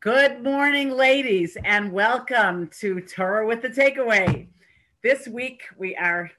Good 0.00 0.42
morning, 0.42 0.92
ladies, 0.92 1.58
and 1.62 1.92
welcome 1.92 2.70
to 2.80 3.02
Torah 3.02 3.46
with 3.46 3.60
the 3.60 3.68
Takeaway. 3.68 4.46
This 5.02 5.28
week 5.28 5.64
we 5.76 5.94
are 5.94 6.30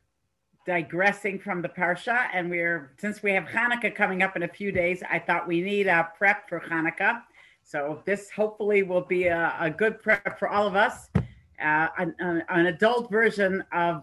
digressing 0.66 1.38
from 1.38 1.62
the 1.62 1.70
Parsha, 1.70 2.26
and 2.34 2.50
we're 2.50 2.94
since 2.98 3.22
we 3.22 3.32
have 3.34 3.44
Hanukkah 3.44 3.94
coming 3.94 4.24
up 4.24 4.36
in 4.36 4.42
a 4.42 4.48
few 4.48 4.72
days, 4.72 5.04
I 5.08 5.20
thought 5.20 5.48
we 5.48 5.62
need 5.62 5.86
a 5.86 6.10
prep 6.18 6.50
for 6.50 6.60
Hanukkah. 6.60 7.22
So 7.62 8.02
this 8.04 8.32
hopefully 8.32 8.82
will 8.82 9.06
be 9.06 9.26
a, 9.26 9.56
a 9.60 9.70
good 9.70 10.02
prep 10.02 10.40
for 10.40 10.50
all 10.50 10.66
of 10.66 10.76
us, 10.76 11.12
uh, 11.16 11.88
an, 12.00 12.16
an 12.50 12.66
adult 12.66 13.12
version 13.12 13.64
of 13.72 14.02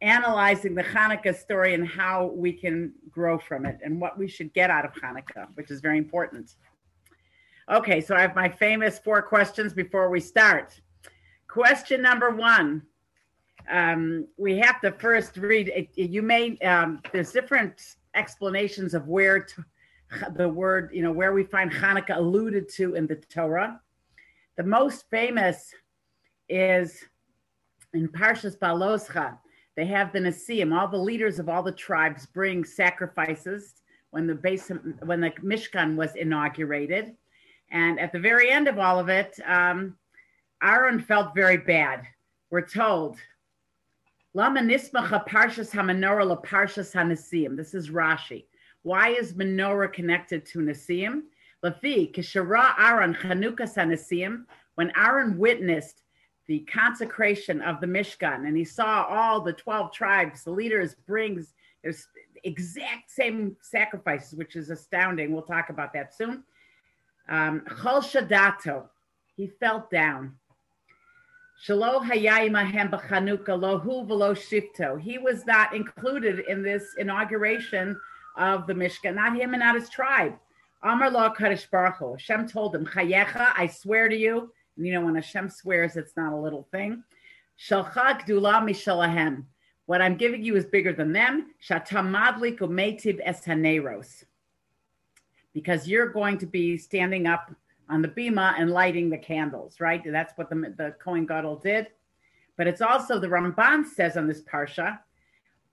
analyzing 0.00 0.74
the 0.74 0.84
Hanukkah 0.84 1.36
story 1.36 1.74
and 1.74 1.86
how 1.86 2.32
we 2.34 2.50
can 2.50 2.94
grow 3.10 3.38
from 3.38 3.66
it 3.66 3.76
and 3.84 4.00
what 4.00 4.16
we 4.18 4.26
should 4.26 4.54
get 4.54 4.70
out 4.70 4.86
of 4.86 4.92
Hanukkah, 4.94 5.48
which 5.52 5.70
is 5.70 5.82
very 5.82 5.98
important. 5.98 6.54
Okay, 7.70 8.02
so 8.02 8.14
I 8.14 8.20
have 8.20 8.34
my 8.34 8.48
famous 8.48 8.98
four 8.98 9.22
questions 9.22 9.72
before 9.72 10.10
we 10.10 10.20
start. 10.20 10.78
Question 11.48 12.02
number 12.02 12.30
one. 12.30 12.82
Um, 13.70 14.28
we 14.36 14.58
have 14.58 14.82
to 14.82 14.92
first 14.92 15.38
read. 15.38 15.88
You 15.94 16.20
may 16.20 16.58
um, 16.58 17.00
there's 17.12 17.32
different 17.32 17.96
explanations 18.14 18.92
of 18.92 19.08
where 19.08 19.40
to, 19.44 19.64
the 20.36 20.46
word 20.46 20.90
you 20.92 21.02
know 21.02 21.12
where 21.12 21.32
we 21.32 21.42
find 21.42 21.72
Hanukkah 21.72 22.18
alluded 22.18 22.68
to 22.74 22.96
in 22.96 23.06
the 23.06 23.16
Torah. 23.16 23.80
The 24.58 24.64
most 24.64 25.06
famous 25.10 25.72
is 26.50 27.02
in 27.94 28.08
Parshas 28.08 28.58
Baloscha. 28.58 29.38
They 29.74 29.86
have 29.86 30.12
the 30.12 30.18
Nasiim. 30.18 30.78
All 30.78 30.86
the 30.86 30.98
leaders 30.98 31.38
of 31.38 31.48
all 31.48 31.62
the 31.62 31.72
tribes 31.72 32.26
bring 32.26 32.62
sacrifices 32.62 33.76
when 34.10 34.26
the 34.26 34.34
base 34.34 34.70
when 35.02 35.22
the 35.22 35.30
Mishkan 35.42 35.96
was 35.96 36.14
inaugurated 36.14 37.16
and 37.74 37.98
at 37.98 38.12
the 38.12 38.20
very 38.20 38.50
end 38.50 38.68
of 38.68 38.78
all 38.78 39.00
of 39.00 39.08
it, 39.08 39.38
um, 39.44 39.96
Aaron 40.62 41.00
felt 41.00 41.34
very 41.34 41.56
bad. 41.56 42.04
We're 42.48 42.66
told, 42.66 43.18
Lama 44.32 44.60
nismacha 44.60 45.26
parshas 45.28 45.72
hamenorah 45.72 46.40
parshas 46.44 46.94
hanasim. 46.94 47.56
This 47.56 47.74
is 47.74 47.90
Rashi. 47.90 48.44
Why 48.82 49.08
is 49.08 49.34
menorah 49.34 49.92
connected 49.92 50.46
to 50.46 50.60
Nasim? 50.60 51.22
Lafi 51.64 52.14
kishara 52.14 52.74
Aaron 52.78 53.14
chanukas 53.14 53.74
hanasim. 53.74 54.44
When 54.76 54.92
Aaron 54.96 55.36
witnessed 55.36 56.02
the 56.46 56.60
consecration 56.60 57.60
of 57.60 57.80
the 57.80 57.86
Mishkan 57.88 58.46
and 58.46 58.56
he 58.56 58.64
saw 58.64 59.04
all 59.08 59.40
the 59.40 59.52
12 59.52 59.92
tribes, 59.92 60.44
the 60.44 60.50
leaders 60.52 60.94
brings 61.06 61.54
there's 61.82 62.06
exact 62.44 63.10
same 63.10 63.56
sacrifices, 63.62 64.34
which 64.36 64.54
is 64.54 64.70
astounding. 64.70 65.32
We'll 65.32 65.42
talk 65.42 65.70
about 65.70 65.92
that 65.94 66.14
soon. 66.14 66.44
Um, 67.28 67.60
Chol 67.60 68.02
Shadato, 68.02 68.84
he 69.36 69.46
felt 69.46 69.90
down. 69.90 70.34
Shalo 71.66 72.04
Hayayimahem 72.04 72.90
B'Chanuka 72.90 73.48
Lohu 73.48 74.06
V'Lo 74.06 74.34
Shifto. 74.34 75.00
He 75.00 75.18
was 75.18 75.46
not 75.46 75.74
included 75.74 76.40
in 76.48 76.62
this 76.62 76.84
inauguration 76.98 77.98
of 78.36 78.66
the 78.66 78.74
Mishkan, 78.74 79.14
not 79.14 79.36
him 79.36 79.54
and 79.54 79.60
not 79.60 79.74
his 79.74 79.88
tribe. 79.88 80.34
Amar 80.82 81.10
Lo 81.10 81.30
Kadosh 81.30 81.70
Baruch 81.70 81.96
Hu. 81.96 82.12
Hashem 82.12 82.48
told 82.48 82.74
him, 82.74 82.84
Chayecha, 82.84 83.52
I 83.56 83.68
swear 83.68 84.08
to 84.08 84.16
you. 84.16 84.52
And 84.76 84.86
you 84.86 84.92
know, 84.92 85.02
when 85.02 85.14
Hashem 85.14 85.48
swears, 85.48 85.96
it's 85.96 86.16
not 86.16 86.32
a 86.32 86.36
little 86.36 86.68
thing. 86.70 87.02
Shalcha 87.58 88.20
Gdula 88.20 88.62
Mishalahem. 88.62 89.44
What 89.86 90.02
I'm 90.02 90.16
giving 90.16 90.42
you 90.42 90.56
is 90.56 90.66
bigger 90.66 90.92
than 90.92 91.12
them. 91.12 91.54
Shatamadlik 91.66 92.58
Umetib 92.58 93.20
Es 93.24 93.46
Haneros 93.46 94.24
because 95.54 95.88
you're 95.88 96.08
going 96.08 96.36
to 96.38 96.46
be 96.46 96.76
standing 96.76 97.26
up 97.26 97.50
on 97.88 98.02
the 98.02 98.08
bima 98.08 98.54
and 98.58 98.70
lighting 98.70 99.08
the 99.08 99.16
candles, 99.16 99.80
right? 99.80 100.02
That's 100.04 100.36
what 100.36 100.50
the, 100.50 100.74
the 100.76 100.94
Kohen 101.02 101.24
Gadol 101.24 101.56
did. 101.56 101.86
But 102.56 102.66
it's 102.66 102.80
also 102.80 103.18
the 103.18 103.28
Ramban 103.28 103.86
says 103.86 104.16
on 104.16 104.26
this 104.26 104.42
parsha, 104.42 104.98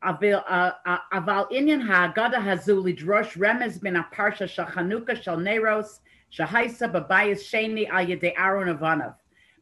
Aval 0.04 0.44
uh, 0.48 0.72
uh, 0.86 1.46
inyan 1.52 1.82
ha'agada 1.86 2.36
hazu 2.36 2.84
lidrosh 2.84 3.38
remez 3.38 3.82
min 3.84 3.94
parsha 4.14 4.48
shachanuka 4.48 5.22
shal 5.22 5.38
neros 5.38 6.00
shahaisa 6.36 6.92
babayis 6.92 7.42
sheni 7.42 7.88
al 7.90 8.06
yedei 8.06 8.36
avanav. 8.36 9.16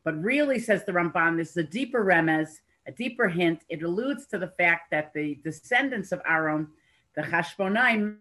But 0.05 0.21
really, 0.21 0.59
says 0.59 0.85
the 0.85 0.94
Ramban, 0.94 1.38
this 1.38 1.49
is 1.51 1.57
a 1.57 1.63
deeper 1.63 2.05
remez, 2.05 2.59
a 2.88 2.91
deeper 2.91 3.27
hint. 3.27 3.63
It 3.67 3.83
alludes 3.83 4.27
to 4.27 4.38
the 4.38 4.47
fact 4.47 4.91
that 4.91 5.13
the 5.13 5.38
descendants 5.44 6.13
of 6.13 6.21
Aaron, 6.27 6.69
the 7.15 7.21
Chashmonaim, 7.21 8.15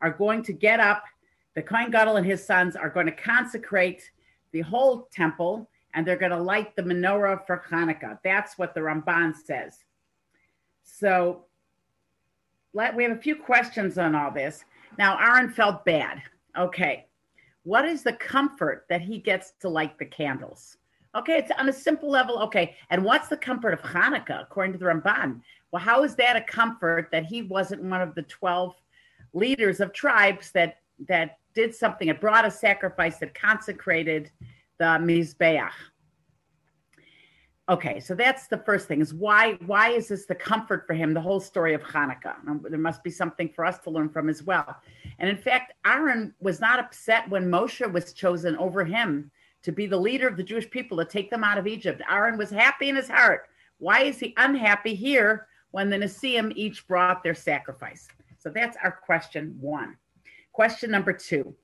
are 0.00 0.10
going 0.10 0.42
to 0.42 0.52
get 0.52 0.80
up 0.80 1.04
the 1.54 1.62
Kohen 1.62 1.90
Gadol 1.90 2.16
and 2.16 2.26
his 2.26 2.44
sons 2.44 2.76
are 2.76 2.88
going 2.88 3.06
to 3.06 3.12
consecrate 3.12 4.10
the 4.52 4.60
whole 4.60 5.08
temple 5.12 5.68
and 5.94 6.06
they're 6.06 6.16
going 6.16 6.32
to 6.32 6.42
light 6.42 6.74
the 6.76 6.82
menorah 6.82 7.46
for 7.46 7.64
Hanukkah. 7.70 8.18
That's 8.24 8.56
what 8.56 8.74
the 8.74 8.80
Ramban 8.80 9.34
says. 9.36 9.84
So 10.82 11.44
let, 12.72 12.94
we 12.94 13.02
have 13.04 13.12
a 13.12 13.20
few 13.20 13.36
questions 13.36 13.98
on 13.98 14.14
all 14.14 14.30
this. 14.30 14.64
Now, 14.98 15.18
Aaron 15.18 15.50
felt 15.50 15.84
bad. 15.84 16.22
Okay. 16.56 17.06
What 17.64 17.84
is 17.84 18.02
the 18.02 18.14
comfort 18.14 18.86
that 18.88 19.02
he 19.02 19.18
gets 19.18 19.52
to 19.60 19.68
light 19.68 19.98
the 19.98 20.06
candles? 20.06 20.78
Okay, 21.14 21.34
it's 21.34 21.50
on 21.58 21.68
a 21.68 21.72
simple 21.72 22.10
level. 22.10 22.38
Okay. 22.38 22.74
And 22.90 23.04
what's 23.04 23.28
the 23.28 23.36
comfort 23.36 23.74
of 23.74 23.80
Hanukkah, 23.82 24.42
according 24.42 24.72
to 24.72 24.78
the 24.78 24.86
Ramban? 24.86 25.42
Well, 25.70 25.82
how 25.82 26.04
is 26.04 26.14
that 26.16 26.36
a 26.36 26.40
comfort 26.40 27.08
that 27.12 27.26
he 27.26 27.42
wasn't 27.42 27.82
one 27.82 28.00
of 28.00 28.14
the 28.14 28.22
12 28.22 28.74
leaders 29.34 29.80
of 29.80 29.92
tribes 29.92 30.50
that 30.52 30.78
that 31.08 31.38
did 31.54 31.74
something. 31.74 32.08
It 32.08 32.20
brought 32.20 32.44
a 32.44 32.50
sacrifice 32.50 33.18
that 33.18 33.34
consecrated 33.34 34.30
the 34.78 34.84
Mizbeach. 34.84 35.70
Okay, 37.68 38.00
so 38.00 38.14
that's 38.14 38.48
the 38.48 38.58
first 38.58 38.88
thing 38.88 39.00
is 39.00 39.14
why 39.14 39.52
why 39.66 39.90
is 39.90 40.08
this 40.08 40.26
the 40.26 40.34
comfort 40.34 40.84
for 40.86 40.94
him, 40.94 41.14
the 41.14 41.20
whole 41.20 41.40
story 41.40 41.74
of 41.74 41.82
Hanukkah? 41.82 42.34
There 42.68 42.78
must 42.78 43.04
be 43.04 43.10
something 43.10 43.48
for 43.48 43.64
us 43.64 43.78
to 43.80 43.90
learn 43.90 44.08
from 44.08 44.28
as 44.28 44.42
well. 44.42 44.76
And 45.20 45.30
in 45.30 45.36
fact, 45.36 45.72
Aaron 45.86 46.34
was 46.40 46.60
not 46.60 46.80
upset 46.80 47.28
when 47.30 47.50
Moshe 47.50 47.90
was 47.92 48.12
chosen 48.12 48.56
over 48.56 48.84
him 48.84 49.30
to 49.62 49.70
be 49.70 49.86
the 49.86 49.96
leader 49.96 50.26
of 50.26 50.36
the 50.36 50.42
Jewish 50.42 50.68
people 50.68 50.98
to 50.98 51.04
take 51.04 51.30
them 51.30 51.44
out 51.44 51.56
of 51.56 51.68
Egypt. 51.68 52.02
Aaron 52.10 52.36
was 52.36 52.50
happy 52.50 52.88
in 52.88 52.96
his 52.96 53.08
heart. 53.08 53.48
Why 53.78 54.02
is 54.02 54.18
he 54.18 54.34
unhappy 54.36 54.94
here 54.94 55.46
when 55.70 55.88
the 55.88 55.96
Nasiim 55.96 56.52
each 56.56 56.86
brought 56.88 57.22
their 57.22 57.34
sacrifice? 57.34 58.08
So 58.38 58.50
that's 58.50 58.76
our 58.82 58.90
question 58.90 59.56
one. 59.60 59.96
Question 60.52 60.90
number 60.90 61.12
two 61.12 61.54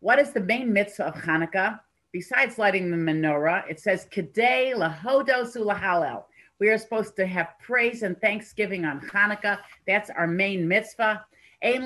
What 0.00 0.18
is 0.18 0.32
the 0.32 0.40
main 0.40 0.72
mitzvah 0.72 1.06
of 1.06 1.14
Hanukkah? 1.14 1.80
Besides 2.12 2.58
lighting 2.58 2.90
the 2.90 2.96
menorah, 2.96 3.68
it 3.70 3.78
says, 3.78 4.06
Kedei 4.10 4.74
lahodos 4.74 5.56
ulahalel. 5.56 6.24
We 6.58 6.68
are 6.70 6.78
supposed 6.78 7.14
to 7.16 7.26
have 7.26 7.54
praise 7.60 8.02
and 8.02 8.18
thanksgiving 8.20 8.84
on 8.84 9.00
Hanukkah. 9.00 9.58
That's 9.86 10.10
our 10.10 10.26
main 10.26 10.66
mitzvah. 10.66 11.24
The 11.62 11.78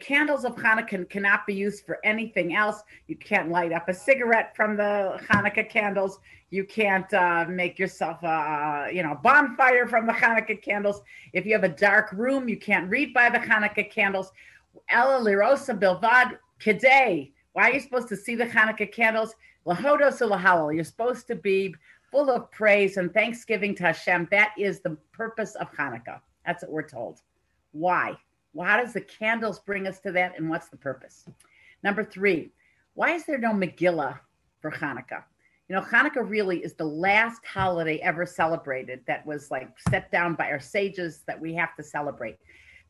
candles 0.00 0.44
of 0.44 0.54
Hanukkah 0.56 1.08
cannot 1.08 1.46
be 1.46 1.54
used 1.54 1.86
for 1.86 1.98
anything 2.04 2.54
else. 2.54 2.82
You 3.06 3.16
can't 3.16 3.50
light 3.50 3.72
up 3.72 3.88
a 3.88 3.94
cigarette 3.94 4.54
from 4.54 4.76
the 4.76 5.18
Hanukkah 5.30 5.68
candles. 5.68 6.18
You 6.50 6.64
can't 6.64 7.12
uh, 7.14 7.46
make 7.48 7.78
yourself 7.78 8.22
a 8.22 8.90
you 8.92 9.02
know 9.02 9.18
bonfire 9.22 9.86
from 9.86 10.06
the 10.06 10.12
Hanukkah 10.12 10.60
candles. 10.60 11.00
If 11.32 11.46
you 11.46 11.52
have 11.54 11.64
a 11.64 11.70
dark 11.70 12.12
room, 12.12 12.48
you 12.48 12.58
can't 12.58 12.90
read 12.90 13.14
by 13.14 13.30
the 13.30 13.38
Hanukkah 13.38 13.90
candles. 13.90 14.30
Ella 14.90 15.18
lirosa 15.24 15.78
bilvad 15.78 16.38
kedei. 16.60 17.32
Why 17.54 17.70
are 17.70 17.72
you 17.72 17.80
supposed 17.80 18.08
to 18.08 18.16
see 18.16 18.34
the 18.34 18.46
Hanukkah 18.46 18.92
candles? 18.92 19.34
Lahodos. 19.66 20.74
You're 20.74 20.84
supposed 20.84 21.26
to 21.28 21.34
be 21.34 21.74
full 22.10 22.28
of 22.30 22.50
praise 22.50 22.98
and 22.98 23.12
thanksgiving 23.14 23.74
to 23.76 23.84
Hashem. 23.84 24.28
That 24.30 24.52
is 24.58 24.80
the 24.80 24.98
purpose 25.12 25.54
of 25.54 25.72
Hanukkah. 25.72 26.20
That's 26.46 26.62
what 26.62 26.72
we're 26.72 26.88
told. 26.88 27.20
Why? 27.72 28.16
Well, 28.52 28.68
how 28.68 28.76
does 28.82 28.92
the 28.92 29.00
candles 29.00 29.60
bring 29.60 29.86
us 29.86 30.00
to 30.00 30.12
that, 30.12 30.36
and 30.36 30.48
what's 30.48 30.68
the 30.68 30.76
purpose? 30.76 31.26
Number 31.82 32.04
three, 32.04 32.52
why 32.94 33.12
is 33.12 33.24
there 33.24 33.38
no 33.38 33.52
Megillah 33.52 34.18
for 34.60 34.70
Hanukkah? 34.70 35.24
You 35.68 35.76
know, 35.76 35.82
Hanukkah 35.82 36.28
really 36.28 36.58
is 36.58 36.74
the 36.74 36.84
last 36.84 37.44
holiday 37.46 37.96
ever 37.98 38.26
celebrated 38.26 39.00
that 39.06 39.24
was 39.24 39.50
like 39.50 39.70
set 39.88 40.10
down 40.12 40.34
by 40.34 40.50
our 40.50 40.60
sages 40.60 41.22
that 41.26 41.40
we 41.40 41.54
have 41.54 41.74
to 41.76 41.82
celebrate. 41.82 42.36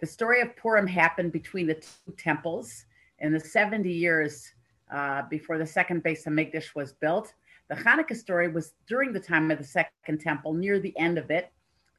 The 0.01 0.07
story 0.07 0.41
of 0.41 0.57
Purim 0.57 0.87
happened 0.87 1.31
between 1.31 1.69
the 1.69 1.75
two 1.75 2.13
temples 2.17 2.87
in 3.21 3.33
the 3.33 3.39
70 3.39 3.89
years 3.89 4.53
uh, 4.93 5.23
before 5.31 5.59
the 5.59 5.67
second 5.67 6.03
Beis 6.03 6.27
Hamikdash 6.27 6.75
was 6.75 6.93
built. 6.93 7.35
The 7.69 7.77
Hanukkah 7.77 8.17
story 8.17 8.49
was 8.49 8.75
during 8.89 9.13
the 9.13 9.21
time 9.21 9.51
of 9.51 9.59
the 9.59 9.65
second 9.65 10.21
temple, 10.21 10.53
near 10.53 10.81
the 10.81 10.99
end 10.99 11.19
of 11.19 11.31
it. 11.31 11.53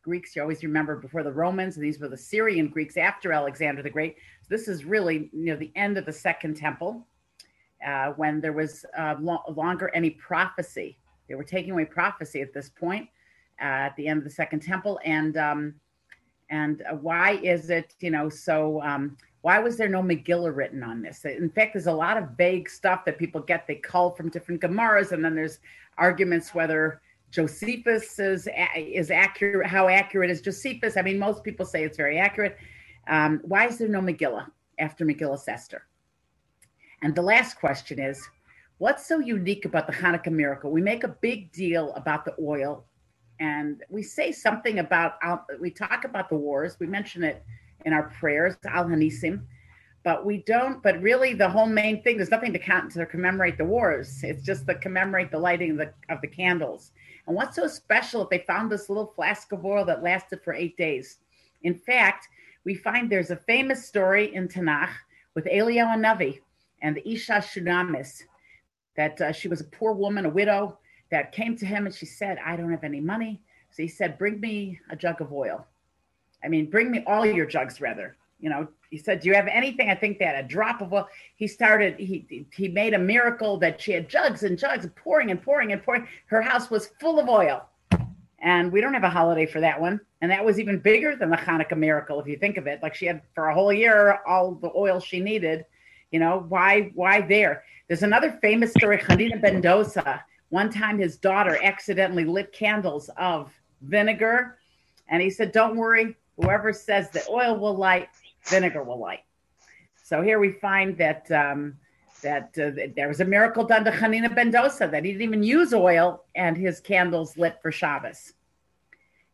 Greeks, 0.03 0.35
you 0.35 0.41
always 0.41 0.63
remember 0.63 0.95
before 0.97 1.23
the 1.23 1.31
Romans, 1.31 1.77
and 1.77 1.85
these 1.85 1.99
were 1.99 2.09
the 2.09 2.17
Syrian 2.17 2.67
Greeks 2.67 2.97
after 2.97 3.31
Alexander 3.33 3.81
the 3.81 3.89
Great. 3.89 4.17
So 4.41 4.47
this 4.49 4.67
is 4.67 4.85
really 4.85 5.29
you 5.33 5.45
know 5.45 5.55
the 5.55 5.71
end 5.75 5.97
of 5.97 6.05
the 6.05 6.13
Second 6.13 6.55
Temple, 6.57 7.07
uh, 7.85 8.09
when 8.11 8.41
there 8.41 8.53
was 8.53 8.85
uh, 8.97 9.15
lo- 9.19 9.43
longer 9.55 9.89
any 9.93 10.11
prophecy. 10.11 10.97
They 11.27 11.35
were 11.35 11.43
taking 11.43 11.71
away 11.71 11.85
prophecy 11.85 12.41
at 12.41 12.53
this 12.53 12.69
point, 12.69 13.07
uh, 13.61 13.87
at 13.87 13.95
the 13.95 14.07
end 14.07 14.17
of 14.19 14.23
the 14.25 14.29
Second 14.29 14.61
Temple, 14.61 14.99
and 15.05 15.37
um, 15.37 15.73
and 16.49 16.83
uh, 16.83 16.95
why 16.95 17.39
is 17.43 17.69
it 17.69 17.95
you 17.99 18.11
know 18.11 18.29
so? 18.29 18.81
Um, 18.81 19.17
Why 19.43 19.59
was 19.59 19.75
there 19.75 19.89
no 19.89 20.01
Megillah 20.01 20.55
written 20.55 20.83
on 20.83 21.01
this? 21.01 21.25
In 21.25 21.49
fact, 21.49 21.73
there's 21.73 21.87
a 21.87 21.93
lot 22.05 22.15
of 22.15 22.37
vague 22.37 22.69
stuff 22.69 23.03
that 23.05 23.17
people 23.17 23.41
get. 23.41 23.67
They 23.67 23.75
cull 23.75 24.11
from 24.11 24.29
different 24.29 24.61
Gemaras, 24.61 25.11
and 25.11 25.23
then 25.23 25.35
there's 25.35 25.59
arguments 25.97 26.55
whether 26.55 27.01
Josephus 27.33 28.19
is 28.19 28.47
is 28.77 29.09
accurate. 29.09 29.65
How 29.65 29.87
accurate 29.87 30.29
is 30.29 30.39
Josephus? 30.39 30.97
I 30.97 31.01
mean, 31.01 31.17
most 31.17 31.43
people 31.43 31.65
say 31.65 31.83
it's 31.83 31.97
very 31.97 32.19
accurate. 32.19 32.57
Um, 33.07 33.41
why 33.43 33.65
is 33.65 33.79
there 33.79 33.87
no 33.87 34.01
Megillah 34.01 34.45
after 34.77 35.03
Megillah 35.03 35.41
Esther? 35.47 35.81
And 37.01 37.15
the 37.15 37.23
last 37.23 37.55
question 37.55 37.99
is, 37.99 38.21
what's 38.77 39.07
so 39.07 39.19
unique 39.19 39.65
about 39.65 39.87
the 39.87 39.93
Hanukkah 39.93 40.31
miracle? 40.31 40.71
We 40.71 40.81
make 40.81 41.03
a 41.03 41.07
big 41.07 41.51
deal 41.51 41.91
about 41.95 42.23
the 42.23 42.35
oil, 42.39 42.85
and 43.39 43.83
we 43.89 44.03
say 44.03 44.31
something 44.31 44.77
about. 44.77 45.13
We 45.59 45.71
talk 45.71 46.05
about 46.05 46.29
the 46.29 46.35
wars. 46.35 46.77
We 46.79 46.85
mention 46.85 47.23
it 47.23 47.43
in 47.83 47.93
our 47.93 48.11
prayers, 48.19 48.57
Al 48.67 48.85
Hanisim, 48.85 49.41
but 50.03 50.23
we 50.23 50.43
don't. 50.45 50.83
But 50.83 51.01
really, 51.01 51.33
the 51.33 51.49
whole 51.49 51.65
main 51.65 52.03
thing 52.03 52.17
there's 52.17 52.29
nothing 52.29 52.53
to 52.53 52.59
count 52.59 52.91
to 52.91 53.07
commemorate 53.07 53.57
the 53.57 53.65
wars. 53.65 54.19
It's 54.21 54.45
just 54.45 54.67
to 54.67 54.75
commemorate 54.75 55.31
the 55.31 55.39
lighting 55.39 55.71
of 55.71 55.77
the, 55.77 55.93
of 56.13 56.21
the 56.21 56.27
candles. 56.27 56.91
And 57.27 57.35
what's 57.35 57.55
so 57.55 57.67
special 57.67 58.21
if 58.21 58.29
they 58.29 58.39
found 58.39 58.71
this 58.71 58.89
little 58.89 59.13
flask 59.15 59.51
of 59.51 59.65
oil 59.65 59.85
that 59.85 60.03
lasted 60.03 60.41
for 60.43 60.53
eight 60.53 60.77
days? 60.77 61.19
In 61.63 61.75
fact, 61.75 62.27
we 62.65 62.75
find 62.75 63.09
there's 63.09 63.31
a 63.31 63.37
famous 63.37 63.85
story 63.85 64.33
in 64.35 64.47
Tanakh 64.47 64.93
with 65.35 65.45
Eliyahu 65.45 65.97
Navi 65.99 66.39
and 66.81 66.95
the 66.95 67.09
Isha 67.09 67.33
Shunamis 67.33 68.23
that 68.95 69.19
uh, 69.21 69.31
she 69.31 69.47
was 69.47 69.61
a 69.61 69.65
poor 69.65 69.93
woman, 69.93 70.25
a 70.25 70.29
widow, 70.29 70.77
that 71.09 71.31
came 71.31 71.55
to 71.57 71.65
him 71.65 71.85
and 71.85 71.95
she 71.95 72.05
said, 72.05 72.37
I 72.43 72.55
don't 72.55 72.71
have 72.71 72.83
any 72.83 72.99
money. 72.99 73.41
So 73.71 73.83
he 73.83 73.87
said, 73.87 74.17
Bring 74.17 74.39
me 74.39 74.79
a 74.89 74.95
jug 74.95 75.21
of 75.21 75.31
oil. 75.31 75.65
I 76.43 76.47
mean, 76.47 76.69
bring 76.69 76.91
me 76.91 77.03
all 77.07 77.25
your 77.25 77.45
jugs, 77.45 77.79
rather. 77.79 78.17
You 78.43 78.49
know, 78.49 78.67
he 78.89 78.97
said, 78.97 79.21
Do 79.21 79.29
you 79.29 79.35
have 79.35 79.47
anything? 79.47 79.89
I 79.89 79.95
think 79.95 80.19
that 80.19 80.43
a 80.43 80.45
drop 80.45 80.81
of 80.81 80.91
oil. 80.91 81.07
He 81.37 81.47
started, 81.47 81.97
he 81.97 82.45
he 82.53 82.67
made 82.67 82.93
a 82.93 82.99
miracle 82.99 83.57
that 83.59 83.79
she 83.79 83.93
had 83.93 84.09
jugs 84.09 84.43
and 84.43 84.59
jugs 84.59 84.85
pouring 84.97 85.31
and 85.31 85.41
pouring 85.41 85.71
and 85.71 85.81
pouring. 85.81 86.05
Her 86.25 86.41
house 86.41 86.69
was 86.69 86.89
full 86.99 87.21
of 87.21 87.29
oil. 87.29 87.65
And 88.39 88.69
we 88.69 88.81
don't 88.81 88.93
have 88.93 89.05
a 89.05 89.09
holiday 89.09 89.45
for 89.45 89.61
that 89.61 89.79
one. 89.79 90.01
And 90.19 90.29
that 90.29 90.43
was 90.43 90.59
even 90.59 90.77
bigger 90.77 91.15
than 91.15 91.29
the 91.29 91.37
Hanukkah 91.37 91.77
miracle, 91.77 92.19
if 92.19 92.27
you 92.27 92.35
think 92.35 92.57
of 92.57 92.67
it. 92.67 92.83
Like 92.83 92.95
she 92.95 93.05
had 93.05 93.21
for 93.33 93.47
a 93.47 93.53
whole 93.53 93.71
year 93.71 94.19
all 94.27 94.55
the 94.55 94.71
oil 94.75 94.99
she 94.99 95.21
needed. 95.21 95.63
You 96.11 96.19
know, 96.19 96.45
why 96.49 96.91
why 96.95 97.21
there? 97.21 97.63
There's 97.87 98.03
another 98.03 98.37
famous 98.41 98.71
story, 98.71 98.97
Hanina 98.97 99.41
ben 99.41 99.61
Dosa. 99.61 100.19
One 100.49 100.69
time 100.69 100.99
his 100.99 101.15
daughter 101.15 101.57
accidentally 101.63 102.25
lit 102.25 102.51
candles 102.51 103.09
of 103.15 103.53
vinegar. 103.83 104.57
And 105.07 105.21
he 105.21 105.29
said, 105.29 105.53
Don't 105.53 105.77
worry, 105.77 106.17
Whoever 106.37 106.73
says 106.73 107.09
that 107.11 107.29
oil 107.29 107.57
will 107.57 107.75
light, 107.75 108.09
vinegar 108.45 108.83
will 108.83 108.99
light. 108.99 109.23
So 110.03 110.21
here 110.21 110.39
we 110.39 110.51
find 110.51 110.97
that 110.97 111.31
um, 111.31 111.77
that 112.21 112.57
uh, 112.57 112.71
there 112.95 113.07
was 113.07 113.19
a 113.19 113.25
miracle 113.25 113.63
done 113.63 113.83
to 113.83 113.91
Hanina 113.91 114.33
ben 114.33 114.51
Dosa 114.51 114.89
that 114.89 115.05
he 115.05 115.11
didn't 115.11 115.23
even 115.23 115.43
use 115.43 115.73
oil 115.73 116.23
and 116.35 116.57
his 116.57 116.79
candles 116.79 117.37
lit 117.37 117.57
for 117.61 117.71
Shabbos. 117.71 118.33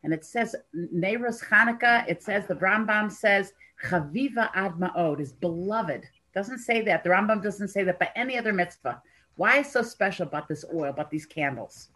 And 0.03 0.13
it 0.13 0.25
says 0.25 0.55
Neiros 0.75 1.43
Hanukkah. 1.43 2.07
It 2.07 2.23
says 2.23 2.47
the 2.47 2.55
Rambam 2.55 3.11
says 3.11 3.53
Chaviva 3.83 4.49
Ad 4.53 4.73
Ma'od 4.73 5.19
is 5.19 5.33
beloved. 5.33 6.05
Doesn't 6.33 6.59
say 6.59 6.81
that. 6.81 7.03
The 7.03 7.09
Rambam 7.09 7.41
doesn't 7.41 7.69
say 7.69 7.83
that 7.83 7.99
by 7.99 8.09
any 8.15 8.37
other 8.37 8.53
mitzvah. 8.53 9.01
Why 9.35 9.59
is 9.59 9.71
so 9.71 9.81
special 9.81 10.27
about 10.27 10.47
this 10.47 10.65
oil, 10.73 10.89
about 10.89 11.09
these 11.09 11.25
candles? 11.25 11.89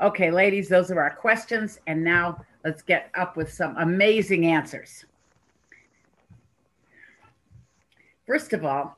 Okay, 0.00 0.30
ladies, 0.30 0.68
those 0.68 0.90
are 0.90 1.00
our 1.00 1.14
questions. 1.14 1.78
And 1.86 2.02
now 2.02 2.44
let's 2.64 2.82
get 2.82 3.10
up 3.14 3.36
with 3.36 3.52
some 3.52 3.76
amazing 3.76 4.46
answers. 4.46 5.04
First 8.30 8.52
of 8.52 8.64
all, 8.64 8.96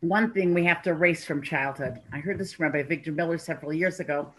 one 0.00 0.34
thing 0.34 0.52
we 0.52 0.66
have 0.66 0.82
to 0.82 0.90
erase 0.90 1.24
from 1.24 1.42
childhood. 1.42 1.98
I 2.12 2.18
heard 2.18 2.36
this 2.36 2.52
from 2.52 2.64
Rabbi 2.64 2.82
Victor 2.82 3.10
Miller 3.10 3.38
several 3.38 3.72
years 3.72 4.00
ago. 4.00 4.34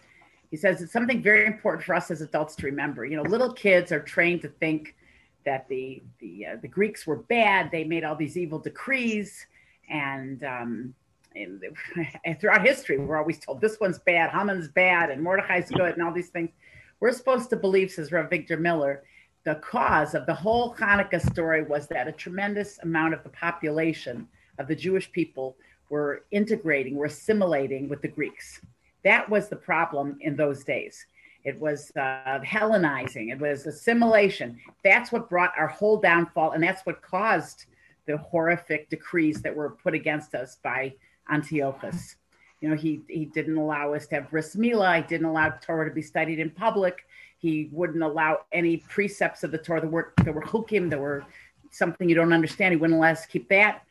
He 0.51 0.57
says 0.57 0.79
it's 0.79 0.94
something 0.94 1.23
very 1.23 1.47
important 1.47 1.83
for 1.83 1.95
us 1.95 2.12
as 2.12 2.21
adults 2.21 2.56
to 2.57 2.68
remember. 2.68 3.03
You 3.03 3.15
know, 3.15 3.23
little 3.23 3.51
kids 3.51 3.91
are 3.91 4.00
trained 4.00 4.44
to 4.44 4.50
think 4.50 4.95
that 5.44 5.68
the 5.69 6.03
the 6.19 6.45
uh, 6.45 6.57
the 6.62 6.68
Greeks 6.68 7.07
were 7.07 7.15
bad. 7.15 7.71
They 7.71 7.83
made 7.83 8.03
all 8.03 8.15
these 8.15 8.38
evil 8.38 8.59
decrees, 8.59 9.47
and 9.89 10.44
um, 10.44 10.94
and 11.35 11.59
throughout 12.39 12.63
history, 12.63 13.00
we're 13.00 13.17
always 13.17 13.39
told 13.39 13.59
this 13.59 13.79
one's 13.79 13.97
bad, 13.97 14.29
Haman's 14.29 14.67
bad, 14.67 15.09
and 15.09 15.24
Mordechai's 15.24 15.71
good, 15.71 15.94
and 15.94 16.03
all 16.03 16.13
these 16.13 16.29
things. 16.29 16.51
We're 17.00 17.12
supposed 17.12 17.50
to 17.50 17.56
believe, 17.56 17.89
says 17.89 18.12
Rev. 18.12 18.29
Victor 18.29 18.57
Miller, 18.57 19.01
the 19.43 19.55
cause 19.55 20.13
of 20.13 20.25
the 20.25 20.33
whole 20.33 20.75
Hanukkah 20.75 21.21
story 21.31 21.63
was 21.63 21.88
that 21.88 22.07
a 22.07 22.11
tremendous 22.11 22.79
amount 22.79 23.13
of 23.13 23.23
the 23.23 23.29
population 23.29 24.27
of 24.59 24.67
the 24.67 24.75
Jewish 24.75 25.11
people 25.11 25.55
were 25.89 26.25
integrating, 26.31 26.95
were 26.95 27.05
assimilating 27.05 27.89
with 27.89 28.01
the 28.01 28.07
Greeks. 28.07 28.61
That 29.03 29.27
was 29.29 29.49
the 29.49 29.55
problem 29.55 30.17
in 30.21 30.35
those 30.35 30.63
days. 30.63 31.05
It 31.43 31.59
was 31.59 31.91
uh, 31.95 32.39
Hellenizing, 32.45 33.31
it 33.31 33.39
was 33.39 33.65
assimilation. 33.65 34.59
That's 34.83 35.11
what 35.11 35.29
brought 35.29 35.53
our 35.57 35.67
whole 35.67 35.97
downfall, 35.97 36.51
and 36.51 36.63
that's 36.63 36.85
what 36.85 37.01
caused 37.01 37.65
the 38.05 38.17
horrific 38.17 38.89
decrees 38.89 39.41
that 39.41 39.55
were 39.55 39.71
put 39.71 39.95
against 39.95 40.35
us 40.35 40.57
by 40.63 40.93
Antiochus. 41.31 42.15
You 42.61 42.69
know, 42.69 42.75
he, 42.75 43.01
he 43.07 43.25
didn't 43.25 43.57
allow 43.57 43.93
us 43.95 44.05
to 44.07 44.15
have 44.15 44.29
bris 44.29 44.55
milah. 44.55 45.01
He 45.01 45.07
didn't 45.07 45.25
allow 45.25 45.49
Torah 45.49 45.89
to 45.89 45.95
be 45.95 46.03
studied 46.03 46.39
in 46.39 46.51
public. 46.51 47.05
He 47.41 47.69
wouldn't 47.71 48.03
allow 48.03 48.41
any 48.51 48.77
precepts 48.77 49.43
of 49.43 49.51
the 49.51 49.57
Torah. 49.57 49.81
There 49.81 49.89
were, 49.89 50.13
there 50.23 50.33
were 50.33 50.43
chukim, 50.43 50.89
there 50.89 50.99
were 50.99 51.25
something 51.71 52.07
you 52.07 52.13
don't 52.13 52.33
understand. 52.33 52.73
He 52.73 52.77
wouldn't 52.77 52.99
let 52.99 53.17
us 53.17 53.25
keep 53.25 53.49
that. 53.49 53.83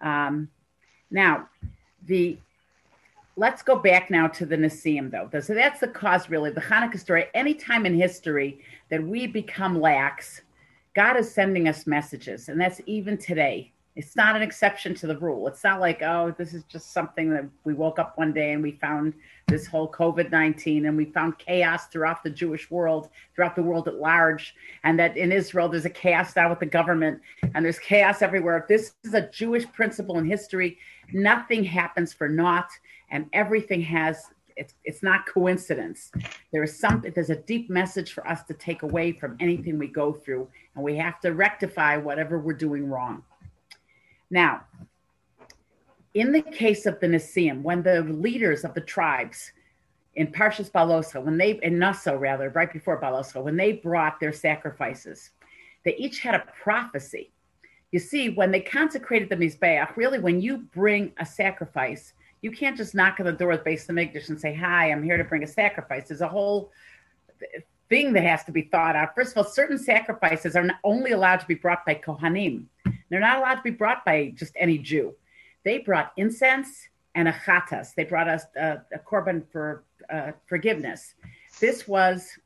Um, 0.00 0.48
now, 1.10 1.48
the 2.06 2.38
let's 3.36 3.62
go 3.62 3.76
back 3.76 4.10
now 4.10 4.26
to 4.26 4.46
the 4.46 4.56
Nisim, 4.56 5.10
though. 5.10 5.40
So 5.40 5.54
that's 5.54 5.78
the 5.78 5.88
cause, 5.88 6.28
really, 6.28 6.50
the 6.50 6.60
Hanukkah 6.60 6.98
story. 6.98 7.26
Any 7.34 7.54
time 7.54 7.86
in 7.86 7.94
history 7.94 8.60
that 8.90 9.02
we 9.02 9.26
become 9.26 9.80
lax, 9.80 10.42
God 10.94 11.16
is 11.16 11.30
sending 11.32 11.68
us 11.68 11.86
messages, 11.86 12.48
and 12.48 12.60
that's 12.60 12.80
even 12.86 13.16
today. 13.16 13.72
It's 13.96 14.14
not 14.14 14.36
an 14.36 14.42
exception 14.42 14.94
to 14.96 15.06
the 15.06 15.16
rule. 15.16 15.48
It's 15.48 15.64
not 15.64 15.80
like, 15.80 16.02
oh, 16.02 16.34
this 16.36 16.52
is 16.52 16.64
just 16.64 16.92
something 16.92 17.30
that 17.30 17.46
we 17.64 17.72
woke 17.72 17.98
up 17.98 18.18
one 18.18 18.30
day 18.30 18.52
and 18.52 18.62
we 18.62 18.72
found 18.72 19.14
this 19.48 19.66
whole 19.66 19.90
COVID 19.90 20.30
19 20.30 20.84
and 20.84 20.98
we 20.98 21.06
found 21.06 21.38
chaos 21.38 21.86
throughout 21.86 22.22
the 22.22 22.28
Jewish 22.28 22.70
world, 22.70 23.08
throughout 23.34 23.56
the 23.56 23.62
world 23.62 23.88
at 23.88 23.94
large. 23.94 24.54
And 24.84 24.98
that 24.98 25.16
in 25.16 25.32
Israel, 25.32 25.70
there's 25.70 25.86
a 25.86 25.90
chaos 25.90 26.36
now 26.36 26.50
with 26.50 26.60
the 26.60 26.66
government 26.66 27.22
and 27.54 27.64
there's 27.64 27.78
chaos 27.78 28.20
everywhere. 28.20 28.66
This 28.68 28.92
is 29.02 29.14
a 29.14 29.30
Jewish 29.30 29.64
principle 29.72 30.18
in 30.18 30.26
history. 30.26 30.76
Nothing 31.14 31.64
happens 31.64 32.12
for 32.12 32.28
naught 32.28 32.68
and 33.10 33.26
everything 33.32 33.80
has. 33.80 34.24
It's, 34.58 34.74
it's 34.84 35.02
not 35.02 35.26
coincidence. 35.26 36.10
There 36.52 36.62
is 36.62 36.78
something, 36.78 37.12
there's 37.14 37.30
a 37.30 37.36
deep 37.36 37.68
message 37.70 38.12
for 38.12 38.26
us 38.26 38.42
to 38.44 38.54
take 38.54 38.82
away 38.82 39.12
from 39.12 39.36
anything 39.38 39.78
we 39.78 39.86
go 39.86 40.14
through, 40.14 40.48
and 40.74 40.82
we 40.82 40.96
have 40.96 41.20
to 41.20 41.34
rectify 41.34 41.98
whatever 41.98 42.38
we're 42.38 42.54
doing 42.54 42.88
wrong. 42.88 43.22
Now, 44.30 44.64
in 46.14 46.32
the 46.32 46.42
case 46.42 46.86
of 46.86 46.98
the 47.00 47.06
Nasiim, 47.06 47.62
when 47.62 47.82
the 47.82 48.02
leaders 48.02 48.64
of 48.64 48.74
the 48.74 48.80
tribes 48.80 49.52
in 50.14 50.28
Parshas 50.28 50.70
Balosa, 50.70 51.22
when 51.22 51.36
they 51.36 51.60
in 51.62 51.78
Naso 51.78 52.16
rather, 52.16 52.48
right 52.50 52.72
before 52.72 53.00
Balosa, 53.00 53.42
when 53.42 53.56
they 53.56 53.72
brought 53.72 54.18
their 54.18 54.32
sacrifices, 54.32 55.30
they 55.84 55.94
each 55.96 56.20
had 56.20 56.34
a 56.34 56.46
prophecy. 56.62 57.30
You 57.92 58.00
see, 58.00 58.30
when 58.30 58.50
they 58.50 58.60
consecrated 58.60 59.28
the 59.28 59.36
Mizbeach, 59.36 59.94
really, 59.96 60.18
when 60.18 60.40
you 60.40 60.58
bring 60.74 61.12
a 61.18 61.26
sacrifice, 61.26 62.14
you 62.42 62.50
can't 62.50 62.76
just 62.76 62.94
knock 62.94 63.20
on 63.20 63.26
the 63.26 63.32
door 63.32 63.52
of 63.52 63.64
Beis 63.64 63.86
Hamikdash 63.86 64.28
and 64.28 64.40
say, 64.40 64.54
"Hi, 64.54 64.90
I'm 64.90 65.02
here 65.02 65.16
to 65.16 65.24
bring 65.24 65.44
a 65.44 65.46
sacrifice." 65.46 66.08
There's 66.08 66.20
a 66.20 66.28
whole 66.28 66.72
thing 67.88 68.12
that 68.14 68.24
has 68.24 68.42
to 68.44 68.52
be 68.52 68.62
thought 68.62 68.96
out. 68.96 69.14
First 69.14 69.32
of 69.32 69.38
all, 69.38 69.44
certain 69.44 69.78
sacrifices 69.78 70.56
are 70.56 70.68
only 70.82 71.12
allowed 71.12 71.40
to 71.40 71.46
be 71.46 71.54
brought 71.54 71.86
by 71.86 71.94
Kohanim. 71.94 72.64
They're 73.08 73.20
not 73.20 73.38
allowed 73.38 73.56
to 73.56 73.62
be 73.62 73.70
brought 73.70 74.04
by 74.04 74.32
just 74.34 74.52
any 74.56 74.78
Jew. 74.78 75.14
They 75.64 75.78
brought 75.78 76.12
incense 76.16 76.88
and 77.14 77.28
a 77.28 77.32
chatas. 77.32 77.94
They 77.94 78.04
brought 78.04 78.28
us 78.28 78.44
a, 78.56 78.82
a 78.92 78.98
korban 78.98 79.44
for 79.50 79.84
uh, 80.10 80.32
forgiveness. 80.46 81.14
This 81.60 81.88
was 81.88 82.38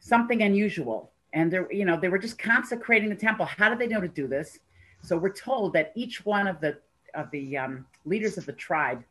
something 0.00 0.42
unusual, 0.42 1.12
and 1.32 1.50
they, 1.50 1.60
you 1.70 1.84
know, 1.84 1.98
they 1.98 2.08
were 2.08 2.18
just 2.18 2.38
consecrating 2.38 3.08
the 3.08 3.16
temple. 3.16 3.46
How 3.46 3.68
did 3.68 3.78
they 3.78 3.86
know 3.86 4.00
to 4.00 4.08
do 4.08 4.26
this? 4.26 4.58
So 5.02 5.16
we're 5.16 5.32
told 5.32 5.72
that 5.72 5.92
each 5.94 6.24
one 6.24 6.46
of 6.46 6.60
the 6.60 6.78
of 7.14 7.30
the 7.30 7.58
um, 7.58 7.86
leaders 8.04 8.38
of 8.38 8.46
the 8.46 8.52
tribe, 8.52 9.02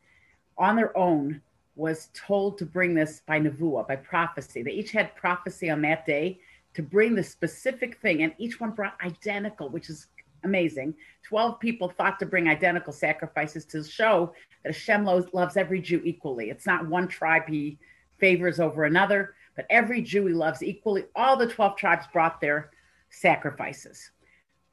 on 0.57 0.75
their 0.75 0.95
own, 0.97 1.41
was 1.75 2.09
told 2.13 2.57
to 2.57 2.65
bring 2.65 2.93
this 2.93 3.21
by 3.27 3.39
nevuah, 3.39 3.87
by 3.87 3.95
prophecy. 3.95 4.63
They 4.63 4.71
each 4.71 4.91
had 4.91 5.15
prophecy 5.15 5.69
on 5.69 5.81
that 5.83 6.05
day 6.05 6.39
to 6.73 6.81
bring 6.81 7.15
the 7.15 7.23
specific 7.23 7.99
thing, 8.01 8.23
and 8.23 8.33
each 8.37 8.59
one 8.59 8.71
brought 8.71 8.97
identical, 9.03 9.69
which 9.69 9.89
is 9.89 10.07
amazing. 10.43 10.93
12 11.23 11.59
people 11.59 11.89
thought 11.89 12.19
to 12.19 12.25
bring 12.25 12.47
identical 12.47 12.93
sacrifices 12.93 13.65
to 13.65 13.83
show 13.83 14.33
that 14.63 14.73
Hashem 14.73 15.05
loves 15.05 15.57
every 15.57 15.81
Jew 15.81 16.01
equally. 16.03 16.49
It's 16.49 16.65
not 16.65 16.87
one 16.87 17.07
tribe 17.07 17.43
he 17.47 17.77
favors 18.19 18.59
over 18.59 18.85
another, 18.85 19.35
but 19.55 19.65
every 19.69 20.01
Jew 20.01 20.27
he 20.27 20.33
loves 20.33 20.63
equally. 20.63 21.05
All 21.15 21.37
the 21.37 21.47
12 21.47 21.75
tribes 21.77 22.05
brought 22.11 22.41
their 22.41 22.71
sacrifices, 23.09 24.11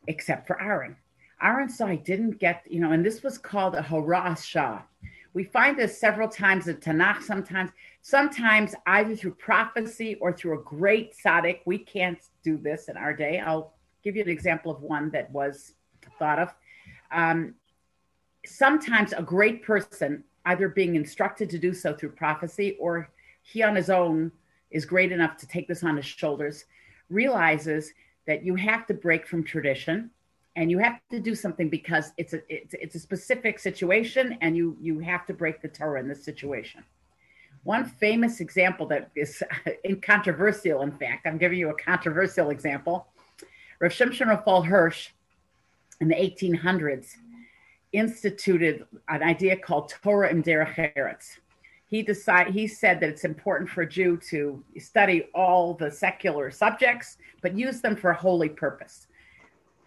except 0.06 0.46
for 0.46 0.60
Aaron. 0.60 0.96
Aaron 1.42 1.68
saw 1.68 1.86
he 1.86 1.96
didn't 1.96 2.38
get, 2.38 2.64
you 2.68 2.80
know, 2.80 2.92
and 2.92 3.04
this 3.04 3.22
was 3.22 3.38
called 3.38 3.74
a 3.74 3.82
Horashah. 3.82 4.82
We 5.34 5.44
find 5.44 5.78
this 5.78 5.98
several 5.98 6.28
times 6.28 6.66
in 6.66 6.76
Tanakh, 6.78 7.22
sometimes, 7.22 7.70
sometimes 8.02 8.74
either 8.86 9.14
through 9.14 9.34
prophecy 9.34 10.16
or 10.16 10.32
through 10.32 10.58
a 10.58 10.62
great 10.62 11.14
tzaddik. 11.14 11.60
We 11.64 11.78
can't 11.78 12.18
do 12.42 12.56
this 12.56 12.88
in 12.88 12.96
our 12.96 13.12
day. 13.12 13.38
I'll 13.38 13.74
give 14.02 14.16
you 14.16 14.22
an 14.22 14.28
example 14.28 14.70
of 14.70 14.82
one 14.82 15.10
that 15.10 15.30
was 15.30 15.74
thought 16.18 16.38
of. 16.38 16.54
Um, 17.10 17.54
sometimes 18.46 19.12
a 19.12 19.22
great 19.22 19.62
person, 19.62 20.24
either 20.44 20.68
being 20.68 20.94
instructed 20.94 21.50
to 21.50 21.58
do 21.58 21.72
so 21.72 21.94
through 21.94 22.10
prophecy 22.12 22.76
or 22.80 23.10
he 23.42 23.62
on 23.62 23.76
his 23.76 23.90
own 23.90 24.30
is 24.70 24.84
great 24.84 25.12
enough 25.12 25.36
to 25.38 25.46
take 25.46 25.68
this 25.68 25.82
on 25.82 25.96
his 25.96 26.06
shoulders, 26.06 26.64
realizes 27.10 27.92
that 28.26 28.44
you 28.44 28.54
have 28.54 28.86
to 28.86 28.94
break 28.94 29.26
from 29.26 29.42
tradition 29.42 30.10
and 30.56 30.70
you 30.70 30.78
have 30.78 31.00
to 31.10 31.20
do 31.20 31.34
something 31.34 31.68
because 31.68 32.12
it's 32.16 32.32
a 32.32 32.40
it's, 32.48 32.74
it's 32.74 32.94
a 32.94 32.98
specific 32.98 33.58
situation 33.58 34.36
and 34.40 34.56
you 34.56 34.76
you 34.80 34.98
have 34.98 35.24
to 35.26 35.32
break 35.32 35.62
the 35.62 35.68
Torah 35.68 36.00
in 36.00 36.08
this 36.08 36.24
situation. 36.24 36.82
One 37.62 37.84
famous 37.84 38.40
example 38.40 38.86
that 38.86 39.10
is 39.14 39.42
controversial, 40.02 40.82
in 40.82 40.92
fact, 40.92 41.26
I'm 41.26 41.38
giving 41.38 41.58
you 41.58 41.70
a 41.70 41.74
controversial 41.74 42.50
example. 42.50 43.06
Rav 43.80 43.92
Shimshon 43.92 44.28
Raphael 44.28 44.62
Hirsch 44.62 45.10
in 46.00 46.08
the 46.08 46.14
1800s 46.14 47.14
instituted 47.92 48.86
an 49.08 49.22
idea 49.22 49.56
called 49.56 49.88
Torah 49.88 50.30
im 50.30 50.42
Derech 50.42 50.94
Eretz. 50.96 51.38
He 51.86 52.02
decided 52.02 52.52
he 52.52 52.66
said 52.66 53.00
that 53.00 53.08
it's 53.08 53.24
important 53.24 53.70
for 53.70 53.82
a 53.82 53.88
Jew 53.88 54.18
to 54.28 54.62
study 54.78 55.28
all 55.34 55.74
the 55.74 55.90
secular 55.90 56.50
subjects, 56.50 57.16
but 57.40 57.56
use 57.56 57.80
them 57.80 57.96
for 57.96 58.12
holy 58.12 58.48
purpose 58.48 59.06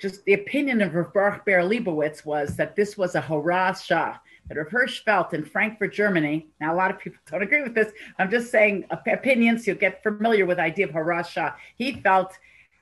just 0.01 0.25
the 0.25 0.33
opinion 0.33 0.81
of 0.81 0.95
Rav 0.95 1.13
Baruch 1.13 1.45
Ber 1.45 1.61
Leibowitz 1.61 2.25
was 2.25 2.55
that 2.57 2.75
this 2.75 2.97
was 2.97 3.13
a 3.13 3.21
Hora'as 3.21 3.87
Sha'ah, 3.87 4.17
that 4.47 4.57
Rav 4.57 4.69
Hirsch 4.69 5.03
felt 5.05 5.35
in 5.35 5.45
Frankfurt, 5.45 5.93
Germany. 5.93 6.47
Now, 6.59 6.73
a 6.73 6.75
lot 6.75 6.89
of 6.89 6.97
people 6.97 7.19
don't 7.31 7.43
agree 7.43 7.61
with 7.61 7.75
this. 7.75 7.93
I'm 8.17 8.31
just 8.31 8.49
saying 8.49 8.85
opinions. 8.89 9.67
You'll 9.67 9.77
get 9.77 10.01
familiar 10.01 10.47
with 10.47 10.57
the 10.57 10.63
idea 10.63 10.87
of 10.87 10.91
Hora'as 10.91 11.27
Sha'ah. 11.27 11.53
He 11.75 11.93
felt 11.93 12.33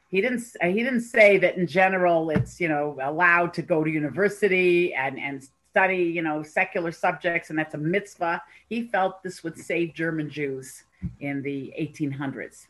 he 0.10 0.22
didn't 0.22 0.44
he 0.62 0.84
didn't 0.84 1.02
say 1.02 1.38
that 1.38 1.56
in 1.58 1.68
general 1.68 2.30
it's 2.30 2.60
you 2.60 2.68
know 2.68 2.98
allowed 3.02 3.54
to 3.54 3.62
go 3.62 3.84
to 3.84 3.90
university 3.90 4.94
and 4.94 5.20
and 5.20 5.48
study 5.72 6.04
you 6.04 6.22
know 6.22 6.42
secular 6.44 6.92
subjects 6.92 7.50
and 7.50 7.58
that's 7.58 7.76
a 7.76 7.78
mitzvah. 7.78 8.42
He 8.68 8.88
felt 8.88 9.24
this 9.24 9.44
would 9.44 9.58
save 9.58 9.94
German 9.94 10.30
Jews 10.30 10.84
in 11.20 11.42
the 11.42 11.74
1800s. 11.80 12.68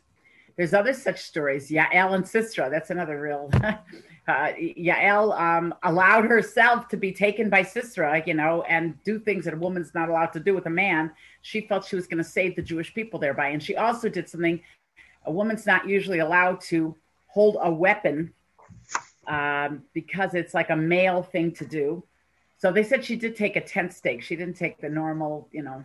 There's 0.58 0.74
other 0.74 0.93
such 0.93 1.22
stories. 1.22 1.69
Yael 1.72 2.15
and 2.15 2.27
Sisera. 2.27 2.69
That's 2.69 2.89
another 2.89 3.22
real 3.22 3.50
uh, 3.63 3.79
Yael 4.27 5.39
um, 5.39 5.74
allowed 5.84 6.25
herself 6.25 6.89
to 6.89 6.98
be 6.98 7.13
taken 7.13 7.50
by 7.50 7.63
Sisera, 7.63 8.22
you 8.25 8.34
know, 8.34 8.63
and 8.63 9.01
do 9.05 9.17
things 9.17 9.46
that 9.46 9.53
a 9.53 9.58
woman's 9.58 9.96
not 9.96 10.10
allowed 10.10 10.34
to 10.34 10.39
do 10.41 10.53
with 10.53 10.65
a 10.65 10.69
man. 10.69 11.12
She 11.41 11.62
felt 11.62 11.86
she 11.86 11.96
was 11.96 12.08
going 12.08 12.17
to 12.17 12.29
save 12.29 12.58
the 12.58 12.62
Jewish 12.62 12.93
people 12.93 13.19
thereby. 13.19 13.50
And 13.50 13.63
she 13.63 13.77
also 13.77 14.10
did 14.10 14.27
something 14.27 14.62
a 15.25 15.31
woman's 15.31 15.65
not 15.65 15.88
usually 15.88 16.19
allowed 16.19 16.60
to 16.62 16.96
hold 17.29 17.57
a 17.62 17.71
weapon 17.71 18.33
um, 19.27 19.83
because 19.93 20.33
it's 20.33 20.53
like 20.53 20.69
a 20.69 20.75
male 20.75 21.24
thing 21.24 21.51
to 21.53 21.65
do. 21.65 22.03
So 22.57 22.71
they 22.71 22.83
said 22.83 23.05
she 23.05 23.15
did 23.15 23.36
take 23.36 23.55
a 23.55 23.62
tent 23.62 23.93
stake. 23.93 24.21
She 24.21 24.36
didn't 24.36 24.57
take 24.57 24.81
the 24.81 24.89
normal, 24.89 25.48
you 25.51 25.63
know, 25.63 25.83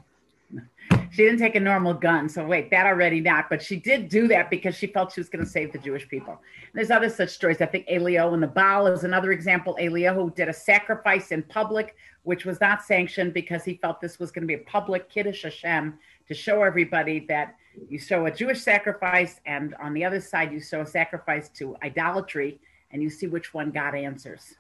she 1.10 1.22
didn't 1.22 1.38
take 1.38 1.54
a 1.54 1.60
normal 1.60 1.94
gun. 1.94 2.28
So 2.28 2.44
wait, 2.44 2.70
that 2.70 2.86
already 2.86 3.20
not. 3.20 3.48
But 3.48 3.62
she 3.62 3.76
did 3.76 4.08
do 4.08 4.26
that 4.28 4.50
because 4.50 4.74
she 4.74 4.86
felt 4.86 5.12
she 5.12 5.20
was 5.20 5.28
going 5.28 5.44
to 5.44 5.50
save 5.50 5.72
the 5.72 5.78
Jewish 5.78 6.08
people. 6.08 6.32
And 6.32 6.72
there's 6.74 6.90
other 6.90 7.08
such 7.08 7.30
stories. 7.30 7.60
I 7.60 7.66
think 7.66 7.86
Eliyahu 7.86 8.34
and 8.34 8.42
the 8.42 8.48
Baal 8.48 8.86
is 8.88 9.04
another 9.04 9.30
example. 9.30 9.76
Eliyahu 9.80 10.14
who 10.14 10.30
did 10.30 10.48
a 10.48 10.52
sacrifice 10.52 11.30
in 11.30 11.42
public, 11.44 11.94
which 12.24 12.44
was 12.44 12.60
not 12.60 12.82
sanctioned 12.82 13.34
because 13.34 13.64
he 13.64 13.74
felt 13.74 14.00
this 14.00 14.18
was 14.18 14.32
going 14.32 14.42
to 14.42 14.48
be 14.48 14.54
a 14.54 14.64
public 14.64 15.08
kiddush 15.08 15.42
Hashem 15.42 15.98
to 16.28 16.35
show 16.35 16.62
everybody 16.62 17.26
that 17.28 17.57
you 17.88 17.99
show 17.99 18.26
a 18.26 18.31
Jewish 18.31 18.61
sacrifice, 18.61 19.40
and 19.47 19.75
on 19.83 19.95
the 19.95 20.04
other 20.04 20.21
side 20.21 20.52
you 20.52 20.61
show 20.61 20.83
a 20.83 20.87
sacrifice 20.87 21.49
to 21.50 21.76
idolatry, 21.83 22.61
and 22.90 23.02
you 23.02 23.11
see 23.11 23.26
which 23.26 23.52
one 23.52 23.71
God 23.71 23.95
answers. 23.95 24.54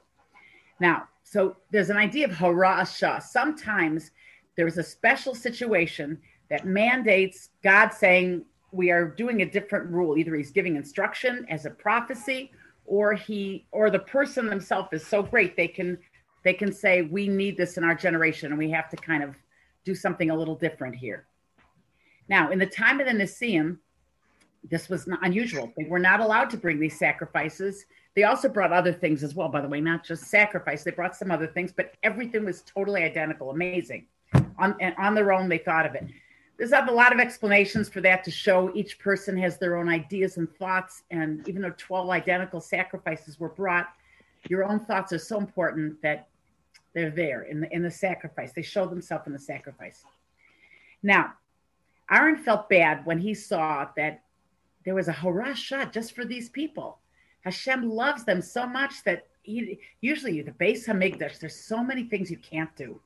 Now, 0.80 1.08
so 1.22 1.56
there's 1.70 1.90
an 1.90 1.96
idea 1.96 2.26
of 2.26 2.32
harasha. 2.32 3.22
Sometimes 3.22 4.10
there's 4.56 4.78
a 4.78 4.82
special 4.82 5.34
situation 5.34 6.20
that 6.50 6.66
mandates 6.66 7.50
God 7.62 7.90
saying 7.90 8.44
we 8.72 8.90
are 8.90 9.06
doing 9.06 9.42
a 9.42 9.46
different 9.46 9.90
rule. 9.90 10.18
Either 10.18 10.34
he's 10.34 10.50
giving 10.50 10.76
instruction 10.76 11.46
as 11.48 11.64
a 11.64 11.70
prophecy, 11.70 12.50
or 12.86 13.14
he 13.14 13.66
or 13.70 13.90
the 13.90 13.98
person 14.00 14.46
themselves 14.46 14.88
is 14.92 15.06
so 15.06 15.22
great 15.22 15.56
they 15.56 15.68
can 15.68 15.96
they 16.42 16.52
can 16.52 16.70
say 16.70 17.02
we 17.02 17.26
need 17.26 17.56
this 17.56 17.78
in 17.78 17.84
our 17.84 17.94
generation 17.94 18.50
and 18.50 18.58
we 18.58 18.70
have 18.70 18.90
to 18.90 18.96
kind 18.96 19.22
of 19.22 19.34
do 19.84 19.94
something 19.94 20.30
a 20.30 20.36
little 20.36 20.54
different 20.54 20.94
here. 20.94 21.26
Now, 22.28 22.50
in 22.50 22.58
the 22.58 22.66
time 22.66 23.00
of 23.00 23.06
the 23.06 23.12
Nasiim, 23.12 23.78
this 24.70 24.88
was 24.88 25.06
not 25.06 25.18
unusual. 25.22 25.72
They 25.76 25.84
were 25.84 25.98
not 25.98 26.20
allowed 26.20 26.50
to 26.50 26.56
bring 26.56 26.80
these 26.80 26.98
sacrifices. 26.98 27.84
They 28.14 28.24
also 28.24 28.48
brought 28.48 28.72
other 28.72 28.92
things 28.92 29.22
as 29.22 29.34
well, 29.34 29.48
by 29.48 29.60
the 29.60 29.68
way, 29.68 29.80
not 29.80 30.04
just 30.04 30.24
sacrifice. 30.24 30.84
They 30.84 30.90
brought 30.90 31.16
some 31.16 31.30
other 31.30 31.46
things, 31.46 31.72
but 31.72 31.94
everything 32.02 32.44
was 32.44 32.62
totally 32.62 33.02
identical. 33.02 33.50
Amazing 33.50 34.06
on, 34.58 34.76
on 34.98 35.14
their 35.14 35.32
own, 35.32 35.48
they 35.48 35.58
thought 35.58 35.86
of 35.86 35.94
it. 35.94 36.06
There's 36.56 36.72
a 36.72 36.84
lot 36.92 37.12
of 37.12 37.18
explanations 37.18 37.88
for 37.88 38.00
that 38.02 38.22
to 38.24 38.30
show 38.30 38.72
each 38.74 38.98
person 38.98 39.36
has 39.38 39.58
their 39.58 39.76
own 39.76 39.88
ideas 39.88 40.36
and 40.36 40.48
thoughts. 40.56 41.02
And 41.10 41.46
even 41.48 41.62
though 41.62 41.74
12 41.76 42.10
identical 42.10 42.60
sacrifices 42.60 43.40
were 43.40 43.48
brought, 43.48 43.88
your 44.48 44.64
own 44.64 44.78
thoughts 44.78 45.12
are 45.12 45.18
so 45.18 45.38
important 45.38 46.00
that 46.02 46.28
they're 46.94 47.10
there 47.10 47.42
in 47.42 47.60
the, 47.60 47.72
in 47.74 47.82
the 47.82 47.90
sacrifice. 47.90 48.52
They 48.52 48.62
show 48.62 48.86
themselves 48.86 49.26
in 49.26 49.32
the 49.32 49.38
sacrifice. 49.38 50.04
Now, 51.02 51.32
Aaron 52.10 52.36
felt 52.36 52.68
bad 52.68 53.04
when 53.06 53.18
he 53.18 53.34
saw 53.34 53.88
that 53.96 54.22
there 54.84 54.94
was 54.94 55.08
a 55.08 55.12
hora'as 55.12 55.56
sha'ah 55.56 55.92
just 55.92 56.14
for 56.14 56.24
these 56.24 56.48
people. 56.48 56.98
Hashem 57.42 57.88
loves 57.88 58.24
them 58.24 58.42
so 58.42 58.66
much 58.66 59.02
that 59.04 59.26
he 59.42 59.78
usually 60.00 60.40
the 60.42 60.52
Beis 60.52 60.86
Hamikdash. 60.86 61.38
There's 61.38 61.56
so 61.58 61.82
many 61.82 62.04
things 62.04 62.30
you 62.30 62.38
can't 62.38 62.74
do 62.76 63.00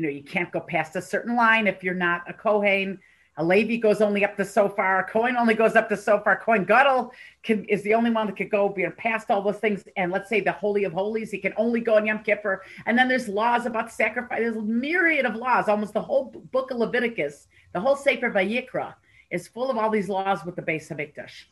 you 0.00 0.02
know, 0.02 0.08
you 0.08 0.22
can't 0.22 0.50
go 0.50 0.60
past 0.60 0.96
a 0.96 1.02
certain 1.02 1.36
line 1.36 1.66
if 1.66 1.82
you're 1.82 1.94
not 1.94 2.22
a 2.28 2.32
Kohen. 2.32 2.98
A 3.40 3.44
Levi 3.44 3.76
goes 3.76 4.02
only 4.02 4.22
up 4.22 4.36
to 4.36 4.44
so 4.44 4.68
far. 4.68 5.00
A 5.00 5.04
Kohen 5.04 5.34
only 5.34 5.54
goes 5.54 5.74
up 5.74 5.88
to 5.88 5.96
so 5.96 6.20
far. 6.20 6.36
Kohen 6.36 6.66
Gadol 6.66 7.10
can, 7.42 7.64
is 7.64 7.82
the 7.82 7.94
only 7.94 8.10
one 8.10 8.26
that 8.26 8.36
could 8.36 8.50
go 8.50 8.68
past 8.98 9.30
all 9.30 9.40
those 9.40 9.56
things. 9.56 9.82
And 9.96 10.12
let's 10.12 10.28
say 10.28 10.42
the 10.42 10.52
Holy 10.52 10.84
of 10.84 10.92
Holies, 10.92 11.30
he 11.30 11.38
can 11.38 11.54
only 11.56 11.80
go 11.80 11.96
in 11.96 12.04
Yom 12.04 12.22
Kippur. 12.22 12.62
And 12.84 12.98
then 12.98 13.08
there's 13.08 13.28
laws 13.28 13.64
about 13.64 13.90
sacrifice. 13.90 14.40
There's 14.40 14.56
a 14.56 14.60
myriad 14.60 15.24
of 15.24 15.36
laws. 15.36 15.70
Almost 15.70 15.94
the 15.94 16.02
whole 16.02 16.26
book 16.52 16.70
of 16.70 16.76
Leviticus, 16.76 17.48
the 17.72 17.80
whole 17.80 17.96
Sefer 17.96 18.30
Vayikra 18.30 18.92
is 19.30 19.48
full 19.48 19.70
of 19.70 19.78
all 19.78 19.88
these 19.88 20.10
laws 20.10 20.44
with 20.44 20.54
the 20.54 20.62
Beis 20.62 20.90
Hamikdash. 20.90 21.44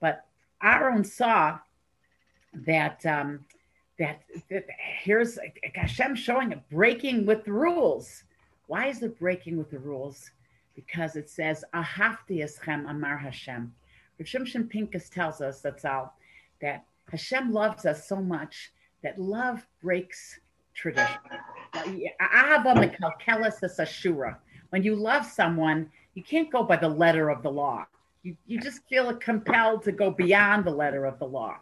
But 0.00 0.24
Aaron 0.60 1.04
saw 1.04 1.60
that 2.66 3.06
um, 3.06 3.44
that, 4.00 4.22
that 4.48 4.66
here's 5.04 5.38
Hashem 5.72 6.16
showing 6.16 6.52
a 6.52 6.56
breaking 6.68 7.26
with 7.26 7.44
the 7.44 7.52
rules. 7.52 8.24
Why 8.66 8.88
is 8.88 9.04
it 9.04 9.20
breaking 9.20 9.56
with 9.56 9.70
the 9.70 9.78
rules? 9.78 10.32
Because 10.74 11.16
it 11.16 11.28
says 11.28 11.64
Ahavti 11.74 12.42
eschem 12.44 12.88
Amar 12.88 13.18
Hashem. 13.18 13.72
Shimshon 14.22 14.68
Pincus 14.68 15.08
tells 15.08 15.40
us 15.40 15.60
that's 15.60 15.84
all 15.84 16.14
that 16.60 16.84
Hashem 17.10 17.52
loves 17.52 17.86
us 17.86 18.06
so 18.06 18.16
much 18.16 18.72
that 19.02 19.18
love 19.18 19.66
breaks 19.82 20.38
tradition. 20.74 21.16
When 24.70 24.82
you 24.82 24.94
love 24.94 25.26
someone, 25.26 25.90
you 26.14 26.22
can't 26.22 26.52
go 26.52 26.62
by 26.62 26.76
the 26.76 26.88
letter 26.88 27.30
of 27.30 27.42
the 27.42 27.50
law. 27.50 27.86
You, 28.22 28.36
you 28.46 28.60
just 28.60 28.86
feel 28.88 29.14
compelled 29.14 29.82
to 29.84 29.92
go 29.92 30.10
beyond 30.10 30.66
the 30.66 30.70
letter 30.70 31.06
of 31.06 31.18
the 31.18 31.26
law 31.26 31.56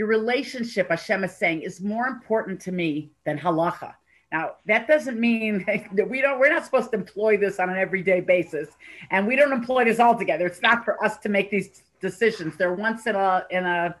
your 0.00 0.06
relationship, 0.06 0.88
Hashem 0.88 1.24
is 1.24 1.36
saying, 1.36 1.60
is 1.60 1.82
more 1.82 2.06
important 2.06 2.58
to 2.62 2.72
me 2.72 3.10
than 3.26 3.38
halacha. 3.38 3.92
Now, 4.32 4.52
that 4.66 4.86
doesn't 4.86 5.18
mean 5.18 5.64
that 5.92 6.08
we 6.08 6.20
don't, 6.20 6.38
we're 6.38 6.52
not 6.52 6.64
supposed 6.64 6.90
to 6.92 6.96
employ 6.96 7.36
this 7.36 7.58
on 7.58 7.70
an 7.70 7.76
everyday 7.76 8.20
basis. 8.20 8.68
And 9.10 9.26
we 9.26 9.36
don't 9.36 9.52
employ 9.52 9.84
this 9.84 10.00
altogether. 10.00 10.46
It's 10.46 10.62
not 10.62 10.84
for 10.84 11.02
us 11.04 11.18
to 11.18 11.28
make 11.28 11.50
these 11.50 11.82
decisions. 12.00 12.56
They're 12.56 12.74
once 12.74 13.06
in 13.06 13.16
a, 13.16 13.46
in 13.50 13.64
a, 13.66 13.96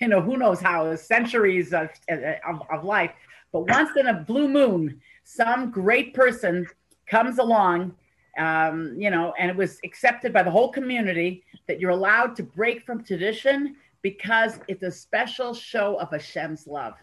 you 0.00 0.08
know, 0.08 0.20
who 0.20 0.36
knows 0.36 0.60
how, 0.60 0.94
centuries 0.96 1.72
of, 1.72 1.90
of, 2.08 2.62
of 2.70 2.84
life. 2.84 3.12
But 3.52 3.68
once 3.68 3.96
in 3.96 4.08
a 4.08 4.14
blue 4.14 4.48
moon, 4.48 5.00
some 5.24 5.70
great 5.70 6.12
person 6.14 6.66
comes 7.06 7.38
along 7.38 7.94
um, 8.38 8.94
you 8.96 9.10
know, 9.10 9.34
and 9.38 9.50
it 9.50 9.56
was 9.56 9.78
accepted 9.84 10.32
by 10.32 10.42
the 10.42 10.50
whole 10.50 10.70
community 10.70 11.44
that 11.66 11.80
you're 11.80 11.90
allowed 11.90 12.36
to 12.36 12.42
break 12.44 12.86
from 12.86 13.02
tradition 13.02 13.76
because 14.00 14.60
it's 14.68 14.84
a 14.84 14.90
special 14.90 15.52
show 15.52 15.98
of 15.98 16.10
Hashem's 16.10 16.66
love. 16.66 16.94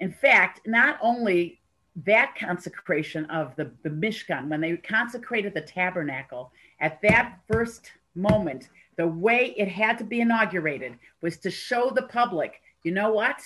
In 0.00 0.12
fact, 0.12 0.60
not 0.66 0.98
only 1.00 1.60
that 2.04 2.34
consecration 2.38 3.24
of 3.26 3.56
the, 3.56 3.70
the 3.82 3.90
Mishkan, 3.90 4.48
when 4.48 4.60
they 4.60 4.76
consecrated 4.76 5.54
the 5.54 5.60
tabernacle, 5.60 6.52
at 6.80 7.00
that 7.02 7.38
first 7.50 7.90
moment, 8.14 8.68
the 8.96 9.06
way 9.06 9.54
it 9.56 9.68
had 9.68 9.98
to 9.98 10.04
be 10.04 10.20
inaugurated 10.20 10.94
was 11.22 11.38
to 11.38 11.50
show 11.50 11.90
the 11.90 12.02
public, 12.02 12.60
you 12.84 12.92
know 12.92 13.10
what? 13.10 13.40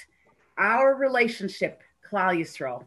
our 0.58 0.94
relationship, 0.94 1.82
Klal 2.08 2.38
Yisrael, 2.38 2.84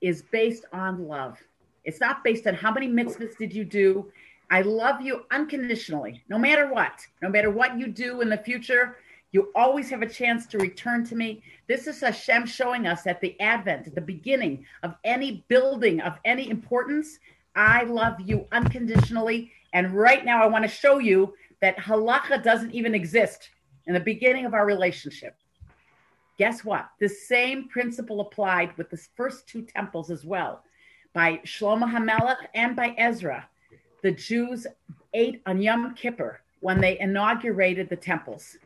is 0.00 0.22
based 0.32 0.64
on 0.72 1.06
love. 1.06 1.38
It's 1.84 2.00
not 2.00 2.24
based 2.24 2.46
on 2.46 2.54
how 2.54 2.72
many 2.72 2.88
mitzvahs 2.88 3.36
did 3.38 3.54
you 3.54 3.64
do. 3.64 4.10
I 4.50 4.62
love 4.62 5.00
you 5.00 5.22
unconditionally, 5.30 6.22
no 6.28 6.38
matter 6.38 6.72
what, 6.72 7.06
no 7.22 7.28
matter 7.28 7.50
what 7.50 7.78
you 7.78 7.86
do 7.86 8.20
in 8.20 8.28
the 8.28 8.36
future. 8.36 8.98
You 9.32 9.50
always 9.54 9.88
have 9.88 10.02
a 10.02 10.08
chance 10.08 10.46
to 10.46 10.58
return 10.58 11.04
to 11.06 11.16
me. 11.16 11.42
This 11.66 11.86
is 11.86 12.00
Hashem 12.00 12.46
showing 12.46 12.86
us 12.86 13.06
at 13.06 13.20
the 13.22 13.38
advent, 13.40 13.86
at 13.86 13.94
the 13.94 14.00
beginning 14.02 14.66
of 14.82 14.94
any 15.04 15.44
building 15.48 16.02
of 16.02 16.18
any 16.26 16.50
importance. 16.50 17.18
I 17.56 17.84
love 17.84 18.20
you 18.20 18.46
unconditionally. 18.52 19.50
And 19.72 19.94
right 19.94 20.22
now, 20.24 20.42
I 20.42 20.46
want 20.46 20.64
to 20.64 20.70
show 20.70 20.98
you 20.98 21.34
that 21.60 21.78
halacha 21.78 22.42
doesn't 22.42 22.72
even 22.72 22.94
exist 22.94 23.48
in 23.86 23.94
the 23.94 24.00
beginning 24.00 24.44
of 24.44 24.52
our 24.52 24.66
relationship. 24.66 25.34
Guess 26.36 26.62
what? 26.62 26.90
The 27.00 27.08
same 27.08 27.68
principle 27.68 28.20
applied 28.20 28.76
with 28.76 28.90
the 28.90 29.00
first 29.16 29.48
two 29.48 29.62
temples 29.62 30.10
as 30.10 30.24
well. 30.26 30.62
By 31.14 31.38
Shlomo 31.44 31.90
HaMelech 31.90 32.36
and 32.54 32.76
by 32.76 32.94
Ezra, 32.98 33.48
the 34.02 34.12
Jews 34.12 34.66
ate 35.14 35.40
on 35.46 35.62
Yom 35.62 35.94
Kippur 35.94 36.40
when 36.60 36.80
they 36.80 36.98
inaugurated 36.98 37.88
the 37.88 37.96
temples. 37.96 38.56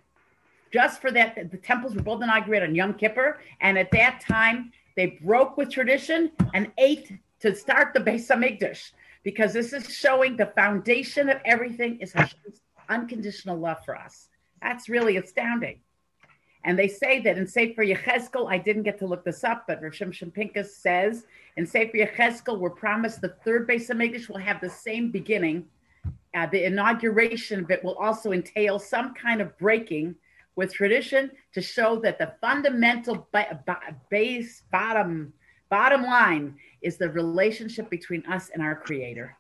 Just 0.77 1.01
for 1.01 1.11
that, 1.13 1.51
the 1.51 1.57
temples 1.57 1.95
were 1.95 2.03
both 2.03 2.23
inaugurated 2.23 2.69
on 2.69 2.75
Yom 2.75 2.93
Kippur. 2.93 3.41
And 3.63 3.79
at 3.79 3.91
that 3.93 4.21
time, 4.21 4.73
they 4.95 5.19
broke 5.23 5.57
with 5.57 5.71
tradition 5.71 6.31
and 6.53 6.71
ate 6.77 7.13
to 7.41 7.57
start 7.57 7.95
the 7.95 8.01
Beis 8.01 8.29
Hamikdash 8.29 8.93
because 9.23 9.55
this 9.55 9.73
is 9.73 9.89
showing 9.89 10.37
the 10.37 10.53
foundation 10.55 11.31
of 11.31 11.41
everything 11.47 11.99
is 12.01 12.13
Hashem's 12.13 12.61
unconditional 12.91 13.57
love 13.57 13.79
for 13.87 13.97
us. 13.97 14.29
That's 14.61 14.91
really 14.91 15.17
astounding. 15.17 15.81
And 16.63 16.79
they 16.79 16.89
say 16.89 17.21
that 17.21 17.39
in 17.39 17.47
Sefer 17.47 17.83
Yechezkel, 17.83 18.47
I 18.47 18.59
didn't 18.59 18.83
get 18.83 18.99
to 18.99 19.07
look 19.07 19.25
this 19.25 19.45
up, 19.45 19.65
but 19.67 19.81
Rav 19.81 19.93
Shimshon 19.93 20.31
Pincus 20.31 20.77
says 20.77 21.25
in 21.57 21.67
Sefer 21.67 21.97
Yechezkel, 21.97 22.59
we're 22.59 22.69
promised 22.69 23.23
the 23.23 23.35
third 23.47 23.67
Beis 23.67 23.89
Hamikdash 23.89 24.29
will 24.29 24.37
have 24.37 24.61
the 24.61 24.69
same 24.69 25.11
beginning. 25.11 25.65
Uh, 26.35 26.45
the 26.45 26.67
inauguration 26.67 27.61
of 27.65 27.71
it 27.71 27.83
will 27.83 27.97
also 27.97 28.33
entail 28.33 28.79
some 28.79 29.15
kind 29.15 29.41
of 29.41 29.57
breaking 29.57 30.15
with 30.57 30.73
tradition 30.75 31.31
to 31.53 31.61
show 31.63 32.01
that 32.01 32.19
the 32.19 32.33
fundamental 32.41 33.29
ba- 33.33 33.63
ba- 33.67 33.97
base 34.11 34.63
bottom 34.73 35.33
bottom 35.69 36.03
line 36.03 36.55
is 36.81 36.97
the 36.97 37.11
relationship 37.11 37.91
between 37.91 38.25
us 38.27 38.51
and 38.51 38.63
our 38.63 38.75
Creator. 38.75 39.37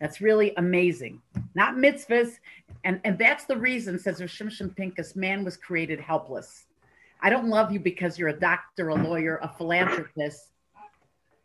That's 0.00 0.20
really 0.20 0.54
amazing. 0.56 1.20
Not 1.54 1.74
mitzvahs. 1.74 2.38
And, 2.84 3.00
and 3.04 3.18
that's 3.18 3.44
the 3.44 3.56
reason, 3.56 3.98
says 3.98 4.20
Shimshon 4.20 4.74
Pincus, 4.74 5.14
man 5.14 5.44
was 5.44 5.56
created 5.56 6.00
helpless. 6.00 6.66
I 7.20 7.28
don't 7.28 7.48
love 7.48 7.70
you 7.70 7.80
because 7.80 8.18
you're 8.18 8.30
a 8.30 8.40
doctor, 8.40 8.88
a 8.88 8.94
lawyer, 8.94 9.38
a 9.42 9.48
philanthropist. 9.48 10.52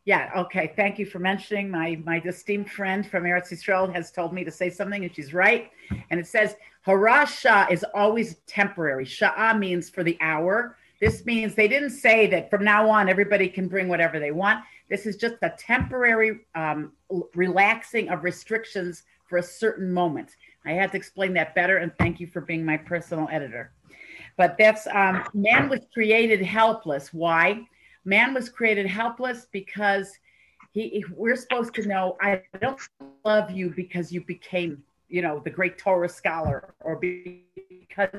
Yeah, 0.06 0.30
okay. 0.38 0.72
Thank 0.76 1.00
you 1.00 1.06
for 1.06 1.20
mentioning. 1.20 1.70
My 1.70 2.00
my 2.06 2.22
esteemed 2.24 2.70
friend 2.70 3.06
from 3.06 3.24
Eretz 3.24 3.52
Yisrael 3.52 3.94
has 3.94 4.12
told 4.12 4.32
me 4.32 4.44
to 4.44 4.52
say 4.52 4.70
something, 4.70 5.04
and 5.04 5.14
she's 5.14 5.34
right. 5.34 5.72
And 6.12 6.20
it 6.20 6.28
says, 6.28 6.56
Harasha 6.86 7.72
is 7.72 7.86
always 7.94 8.36
temporary. 8.48 9.06
Sha'ah 9.06 9.58
means 9.58 9.90
for 9.90 10.04
the 10.04 10.18
hour. 10.22 10.78
This 11.02 11.26
means 11.26 11.56
they 11.56 11.68
didn't 11.68 11.90
say 11.90 12.28
that 12.28 12.50
from 12.50 12.64
now 12.64 12.90
on 12.90 13.10
everybody 13.10 13.50
can 13.50 13.68
bring 13.68 13.88
whatever 13.88 14.20
they 14.20 14.32
want. 14.32 14.64
This 14.90 15.06
is 15.06 15.18
just 15.18 15.36
a 15.42 15.54
temporary 15.58 16.42
um, 16.54 16.92
relaxing 17.34 18.10
of 18.10 18.24
restrictions 18.24 19.04
for 19.28 19.38
a 19.38 19.44
certain 19.44 19.92
moment. 19.92 20.36
I 20.66 20.74
had 20.74 20.92
to 20.92 20.98
explain 20.98 21.34
that 21.34 21.56
better, 21.56 21.78
and 21.78 21.92
thank 21.98 22.20
you 22.20 22.28
for 22.28 22.42
being 22.42 22.64
my 22.64 22.78
personal 22.78 23.28
editor. 23.32 23.72
But 24.38 24.58
that's 24.58 24.88
um, 24.88 25.24
man 25.34 25.70
was 25.70 25.82
created 25.94 26.42
helpless. 26.42 27.14
Why? 27.14 27.68
Man 28.04 28.34
was 28.34 28.50
created 28.50 28.86
helpless 28.86 29.48
because 29.52 30.12
he. 30.72 31.04
We're 31.16 31.36
supposed 31.36 31.74
to 31.76 31.88
know. 31.88 32.18
I 32.22 32.42
don't 32.62 32.80
love 33.24 33.52
you 33.52 33.74
because 33.76 34.12
you 34.12 34.22
became, 34.22 34.84
you 35.10 35.22
know, 35.22 35.40
the 35.44 35.50
great 35.50 35.78
Torah 35.78 36.10
scholar, 36.10 36.74
or 36.82 36.96
because 36.98 38.10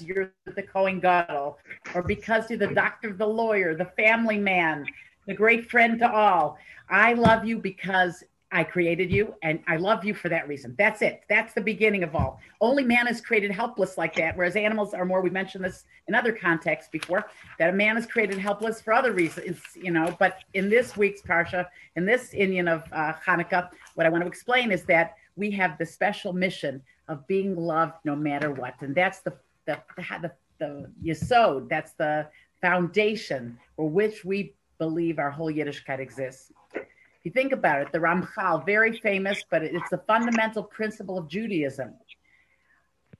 you're 0.00 0.32
the 0.46 0.62
Kohen 0.62 1.00
Gadol, 1.00 1.58
or 1.94 2.02
because 2.02 2.48
you're 2.48 2.58
the 2.58 2.74
doctor, 2.74 3.12
the 3.12 3.26
lawyer, 3.26 3.74
the 3.74 3.86
family 3.96 4.38
man, 4.38 4.86
the 5.26 5.34
great 5.34 5.70
friend 5.70 5.98
to 5.98 6.10
all. 6.10 6.58
I 6.88 7.12
love 7.12 7.44
you 7.44 7.58
because 7.58 8.24
I 8.52 8.64
created 8.64 9.12
you 9.12 9.34
and 9.42 9.60
I 9.68 9.76
love 9.76 10.04
you 10.04 10.12
for 10.12 10.28
that 10.28 10.48
reason. 10.48 10.74
That's 10.76 11.02
it. 11.02 11.22
That's 11.28 11.54
the 11.54 11.60
beginning 11.60 12.02
of 12.02 12.16
all. 12.16 12.40
Only 12.60 12.82
man 12.82 13.06
is 13.06 13.20
created 13.20 13.52
helpless 13.52 13.96
like 13.96 14.16
that, 14.16 14.36
whereas 14.36 14.56
animals 14.56 14.92
are 14.92 15.04
more. 15.04 15.20
We 15.20 15.30
mentioned 15.30 15.64
this 15.64 15.84
in 16.08 16.16
other 16.16 16.32
contexts 16.32 16.90
before 16.90 17.26
that 17.60 17.70
a 17.70 17.72
man 17.72 17.96
is 17.96 18.06
created 18.06 18.38
helpless 18.38 18.80
for 18.80 18.92
other 18.92 19.12
reasons, 19.12 19.60
you 19.76 19.92
know. 19.92 20.16
But 20.18 20.38
in 20.54 20.68
this 20.68 20.96
week's 20.96 21.22
Parsha, 21.22 21.66
in 21.94 22.04
this 22.04 22.30
inyan 22.30 22.68
of 22.68 22.82
uh, 22.92 23.12
Hanukkah, 23.24 23.70
what 23.94 24.04
I 24.04 24.08
want 24.08 24.24
to 24.24 24.28
explain 24.28 24.72
is 24.72 24.84
that 24.86 25.14
we 25.36 25.50
have 25.52 25.78
the 25.78 25.86
special 25.86 26.32
mission 26.32 26.82
of 27.08 27.26
being 27.26 27.56
loved 27.56 27.94
no 28.04 28.14
matter 28.14 28.50
what. 28.52 28.74
And 28.80 28.94
that's 28.94 29.20
the, 29.20 29.32
the, 29.66 29.78
the, 29.96 30.32
the 30.58 30.90
Yesod, 31.04 31.68
that's 31.68 31.92
the 31.92 32.28
foundation 32.60 33.58
for 33.76 33.88
which 33.88 34.24
we 34.24 34.54
believe 34.78 35.18
our 35.18 35.30
whole 35.30 35.52
Yiddishkeit 35.52 35.98
exists. 35.98 36.52
If 36.74 37.24
you 37.24 37.30
think 37.32 37.52
about 37.52 37.82
it, 37.82 37.92
the 37.92 37.98
Ramchal, 37.98 38.64
very 38.64 38.98
famous, 38.98 39.44
but 39.50 39.62
it's 39.62 39.90
the 39.90 39.98
fundamental 40.06 40.62
principle 40.62 41.18
of 41.18 41.28
Judaism. 41.28 41.94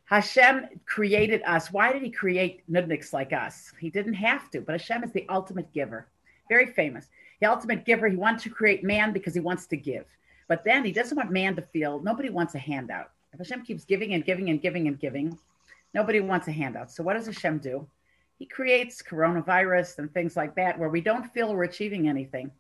Hashem 0.05 0.67
created 0.87 1.43
us. 1.47 1.71
Why 1.71 1.93
did 1.93 2.03
he 2.03 2.11
create 2.11 2.69
nudniks 2.71 3.13
like 3.13 3.33
us? 3.33 3.73
He 3.79 3.91
didn't 3.91 4.15
have 4.15 4.51
to, 4.51 4.61
but 4.61 4.73
Hashem 4.73 5.05
is 5.05 5.13
the 5.13 5.27
ultimate 5.29 5.73
giver. 5.73 6.09
Very 6.49 6.67
famous. 6.67 7.09
The 7.41 7.47
ultimate 7.47 7.85
giver, 7.85 8.09
he 8.09 8.17
wants 8.17 8.43
to 8.43 8.51
create 8.51 8.83
man 8.83 9.13
because 9.13 9.35
he 9.35 9.41
wants 9.41 9.67
to 9.67 9.77
give. 9.77 10.07
But 10.51 10.65
then 10.65 10.85
he 10.85 10.93
doesn't 10.93 11.17
want 11.17 11.31
man 11.31 11.57
to 11.57 11.63
feel, 11.63 12.01
nobody 12.01 12.29
wants 12.29 12.55
a 12.55 12.59
handout. 12.59 13.11
If 13.33 13.39
Hashem 13.39 13.65
keeps 13.65 13.85
giving 13.85 14.13
and 14.13 14.23
giving 14.23 14.51
and 14.51 14.61
giving 14.61 14.87
and 14.89 14.99
giving, 14.99 15.39
nobody 15.95 16.21
wants 16.21 16.49
a 16.49 16.53
handout. 16.53 16.91
So 16.91 17.03
what 17.03 17.15
does 17.15 17.25
Hashem 17.25 17.59
do? 17.59 17.87
he 18.41 18.47
creates 18.47 19.03
coronavirus 19.03 19.99
and 19.99 20.13
things 20.13 20.35
like 20.35 20.57
that 20.57 20.77
where 20.79 20.89
we 20.89 21.03
don't 21.03 21.31
feel 21.31 21.55
we're 21.55 21.65
achieving 21.65 22.09
anything, 22.09 22.51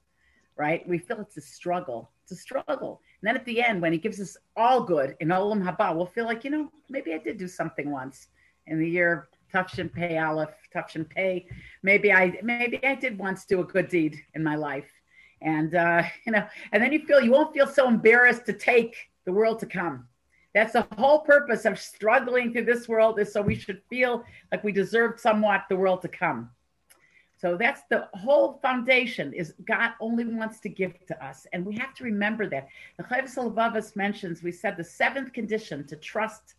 right? 0.55 0.87
We 0.87 0.98
feel 0.98 1.20
it's 1.22 1.38
a 1.38 1.40
struggle. 1.40 2.11
It's 2.22 2.33
a 2.33 2.37
struggle. 2.37 3.00
And 3.20 3.29
then 3.29 3.35
at 3.35 3.46
the 3.46 3.62
end, 3.62 3.81
when 3.81 3.90
he 3.90 3.98
gives 3.98 4.20
us 4.20 4.37
all 4.57 4.83
good 4.83 5.16
in 5.20 5.29
Olam 5.29 5.64
Haba, 5.64 5.96
we'll 5.96 6.05
feel 6.05 6.26
like, 6.26 6.44
you 6.44 6.50
know, 6.50 6.70
maybe 6.90 7.14
I 7.14 7.18
did 7.18 7.38
do 7.38 7.48
something 7.48 7.90
once 7.90 8.29
in 8.66 8.79
the 8.79 8.88
year 8.88 9.29
Tufshin 9.50 9.90
Pay 9.90 10.18
Aleph, 10.18 10.50
Tufshin 10.72 11.09
Pay. 11.09 11.46
Maybe 11.83 12.12
I 12.12 12.38
maybe 12.42 12.85
I 12.85 12.94
did 12.94 13.18
once 13.18 13.46
do 13.46 13.61
a 13.61 13.64
good 13.64 13.88
deed 13.88 14.20
in 14.35 14.44
my 14.44 14.57
life. 14.57 15.00
And 15.42 15.74
uh, 15.74 16.03
you 16.26 16.33
know, 16.33 16.46
and 16.72 16.83
then 16.83 16.92
you 16.92 17.05
feel 17.07 17.20
you 17.20 17.33
won't 17.33 17.55
feel 17.55 17.66
so 17.66 17.88
embarrassed 17.88 18.46
to 18.46 18.53
take 18.53 18.96
the 19.24 19.33
world 19.33 19.61
to 19.61 19.66
come 19.66 20.07
that's 20.55 20.72
the 20.72 20.87
whole 20.98 21.20
purpose 21.20 21.64
of 21.64 21.79
struggling 21.79 22.53
through 22.53 22.64
this 22.64 22.88
world 22.88 23.20
is 23.20 23.33
so 23.33 23.40
we 23.40 23.55
should 23.55 23.83
feel 23.88 24.24
like 24.50 24.64
we 24.64 24.72
deserve 24.72 25.20
somewhat 25.20 25.66
the 25.68 25.76
world 25.76 26.03
to 26.03 26.09
come. 26.09 26.50
So 27.40 27.57
that's 27.57 27.83
the 27.88 28.09
whole 28.14 28.59
foundation 28.61 29.33
is 29.33 29.55
God 29.66 29.92
only 30.00 30.24
wants 30.24 30.61
to 30.61 30.68
give 30.68 30.94
to 31.07 31.24
us. 31.24 31.46
And 31.53 31.64
we 31.64 31.76
have 31.76 31.94
to 31.94 32.05
remember 32.05 32.48
that. 32.50 32.68
The 32.98 33.05
Chovos 33.05 33.37
HaLevavos 33.37 33.96
mentions, 33.96 34.42
we 34.42 34.53
said 34.53 34.76
the 34.76 34.85
seventh 34.85 35.33
condition 35.33 35.87
to 35.87 35.96
trust 35.96 36.55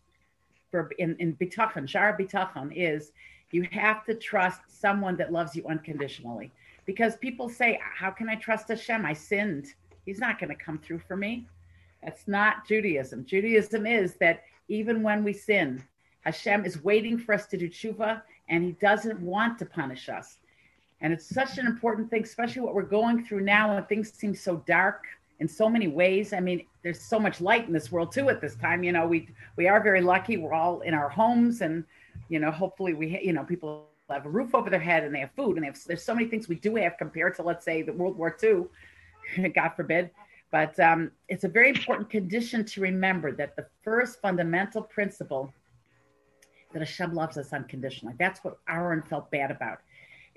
for 0.70 0.90
in, 0.98 1.14
in 1.18 1.36
bitachon, 1.36 1.86
shar 1.86 2.16
bitachon 2.18 2.72
is 2.74 3.12
you 3.50 3.68
have 3.70 4.04
to 4.06 4.14
trust 4.14 4.60
someone 4.68 5.16
that 5.18 5.30
loves 5.30 5.54
you 5.54 5.64
unconditionally. 5.68 6.50
Because 6.84 7.16
people 7.16 7.48
say, 7.48 7.78
how 7.82 8.10
can 8.10 8.28
I 8.28 8.34
trust 8.34 8.68
Hashem? 8.68 9.04
I 9.04 9.12
sinned. 9.12 9.66
He's 10.04 10.18
not 10.18 10.38
going 10.38 10.50
to 10.50 10.56
come 10.56 10.78
through 10.78 10.98
for 11.00 11.16
me. 11.16 11.46
That's 12.02 12.26
not 12.26 12.66
Judaism. 12.66 13.24
Judaism 13.24 13.86
is 13.86 14.14
that 14.16 14.42
even 14.68 15.02
when 15.02 15.22
we 15.22 15.32
sin, 15.32 15.82
Hashem 16.22 16.64
is 16.64 16.82
waiting 16.82 17.18
for 17.18 17.34
us 17.34 17.46
to 17.46 17.56
do 17.56 17.68
tshuva 17.68 18.22
and 18.48 18.64
he 18.64 18.72
doesn't 18.72 19.20
want 19.20 19.58
to 19.58 19.66
punish 19.66 20.08
us. 20.08 20.38
And 21.00 21.12
it's 21.12 21.26
such 21.26 21.58
an 21.58 21.66
important 21.66 22.10
thing, 22.10 22.22
especially 22.22 22.62
what 22.62 22.74
we're 22.74 22.82
going 22.82 23.24
through 23.24 23.40
now 23.40 23.74
when 23.74 23.84
things 23.84 24.12
seem 24.12 24.34
so 24.34 24.56
dark 24.66 25.04
in 25.40 25.48
so 25.48 25.68
many 25.68 25.88
ways. 25.88 26.32
I 26.32 26.40
mean, 26.40 26.64
there's 26.82 27.00
so 27.00 27.18
much 27.18 27.40
light 27.40 27.66
in 27.66 27.72
this 27.72 27.90
world 27.90 28.12
too 28.12 28.28
at 28.28 28.40
this 28.40 28.54
time. 28.54 28.84
You 28.84 28.92
know, 28.92 29.06
we 29.06 29.28
we 29.56 29.66
are 29.66 29.82
very 29.82 30.00
lucky. 30.00 30.36
We're 30.36 30.54
all 30.54 30.80
in 30.82 30.94
our 30.94 31.08
homes 31.08 31.60
and 31.60 31.84
you 32.28 32.38
know, 32.38 32.50
hopefully 32.50 32.94
we 32.94 33.20
you 33.20 33.32
know, 33.32 33.42
people 33.44 33.88
have 34.10 34.26
a 34.26 34.30
roof 34.30 34.54
over 34.54 34.70
their 34.70 34.80
head 34.80 35.04
and 35.04 35.14
they 35.14 35.20
have 35.20 35.30
food 35.32 35.56
and 35.56 35.62
they 35.62 35.66
have 35.66 35.78
there's 35.86 36.04
so 36.04 36.14
many 36.14 36.28
things 36.28 36.48
we 36.48 36.56
do 36.56 36.76
have 36.76 36.96
compared 36.98 37.34
to 37.36 37.42
let's 37.42 37.64
say 37.64 37.82
the 37.82 37.92
World 37.92 38.16
War 38.16 38.36
II, 38.42 38.64
God 39.54 39.70
forbid. 39.70 40.10
But 40.50 40.78
um, 40.80 41.12
it's 41.28 41.44
a 41.44 41.48
very 41.48 41.70
important 41.70 42.10
condition 42.10 42.64
to 42.66 42.82
remember 42.82 43.32
that 43.32 43.56
the 43.56 43.66
first 43.82 44.20
fundamental 44.20 44.82
principle 44.82 45.52
that 46.72 46.80
Hashem 46.80 47.14
loves 47.14 47.38
us 47.38 47.52
unconditionally. 47.52 48.14
That's 48.18 48.44
what 48.44 48.58
Aaron 48.68 49.02
felt 49.02 49.30
bad 49.30 49.50
about. 49.50 49.78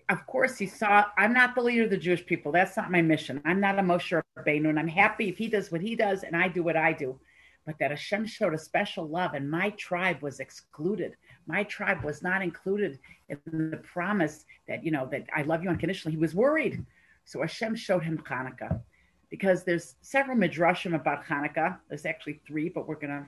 Of 0.08 0.26
course, 0.28 0.58
he 0.58 0.68
saw, 0.68 1.06
I'm 1.18 1.34
not 1.34 1.56
the 1.56 1.62
leader 1.62 1.84
of 1.84 1.90
the 1.90 1.98
Jewish 1.98 2.26
people. 2.26 2.52
That's 2.52 2.78
not 2.78 2.92
my 2.92 3.02
mission. 3.02 3.42
I'm 3.44 3.60
not 3.60 3.80
a 3.80 3.82
Moshe 3.82 4.22
Rabbeinu, 4.38 4.70
and 4.70 4.80
I'm 4.80 4.88
happy 4.88 5.30
if 5.30 5.38
he 5.38 5.48
does 5.48 5.72
what 5.72 5.82
he 5.82 5.96
does 5.96 6.24
and 6.24 6.36
I 6.36 6.48
do 6.48 6.64
what 6.64 6.78
I 6.78 6.94
do. 6.94 7.20
But 7.66 7.80
that 7.80 7.90
Hashem 7.90 8.28
showed 8.28 8.54
a 8.54 8.58
special 8.58 9.08
love, 9.08 9.34
and 9.34 9.50
my 9.50 9.72
tribe 9.72 10.22
was 10.22 10.40
excluded. 10.40 11.16
My 11.48 11.64
tribe 11.64 12.04
was 12.04 12.22
not 12.22 12.42
included 12.42 13.00
in 13.30 13.70
the 13.72 13.78
promise 13.78 14.46
that, 14.68 14.84
you 14.84 14.92
know, 14.92 15.08
that 15.12 15.26
I 15.36 15.44
love 15.44 15.64
you 15.64 15.70
unconditionally. 15.70 16.16
He 16.16 16.22
was 16.22 16.34
worried. 16.34 16.84
So 17.26 17.42
Hashem 17.42 17.76
showed 17.76 18.04
him 18.04 18.18
Hanukkah 18.20 18.82
because 19.30 19.64
there's 19.64 19.96
several 20.02 20.38
midrashim 20.38 20.96
about 20.96 21.24
Hanukkah. 21.26 21.78
There's 21.90 22.06
actually 22.06 22.42
three, 22.46 22.70
but 22.70 22.88
we're 22.88 22.96
going 22.96 23.10
to, 23.10 23.26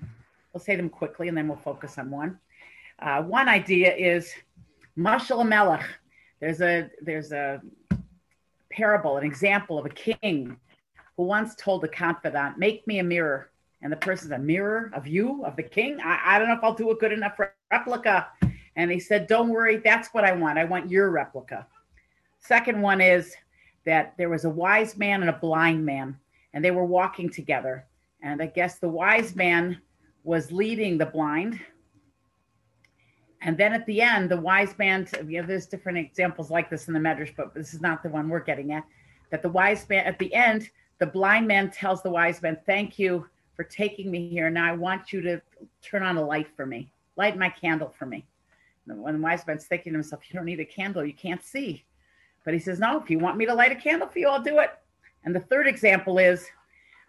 we'll 0.53 0.63
say 0.63 0.75
them 0.75 0.89
quickly 0.89 1.27
and 1.27 1.37
then 1.37 1.47
we'll 1.47 1.57
focus 1.57 1.97
on 1.97 2.09
one. 2.11 2.39
Uh, 2.99 3.21
one 3.23 3.47
idea 3.47 3.95
is 3.95 4.33
Mashal 4.97 5.47
Melech. 5.47 5.85
There's 6.39 6.61
a, 6.61 6.89
there's 7.01 7.31
a 7.31 7.61
parable, 8.71 9.17
an 9.17 9.23
example 9.23 9.77
of 9.77 9.85
a 9.85 9.89
king 9.89 10.57
who 11.15 11.23
once 11.23 11.55
told 11.55 11.83
a 11.83 11.87
confidant, 11.87 12.57
make 12.57 12.85
me 12.87 12.99
a 12.99 13.03
mirror 13.03 13.49
and 13.81 13.91
the 13.91 13.97
person's 13.97 14.31
a 14.31 14.39
mirror 14.39 14.91
of 14.93 15.07
you, 15.07 15.43
of 15.45 15.55
the 15.55 15.63
king. 15.63 15.99
I, 16.03 16.19
I 16.25 16.39
don't 16.39 16.47
know 16.47 16.55
if 16.55 16.63
I'll 16.63 16.73
do 16.73 16.91
a 16.91 16.95
good 16.95 17.11
enough 17.11 17.39
replica. 17.71 18.27
And 18.75 18.91
he 18.91 18.99
said, 18.99 19.27
Don't 19.27 19.49
worry, 19.49 19.77
that's 19.77 20.09
what 20.09 20.23
I 20.23 20.31
want. 20.33 20.57
I 20.57 20.65
want 20.65 20.89
your 20.89 21.09
replica. 21.09 21.67
Second 22.39 22.81
one 22.81 23.01
is 23.01 23.35
that 23.85 24.13
there 24.17 24.29
was 24.29 24.45
a 24.45 24.49
wise 24.49 24.97
man 24.97 25.21
and 25.21 25.29
a 25.29 25.33
blind 25.33 25.85
man, 25.85 26.17
and 26.53 26.63
they 26.63 26.71
were 26.71 26.85
walking 26.85 27.29
together. 27.29 27.85
And 28.21 28.41
I 28.41 28.47
guess 28.47 28.79
the 28.79 28.89
wise 28.89 29.35
man 29.35 29.81
was 30.23 30.51
leading 30.51 30.97
the 30.97 31.05
blind. 31.05 31.59
And 33.41 33.57
then 33.57 33.73
at 33.73 33.85
the 33.85 34.01
end, 34.01 34.29
the 34.29 34.41
wise 34.41 34.77
man, 34.77 35.07
you 35.27 35.41
know, 35.41 35.47
there's 35.47 35.67
different 35.67 35.99
examples 35.99 36.49
like 36.49 36.69
this 36.69 36.87
in 36.87 36.93
the 36.93 36.99
Medrash, 36.99 37.35
but 37.35 37.53
this 37.53 37.73
is 37.73 37.81
not 37.81 38.01
the 38.01 38.09
one 38.09 38.27
we're 38.27 38.39
getting 38.39 38.73
at. 38.73 38.83
That 39.29 39.43
the 39.43 39.49
wise 39.49 39.87
man, 39.87 40.05
at 40.05 40.17
the 40.17 40.33
end, 40.33 40.69
the 40.99 41.05
blind 41.05 41.47
man 41.47 41.69
tells 41.69 42.01
the 42.01 42.09
wise 42.09 42.41
man, 42.41 42.57
Thank 42.65 42.97
you 42.97 43.27
for 43.57 43.65
taking 43.65 44.09
me 44.09 44.29
here. 44.29 44.49
Now 44.49 44.71
I 44.71 44.75
want 44.75 45.11
you 45.11 45.19
to 45.21 45.41
turn 45.81 46.03
on 46.03 46.15
a 46.15 46.25
light 46.25 46.47
for 46.55 46.65
me, 46.65 46.89
light 47.17 47.37
my 47.37 47.49
candle 47.49 47.93
for 47.97 48.05
me. 48.05 48.25
When 48.85 49.15
the 49.15 49.21
wise 49.21 49.45
man's 49.45 49.65
thinking 49.65 49.91
to 49.91 49.97
himself, 49.97 50.21
You 50.29 50.35
don't 50.35 50.45
need 50.45 50.61
a 50.61 50.65
candle, 50.65 51.03
you 51.03 51.13
can't 51.13 51.43
see. 51.43 51.83
But 52.45 52.53
he 52.53 52.59
says, 52.61 52.79
No, 52.79 53.01
if 53.01 53.09
you 53.09 53.19
want 53.19 53.35
me 53.35 53.45
to 53.47 53.53
light 53.53 53.73
a 53.73 53.75
candle 53.75 54.07
for 54.07 54.19
you, 54.19 54.29
I'll 54.29 54.41
do 54.41 54.59
it. 54.59 54.71
And 55.25 55.35
the 55.35 55.41
third 55.41 55.67
example 55.67 56.19
is 56.19 56.47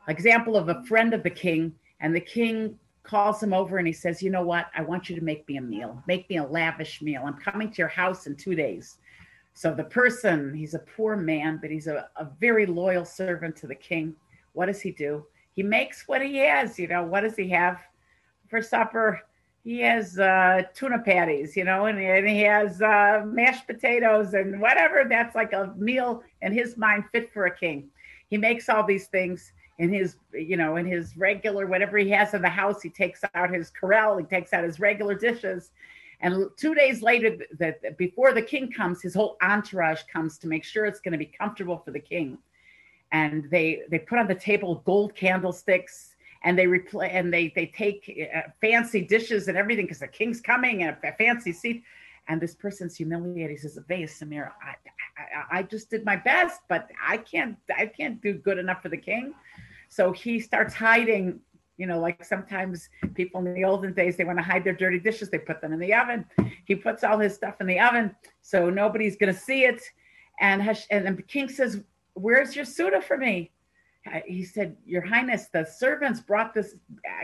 example 0.08 0.56
of 0.56 0.70
a 0.70 0.82
friend 0.84 1.14
of 1.14 1.22
the 1.22 1.30
king, 1.30 1.72
and 2.00 2.16
the 2.16 2.20
king 2.20 2.76
calls 3.04 3.42
him 3.42 3.52
over 3.52 3.78
and 3.78 3.87
he 3.87 3.92
says, 3.92 4.22
You 4.22 4.30
know 4.30 4.42
what? 4.42 4.70
I 4.74 4.82
want 4.82 5.08
you 5.08 5.14
to 5.16 5.24
make 5.24 5.46
me 5.46 5.58
a 5.58 5.62
meal. 5.62 6.02
Make 6.08 6.28
me 6.28 6.38
a 6.38 6.44
lavish 6.44 7.00
meal. 7.00 7.22
I'm 7.24 7.38
coming 7.38 7.70
to 7.70 7.76
your 7.76 7.88
house 7.88 8.26
in 8.26 8.34
two 8.34 8.54
days. 8.54 8.96
So 9.54 9.74
the 9.74 9.84
person, 9.84 10.54
he's 10.54 10.74
a 10.74 10.80
poor 10.80 11.16
man, 11.16 11.58
but 11.61 11.70
he's 11.70 11.87
a, 11.88 12.08
a 12.16 12.28
very 12.40 12.64
loyal 12.66 13.04
servant 13.04 13.56
to 13.56 13.66
the 13.66 13.74
king. 13.74 14.14
What 14.52 14.66
does 14.66 14.80
he 14.80 14.92
do? 14.92 15.24
He 15.58 15.64
makes 15.64 16.06
what 16.06 16.22
he 16.22 16.36
has. 16.36 16.78
You 16.78 16.86
know, 16.86 17.02
what 17.02 17.22
does 17.22 17.34
he 17.34 17.48
have 17.48 17.80
for 18.48 18.62
supper? 18.62 19.20
He 19.64 19.80
has 19.80 20.16
uh, 20.16 20.62
tuna 20.72 21.00
patties, 21.00 21.56
you 21.56 21.64
know, 21.64 21.86
and, 21.86 21.98
and 21.98 22.28
he 22.28 22.42
has 22.42 22.80
uh, 22.80 23.24
mashed 23.26 23.66
potatoes 23.66 24.34
and 24.34 24.60
whatever. 24.60 25.04
That's 25.08 25.34
like 25.34 25.52
a 25.52 25.74
meal 25.76 26.22
in 26.42 26.52
his 26.52 26.76
mind 26.76 27.06
fit 27.10 27.32
for 27.32 27.46
a 27.46 27.50
king. 27.50 27.88
He 28.30 28.38
makes 28.38 28.68
all 28.68 28.86
these 28.86 29.08
things 29.08 29.50
in 29.78 29.92
his, 29.92 30.14
you 30.32 30.56
know, 30.56 30.76
in 30.76 30.86
his 30.86 31.16
regular 31.16 31.66
whatever 31.66 31.98
he 31.98 32.10
has 32.10 32.34
in 32.34 32.42
the 32.42 32.48
house. 32.48 32.80
He 32.80 32.88
takes 32.88 33.24
out 33.34 33.52
his 33.52 33.68
corral. 33.68 34.16
He 34.16 34.26
takes 34.26 34.52
out 34.52 34.62
his 34.62 34.78
regular 34.78 35.16
dishes. 35.16 35.72
And 36.20 36.50
two 36.56 36.76
days 36.76 37.02
later, 37.02 37.36
that 37.58 37.98
before 37.98 38.32
the 38.32 38.42
king 38.42 38.70
comes, 38.70 39.02
his 39.02 39.12
whole 39.12 39.36
entourage 39.42 40.02
comes 40.04 40.38
to 40.38 40.46
make 40.46 40.62
sure 40.62 40.86
it's 40.86 41.00
going 41.00 41.12
to 41.12 41.18
be 41.18 41.32
comfortable 41.36 41.82
for 41.84 41.90
the 41.90 41.98
king 41.98 42.38
and 43.12 43.48
they 43.50 43.82
they 43.90 43.98
put 43.98 44.18
on 44.18 44.26
the 44.26 44.34
table 44.34 44.82
gold 44.84 45.14
candlesticks 45.14 46.14
and 46.42 46.58
they 46.58 46.66
replay 46.66 47.10
and 47.12 47.32
they 47.32 47.52
they 47.54 47.66
take 47.66 48.28
uh, 48.34 48.42
fancy 48.60 49.00
dishes 49.00 49.48
and 49.48 49.56
everything 49.56 49.86
because 49.86 49.98
the 49.98 50.08
king's 50.08 50.40
coming 50.40 50.82
and 50.82 50.96
a, 51.02 51.08
a, 51.08 51.12
fancy 51.12 51.52
seat. 51.52 51.82
And 52.30 52.42
this 52.42 52.54
person's 52.54 52.94
humiliated. 52.94 53.52
He 53.52 53.56
says 53.56 53.78
Avaya 53.78 54.04
Samir 54.04 54.50
I, 54.62 54.74
I, 55.54 55.58
I 55.58 55.62
just 55.62 55.90
did 55.90 56.04
my 56.04 56.16
best 56.16 56.60
but 56.68 56.88
I 57.04 57.16
can't 57.16 57.56
I 57.76 57.86
can't 57.86 58.20
do 58.20 58.34
good 58.34 58.58
enough 58.58 58.82
for 58.82 58.88
the 58.88 58.98
king. 58.98 59.34
So 59.88 60.12
he 60.12 60.38
starts 60.40 60.74
hiding 60.74 61.40
you 61.78 61.86
know 61.86 62.00
like 62.00 62.24
sometimes 62.24 62.88
people 63.14 63.44
in 63.46 63.54
the 63.54 63.64
olden 63.64 63.94
days 63.94 64.16
they 64.16 64.24
want 64.24 64.38
to 64.38 64.42
hide 64.42 64.64
their 64.64 64.74
dirty 64.74 64.98
dishes 64.98 65.30
they 65.30 65.38
put 65.38 65.60
them 65.60 65.72
in 65.72 65.78
the 65.78 65.94
oven. 65.94 66.24
He 66.66 66.74
puts 66.74 67.02
all 67.02 67.18
his 67.18 67.34
stuff 67.34 67.60
in 67.60 67.66
the 67.66 67.80
oven 67.80 68.14
so 68.42 68.68
nobody's 68.68 69.16
going 69.16 69.32
to 69.32 69.40
see 69.40 69.64
it. 69.64 69.82
And 70.40 70.62
and 70.90 71.18
the 71.18 71.22
king 71.22 71.48
says 71.48 71.82
Where's 72.18 72.57
your 72.57 72.64
Seudah 72.64 73.02
for 73.02 73.16
me? 73.16 73.52
He 74.26 74.44
said, 74.44 74.76
Your 74.87 75.02
Highness, 75.02 75.48
the 75.52 75.64
servants 75.64 76.20
brought 76.20 76.54
this 76.54 76.76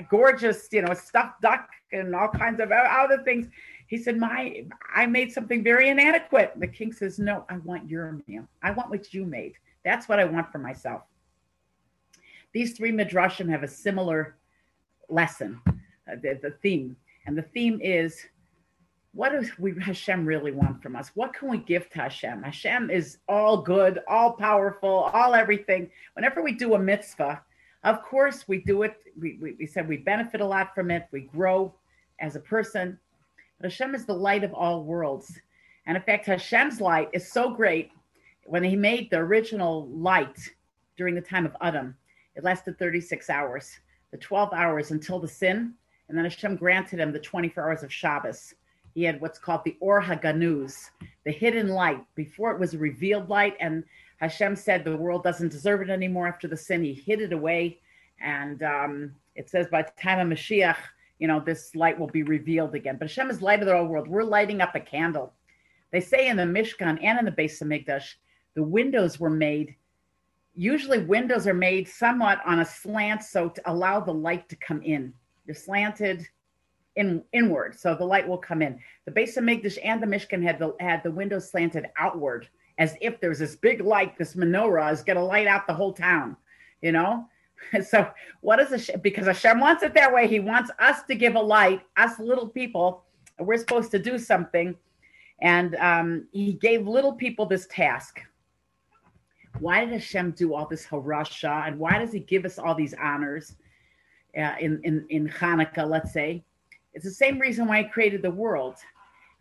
gorgeous, 0.09 0.69
you 0.71 0.83
know, 0.83 0.95
stuffed 0.95 1.41
duck 1.41 1.69
and 1.93 2.15
all 2.15 2.29
kinds 2.29 2.61
of 2.61 2.71
other 2.71 3.23
things. 3.23 3.49
He 3.87 3.97
said, 3.97 4.19
My, 4.19 4.65
I 4.95 5.07
made 5.07 5.33
something 5.33 5.65
very 5.65 5.89
inadequate. 5.89 6.53
The 6.57 6.67
king 6.67 6.93
says, 6.93 7.19
No, 7.19 7.45
I 7.49 7.57
want 7.59 7.89
your 7.89 8.21
meal. 8.27 8.47
I 8.63 8.71
want 8.73 8.91
what 8.91 9.15
you 9.15 9.25
made. 9.25 9.55
That's 9.85 10.09
what 10.09 10.21
I 10.21 10.25
want 10.25 10.51
for 10.53 10.59
myself. 10.59 11.03
These 12.53 12.77
three 12.77 12.93
midrashim 12.93 13.49
have 13.49 13.63
a 13.63 13.69
similar 13.69 14.37
lesson, 15.09 15.61
uh, 15.67 16.17
the, 16.23 16.39
the 16.43 16.51
theme. 16.63 16.97
And 17.27 17.37
the 17.37 17.43
theme 17.43 17.81
is 17.83 18.27
what 19.15 19.31
does 19.31 19.57
we 19.59 19.73
Hashem 19.81 20.27
really 20.27 20.51
want 20.51 20.83
from 20.83 20.97
us? 20.97 21.13
What 21.15 21.33
can 21.33 21.49
we 21.49 21.59
give 21.59 21.89
to 21.91 22.01
Hashem? 22.01 22.43
Hashem 22.43 22.91
is 22.91 23.19
all 23.29 23.63
good, 23.63 24.01
all 24.09 24.33
powerful, 24.33 25.11
all 25.15 25.35
everything. 25.35 25.89
Whenever 26.15 26.43
we 26.43 26.53
do 26.53 26.75
a 26.75 26.79
mitzvah, 26.79 27.41
of 27.85 28.03
course 28.03 28.49
we 28.49 28.59
do 28.59 28.83
it. 28.83 28.97
We, 29.19 29.39
we, 29.41 29.53
we 29.53 29.67
said 29.67 29.89
we 29.89 29.99
benefit 29.99 30.41
a 30.41 30.47
lot 30.47 30.75
from 30.75 30.91
it. 30.91 31.07
We 31.13 31.21
grow 31.21 31.73
as 32.19 32.35
a 32.35 32.41
person. 32.41 32.99
But 33.61 33.71
Hashem 33.71 33.95
is 33.95 34.05
the 34.05 34.15
light 34.15 34.43
of 34.43 34.53
all 34.53 34.83
worlds. 34.83 35.39
And 35.87 35.97
in 35.97 36.03
fact, 36.03 36.27
Hashem's 36.27 36.81
light 36.81 37.09
is 37.13 37.31
so 37.31 37.51
great. 37.55 37.93
When 38.47 38.65
he 38.65 38.75
made 38.75 39.11
the 39.11 39.19
original 39.19 39.87
light 39.91 40.39
during 40.97 41.15
the 41.15 41.21
time 41.21 41.47
of 41.47 41.57
Adam, 41.61 41.97
it 42.35 42.43
lasted 42.43 42.79
36 42.81 43.31
hours, 43.31 43.79
the 44.11 44.19
12 44.19 44.53
hours 44.53 44.91
until 44.91 45.21
the 45.21 45.29
sin. 45.29 45.75
And 46.09 46.19
then 46.19 46.25
Hashem 46.25 46.57
granted 46.57 46.99
him 46.99 47.13
the 47.13 47.21
24 47.21 47.63
hours 47.63 47.83
of 47.85 47.93
Shabbos 47.93 48.55
he 48.95 49.03
had 49.03 49.21
what's 49.21 49.39
called 49.39 49.63
the 49.65 49.77
Or 49.81 50.01
HaGanuz, 50.01 50.91
the 51.25 51.33
hidden 51.33 51.69
light. 51.69 52.05
Before 52.15 52.53
it 52.53 52.61
was 52.61 52.75
a 52.75 52.79
revealed 52.79 53.29
light, 53.29 53.57
and 53.61 53.85
Hashem 54.19 54.57
said 54.57 54.85
the 54.85 54.97
world 54.97 55.25
doesn't 55.25 55.51
deserve 55.51 55.83
it 55.83 55.91
anymore 55.91 56.29
after 56.29 56.47
the 56.47 56.57
sin. 56.57 56.85
He 56.85 56.95
hid 56.95 57.21
it 57.21 57.33
away, 57.33 57.81
and 58.21 58.63
um, 58.63 59.15
it 59.35 59.51
says 59.51 59.67
by 59.67 59.83
the 59.83 59.93
time 60.01 60.21
of 60.21 60.39
Mashiach, 60.39 60.77
you 61.19 61.27
know, 61.27 61.41
this 61.41 61.75
light 61.75 61.99
will 61.99 62.09
be 62.09 62.23
revealed 62.23 62.75
again. 62.75 62.97
But 62.99 63.09
Hashem 63.09 63.31
is 63.31 63.43
light 63.43 63.61
of 63.61 63.67
the 63.67 63.77
whole 63.77 63.87
world. 63.87 64.09
We're 64.09 64.23
lighting 64.23 64.61
up 64.61 64.75
a 64.75 64.81
candle. 64.81 65.33
They 65.91 66.01
say 66.01 66.29
in 66.29 66.37
the 66.37 66.45
Mishkan 66.45 66.99
and 67.03 67.19
in 67.19 67.25
the 67.25 67.31
base 67.31 67.61
Beis 67.61 67.87
Hamikdash, 67.87 68.15
the 68.55 68.63
windows 68.63 69.19
were 69.19 69.31
made. 69.31 69.75
Usually, 70.55 70.99
windows 70.99 71.47
are 71.47 71.55
made 71.55 71.89
somewhat 71.89 72.41
on 72.47 72.61
a 72.61 72.65
slant, 72.65 73.25
so 73.25 73.49
to 73.49 73.71
allow 73.71 74.01
the 74.01 74.15
light 74.15 74.49
to 74.49 74.57
come 74.57 74.83
in. 74.83 75.13
They're 75.47 75.55
slanted 75.55 76.27
in 76.97 77.23
inward, 77.33 77.79
so 77.79 77.95
the 77.95 78.05
light 78.05 78.27
will 78.27 78.39
come 78.39 78.63
in. 78.63 78.79
The 79.05 79.13
Beis 79.13 79.37
Hamikdash 79.37 79.79
and 79.85 80.03
the 80.03 80.07
Mishkan 80.07 80.43
had 80.43 80.59
the 80.59 80.75
had 80.81 81.03
the 81.03 81.11
windows 81.11 81.51
slanted 81.51 81.87
outward, 81.99 82.49
as 82.79 82.97
if 83.01 83.21
there's 83.21 83.39
this 83.39 83.57
big 83.57 83.81
light, 83.81 84.17
this 84.17 84.35
menorah 84.35 84.93
is 84.93 85.03
going 85.03 85.17
to 85.17 85.25
light 85.25 85.47
out 85.47 85.67
the 85.67 85.75
whole 85.75 85.93
town, 85.93 86.37
you 86.83 86.93
know. 86.93 87.27
So 87.83 88.11
what 88.43 88.61
is 88.61 88.69
Hashem? 88.69 89.01
Because 89.01 89.27
Hashem 89.27 89.59
wants 89.59 89.83
it 89.83 89.95
that 89.95 90.13
way. 90.13 90.29
He 90.29 90.39
wants 90.39 90.71
us 90.79 91.03
to 91.05 91.15
give 91.15 91.35
a 91.35 91.41
light, 91.41 91.81
us 91.97 92.19
little 92.19 92.47
people. 92.47 93.05
We're 93.39 93.57
supposed 93.57 93.91
to 93.93 93.99
do 93.99 94.19
something, 94.19 94.77
and 95.41 95.75
um, 95.77 96.29
He 96.33 96.53
gave 96.53 96.87
little 96.87 97.15
people 97.15 97.47
this 97.47 97.67
task. 97.71 98.21
Why 99.61 99.81
did 99.81 99.95
Hashem 99.95 100.33
do 100.33 100.53
all 100.53 100.67
this 100.67 100.85
harasha, 100.85 101.67
and 101.67 101.79
why 101.79 101.99
does 101.99 102.13
He 102.13 102.21
give 102.21 102.45
us 102.45 102.59
all 102.59 102.75
these 102.75 102.93
honors 103.03 103.57
uh, 104.37 104.57
in 104.61 104.81
in 104.83 105.07
in 105.09 105.29
Hanukkah? 105.29 105.89
Let's 105.89 106.13
say 106.13 106.45
it's 106.95 107.05
the 107.05 107.11
same 107.11 107.39
reason 107.39 107.67
why 107.67 107.81
I 107.81 107.83
created 107.85 108.23
the 108.23 108.31
world. 108.31 108.77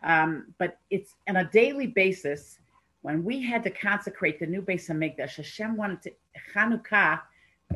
Um, 0.03 0.53
but 0.57 0.79
it's 0.89 1.15
on 1.29 1.37
a 1.37 1.45
daily 1.45 1.87
basis. 1.87 2.59
When 3.01 3.23
we 3.23 3.41
had 3.41 3.63
to 3.63 3.69
consecrate 3.69 4.39
the 4.39 4.47
new 4.47 4.61
Beis 4.61 4.89
Hamikdash, 4.89 5.35
Hashem 5.35 5.77
wanted 5.77 6.01
to 6.03 6.11
Chanukah, 6.53 7.21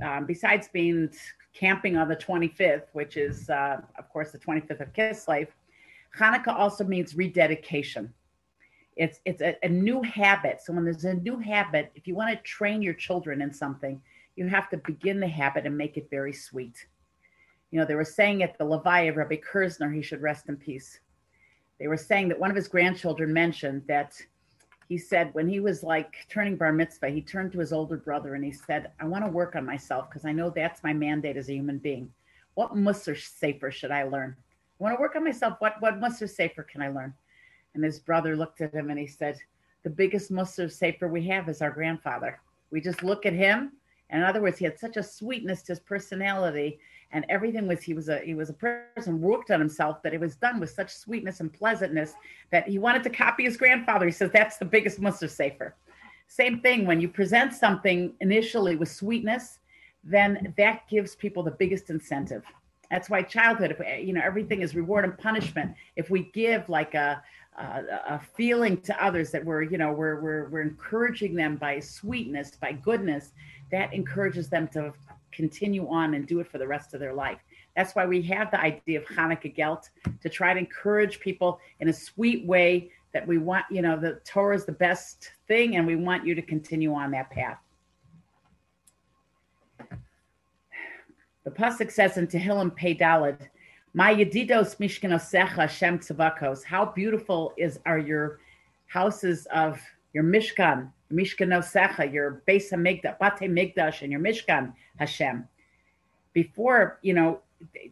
um, 0.01 0.25
besides 0.25 0.69
being 0.71 1.09
camping 1.53 1.97
on 1.97 2.07
the 2.07 2.15
25th, 2.15 2.83
which 2.93 3.17
is, 3.17 3.49
uh, 3.49 3.81
of 3.97 4.09
course, 4.09 4.31
the 4.31 4.39
25th 4.39 4.81
of 4.81 4.93
Kislev, 4.93 5.47
Hanukkah 6.17 6.55
also 6.55 6.83
means 6.83 7.15
rededication. 7.15 8.13
It's 8.95 9.19
it's 9.25 9.41
a, 9.41 9.55
a 9.63 9.69
new 9.69 10.01
habit. 10.01 10.59
So 10.63 10.73
when 10.73 10.83
there's 10.83 11.05
a 11.05 11.13
new 11.13 11.37
habit, 11.37 11.91
if 11.95 12.07
you 12.07 12.15
want 12.15 12.35
to 12.35 12.43
train 12.43 12.81
your 12.81 12.95
children 12.95 13.41
in 13.41 13.53
something, 13.53 14.01
you 14.35 14.47
have 14.47 14.69
to 14.69 14.77
begin 14.77 15.19
the 15.19 15.27
habit 15.27 15.65
and 15.65 15.77
make 15.77 15.97
it 15.97 16.07
very 16.09 16.33
sweet. 16.33 16.87
You 17.71 17.79
know, 17.79 17.85
they 17.85 17.95
were 17.95 18.05
saying 18.05 18.43
at 18.43 18.57
the 18.57 18.65
levaya 18.65 19.09
of 19.09 19.17
Rabbi 19.17 19.37
Kirzner, 19.37 19.93
he 19.93 20.01
should 20.01 20.21
rest 20.21 20.47
in 20.47 20.55
peace. 20.55 20.99
They 21.79 21.87
were 21.87 21.97
saying 21.97 22.29
that 22.29 22.39
one 22.39 22.49
of 22.49 22.55
his 22.55 22.67
grandchildren 22.67 23.31
mentioned 23.33 23.83
that 23.87 24.19
he 24.89 24.97
said 24.97 25.33
when 25.33 25.47
he 25.47 25.59
was 25.59 25.83
like 25.83 26.25
turning 26.29 26.55
bar 26.55 26.71
mitzvah, 26.71 27.09
he 27.09 27.21
turned 27.21 27.51
to 27.51 27.59
his 27.59 27.73
older 27.73 27.97
brother 27.97 28.35
and 28.35 28.43
he 28.43 28.51
said, 28.51 28.91
I 28.99 29.05
want 29.05 29.25
to 29.25 29.31
work 29.31 29.55
on 29.55 29.65
myself 29.65 30.09
because 30.09 30.25
I 30.25 30.31
know 30.31 30.49
that's 30.49 30.83
my 30.83 30.93
mandate 30.93 31.37
as 31.37 31.49
a 31.49 31.53
human 31.53 31.77
being. 31.77 32.11
What 32.53 32.73
Musar 32.73 33.17
sefer 33.17 33.69
should 33.69 33.91
I 33.91 34.03
learn? 34.03 34.35
I 34.79 34.83
want 34.83 34.95
to 34.95 35.01
work 35.01 35.15
on 35.15 35.23
myself. 35.23 35.55
What 35.59 35.75
what 35.81 35.99
Musar 35.99 36.29
Sefer 36.29 36.63
can 36.63 36.81
I 36.81 36.89
learn? 36.89 37.13
And 37.73 37.83
his 37.83 37.99
brother 37.99 38.35
looked 38.35 38.61
at 38.61 38.73
him 38.73 38.89
and 38.89 38.99
he 38.99 39.07
said, 39.07 39.37
The 39.83 39.89
biggest 39.89 40.31
Musar 40.31 40.71
Sefer 40.71 41.07
we 41.07 41.25
have 41.27 41.49
is 41.49 41.61
our 41.61 41.71
grandfather. 41.71 42.39
We 42.71 42.81
just 42.81 43.03
look 43.03 43.25
at 43.25 43.33
him. 43.33 43.73
And 44.09 44.21
in 44.21 44.27
other 44.27 44.41
words, 44.41 44.57
he 44.57 44.65
had 44.65 44.79
such 44.79 44.97
a 44.97 45.03
sweetness 45.03 45.63
to 45.63 45.73
his 45.73 45.79
personality 45.79 46.79
and 47.11 47.25
everything 47.29 47.67
was 47.67 47.81
he 47.81 47.93
was 47.93 48.09
a 48.09 48.19
he 48.19 48.33
was 48.33 48.49
a 48.49 48.53
person 48.53 49.21
worked 49.21 49.51
on 49.51 49.59
himself 49.59 50.01
that 50.03 50.13
it 50.13 50.19
was 50.19 50.35
done 50.35 50.59
with 50.59 50.69
such 50.69 50.93
sweetness 50.93 51.39
and 51.39 51.53
pleasantness 51.53 52.13
that 52.51 52.67
he 52.67 52.79
wanted 52.79 53.03
to 53.03 53.09
copy 53.09 53.43
his 53.43 53.57
grandfather. 53.57 54.05
He 54.05 54.11
says 54.11 54.31
that's 54.31 54.57
the 54.57 54.65
biggest 54.65 54.99
Musar 54.99 55.29
sefer. 55.29 55.75
Same 56.27 56.59
thing 56.59 56.85
when 56.85 56.99
you 56.99 57.07
present 57.07 57.53
something 57.53 58.13
initially 58.19 58.75
with 58.75 58.91
sweetness, 58.91 59.59
then 60.03 60.53
that 60.57 60.87
gives 60.89 61.15
people 61.15 61.43
the 61.43 61.51
biggest 61.51 61.89
incentive. 61.89 62.43
That's 62.91 63.09
why 63.09 63.21
childhood, 63.21 63.75
if, 63.77 64.05
you 64.05 64.13
know, 64.13 64.21
everything 64.23 64.61
is 64.61 64.75
reward 64.75 65.03
and 65.05 65.17
punishment. 65.17 65.75
If 65.95 66.09
we 66.09 66.31
give 66.33 66.67
like 66.69 66.93
a, 66.93 67.21
a, 67.57 67.63
a 68.09 68.21
feeling 68.35 68.79
to 68.81 69.03
others 69.03 69.31
that 69.31 69.43
we're, 69.43 69.63
you 69.63 69.77
know, 69.77 69.91
we're, 69.91 70.21
we're, 70.21 70.49
we're 70.49 70.61
encouraging 70.61 71.35
them 71.35 71.57
by 71.57 71.79
sweetness, 71.79 72.51
by 72.51 72.73
goodness, 72.73 73.33
that 73.71 73.93
encourages 73.93 74.49
them 74.49 74.67
to 74.69 74.93
continue 75.31 75.87
on 75.89 76.13
and 76.13 76.27
do 76.27 76.39
it 76.39 76.47
for 76.47 76.57
the 76.57 76.67
rest 76.67 76.93
of 76.93 76.99
their 76.99 77.13
life. 77.13 77.39
That's 77.75 77.93
why 77.93 78.05
we 78.05 78.21
have 78.23 78.49
the 78.51 78.59
idea 78.59 78.99
of 78.99 79.05
Hanukkah 79.05 79.55
Gelt 79.55 79.89
to 80.21 80.29
try 80.29 80.53
to 80.53 80.59
encourage 80.59 81.19
people 81.19 81.59
in 81.79 81.89
a 81.89 81.93
sweet 81.93 82.45
way 82.45 82.91
that 83.13 83.27
we 83.27 83.37
want, 83.37 83.65
you 83.71 83.81
know, 83.81 83.97
the 83.97 84.19
Torah 84.25 84.55
is 84.55 84.65
the 84.65 84.71
best 84.71 85.31
thing 85.47 85.77
and 85.77 85.85
we 85.85 85.95
want 85.95 86.25
you 86.25 86.35
to 86.35 86.41
continue 86.41 86.93
on 86.93 87.11
that 87.11 87.29
path. 87.29 87.59
The 91.43 91.51
pasuk 91.51 91.91
says 91.91 92.17
in 92.17 92.27
Tehillim 92.27 92.75
Pei 92.75 92.93
Daled, 92.93 93.47
"My 93.93 94.13
yedidos 94.13 94.77
mishkanosecha 94.77 95.47
Hashem 95.47 95.99
tzavakos." 95.99 96.63
How 96.63 96.85
beautiful 96.85 97.53
is 97.57 97.79
are 97.85 97.97
your 97.97 98.39
houses 98.87 99.45
of 99.47 99.81
your 100.13 100.23
mishkan, 100.23 100.91
mishkanosecha, 101.11 102.11
your 102.11 102.43
base 102.45 102.71
hamikdash, 102.71 103.19
bate 103.19 103.49
migdash, 103.49 104.01
and 104.01 104.11
your 104.11 104.21
mishkan 104.21 104.73
Hashem. 104.97 105.47
Before 106.33 106.99
you 107.01 107.13
know, 107.13 107.41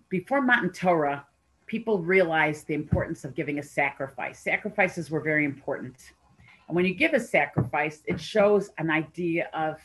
before 0.10 0.42
Matan 0.42 0.72
Torah, 0.72 1.26
people 1.66 2.00
realized 2.00 2.68
the 2.68 2.74
importance 2.74 3.26
of 3.26 3.36
giving 3.36 3.60
a 3.60 3.64
sacrifice. 3.64 4.40
Sacrifices 4.40 5.10
were 5.10 5.22
very 5.22 5.46
important, 5.46 6.14
and 6.68 6.76
when 6.76 6.86
you 6.86 6.94
give 6.94 7.14
a 7.14 7.20
sacrifice, 7.20 8.02
it 8.06 8.20
shows 8.20 8.70
an 8.78 8.90
idea 8.90 9.50
of 9.54 9.78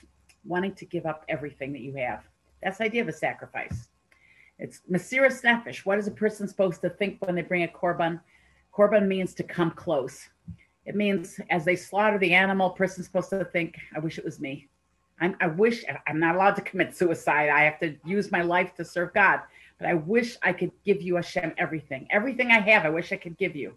wanting 0.44 0.74
to 0.74 0.84
give 0.86 1.06
up 1.06 1.24
everything 1.28 1.72
that 1.72 1.80
you 1.80 1.94
have 1.94 2.24
that's 2.62 2.78
the 2.78 2.84
idea 2.84 3.02
of 3.02 3.08
a 3.08 3.12
sacrifice. 3.12 3.88
It's 4.58 4.82
Mesiras 4.90 5.42
Nefesh. 5.42 5.86
What 5.86 5.98
is 5.98 6.06
a 6.06 6.12
person 6.12 6.46
supposed 6.46 6.82
to 6.82 6.90
think 6.90 7.20
when 7.20 7.34
they 7.34 7.42
bring 7.42 7.64
a 7.64 7.68
korban? 7.68 8.20
Korban 8.74 9.06
means 9.06 9.34
to 9.34 9.42
come 9.42 9.70
close. 9.70 10.28
It 10.90 10.96
means 10.96 11.38
as 11.50 11.64
they 11.64 11.76
slaughter 11.76 12.18
the 12.18 12.34
animal, 12.34 12.70
person's 12.70 13.06
supposed 13.06 13.30
to 13.30 13.44
think, 13.44 13.78
I 13.94 14.00
wish 14.00 14.18
it 14.18 14.24
was 14.24 14.40
me. 14.40 14.66
I'm, 15.20 15.36
I 15.40 15.46
wish 15.46 15.84
I'm 16.08 16.18
not 16.18 16.34
allowed 16.34 16.56
to 16.56 16.62
commit 16.62 16.96
suicide. 16.96 17.48
I 17.48 17.62
have 17.62 17.78
to 17.78 17.94
use 18.04 18.32
my 18.32 18.42
life 18.42 18.74
to 18.74 18.84
serve 18.84 19.14
God. 19.14 19.38
But 19.78 19.88
I 19.88 19.94
wish 19.94 20.36
I 20.42 20.52
could 20.52 20.72
give 20.84 21.00
you, 21.00 21.14
Hashem, 21.14 21.52
everything. 21.58 22.08
Everything 22.10 22.50
I 22.50 22.58
have, 22.58 22.84
I 22.84 22.88
wish 22.88 23.12
I 23.12 23.16
could 23.18 23.38
give 23.38 23.54
you. 23.54 23.76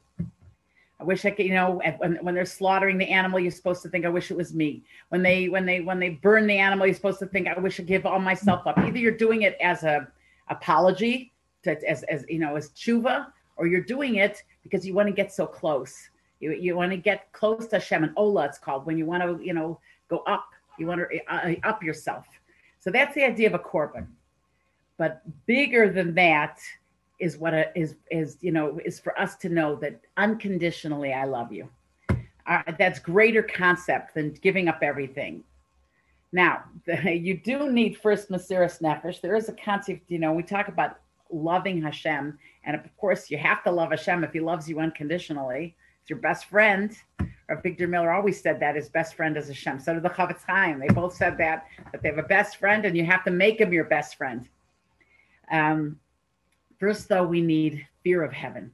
I 0.99 1.03
wish 1.03 1.23
I 1.23 1.29
could, 1.29 1.45
you 1.45 1.53
know, 1.53 1.83
when, 1.99 2.15
when 2.23 2.33
they're 2.33 2.45
slaughtering 2.45 2.97
the 2.97 3.09
animal, 3.09 3.39
you're 3.39 3.51
supposed 3.51 3.83
to 3.83 3.89
think, 3.89 4.07
I 4.07 4.09
wish 4.09 4.31
it 4.31 4.37
was 4.37 4.55
me. 4.55 4.81
When 5.09 5.21
they 5.21 5.49
when 5.49 5.67
they 5.67 5.81
when 5.81 5.99
they 5.99 6.09
burn 6.09 6.47
the 6.47 6.57
animal, 6.57 6.87
you're 6.87 6.95
supposed 6.95 7.19
to 7.19 7.27
think, 7.27 7.47
I 7.47 7.59
wish 7.59 7.79
I 7.79 7.83
give 7.83 8.07
all 8.07 8.17
myself 8.17 8.65
up. 8.65 8.79
Either 8.79 8.97
you're 8.97 9.11
doing 9.11 9.43
it 9.43 9.55
as 9.61 9.83
a 9.83 10.07
apology, 10.47 11.31
to, 11.61 11.77
as 11.87 12.01
as 12.03 12.25
you 12.27 12.39
know, 12.39 12.55
as 12.55 12.71
tshuva, 12.71 13.27
or 13.57 13.67
you're 13.67 13.81
doing 13.81 14.15
it 14.15 14.41
because 14.63 14.83
you 14.83 14.95
want 14.95 15.09
to 15.09 15.13
get 15.13 15.31
so 15.31 15.45
close. 15.45 16.09
You 16.43 16.51
you 16.51 16.75
want 16.75 16.91
to 16.91 16.97
get 16.97 17.31
close 17.31 17.67
to 17.67 17.77
Hashem 17.77 18.03
and 18.03 18.13
Ola. 18.17 18.45
It's 18.45 18.57
called 18.57 18.85
when 18.85 18.97
you 18.97 19.05
want 19.05 19.23
to 19.23 19.43
you 19.43 19.53
know 19.53 19.79
go 20.09 20.19
up. 20.27 20.47
You 20.77 20.87
want 20.87 21.01
to 21.01 21.33
uh, 21.33 21.55
up 21.63 21.81
yourself. 21.81 22.25
So 22.79 22.91
that's 22.91 23.15
the 23.15 23.23
idea 23.23 23.47
of 23.47 23.53
a 23.53 23.59
korban. 23.59 24.07
But 24.97 25.21
bigger 25.45 25.89
than 25.89 26.13
that 26.15 26.59
is 27.19 27.37
what 27.37 27.53
a, 27.53 27.77
is 27.77 27.95
is 28.11 28.37
you 28.41 28.51
know 28.51 28.79
is 28.83 28.99
for 28.99 29.17
us 29.19 29.35
to 29.37 29.49
know 29.49 29.75
that 29.77 30.01
unconditionally 30.17 31.13
I 31.13 31.25
love 31.25 31.51
you. 31.53 31.69
Uh, 32.45 32.61
that's 32.77 32.99
greater 32.99 33.41
concept 33.41 34.15
than 34.15 34.33
giving 34.41 34.67
up 34.67 34.79
everything. 34.81 35.43
Now, 36.33 36.63
the, 36.85 37.17
you 37.27 37.37
do 37.37 37.71
need 37.71 37.97
first 37.97 38.29
Mesiras 38.29 38.81
Nefesh. 38.81 39.21
There 39.21 39.35
is 39.35 39.47
a 39.47 39.53
concept, 39.53 40.11
you 40.11 40.19
know, 40.19 40.33
we 40.33 40.43
talk 40.43 40.67
about 40.67 40.99
loving 41.31 41.81
Hashem, 41.81 42.37
and 42.65 42.75
of 42.75 42.97
course, 42.97 43.31
you 43.31 43.37
have 43.37 43.63
to 43.63 43.71
love 43.71 43.91
Hashem 43.91 44.23
if 44.25 44.33
He 44.33 44.41
loves 44.41 44.67
you 44.67 44.79
unconditionally. 44.79 45.75
It's 46.03 46.09
your 46.09 46.19
best 46.19 46.45
friend. 46.45 46.95
Or 47.49 47.59
Victor 47.61 47.87
Miller 47.87 48.11
always 48.11 48.39
said 48.39 48.59
that 48.59 48.75
his 48.75 48.89
best 48.89 49.15
friend 49.15 49.35
is 49.35 49.47
Hashem. 49.47 49.79
So 49.79 49.93
did 49.93 50.03
the 50.03 50.09
Chofetz 50.09 50.43
Chaim. 50.47 50.79
They 50.79 50.87
both 50.87 51.13
said 51.15 51.37
that 51.39 51.65
that 51.91 52.01
they 52.01 52.09
have 52.09 52.17
a 52.17 52.23
best 52.23 52.57
friend, 52.57 52.85
and 52.85 52.95
you 52.95 53.05
have 53.05 53.23
to 53.23 53.31
make 53.31 53.59
him 53.59 53.73
your 53.73 53.85
best 53.85 54.15
friend. 54.15 54.47
Um, 55.51 55.99
First, 56.83 57.07
though, 57.07 57.23
we 57.23 57.39
need 57.39 57.87
fear 58.03 58.23
of 58.23 58.33
heaven. 58.33 58.69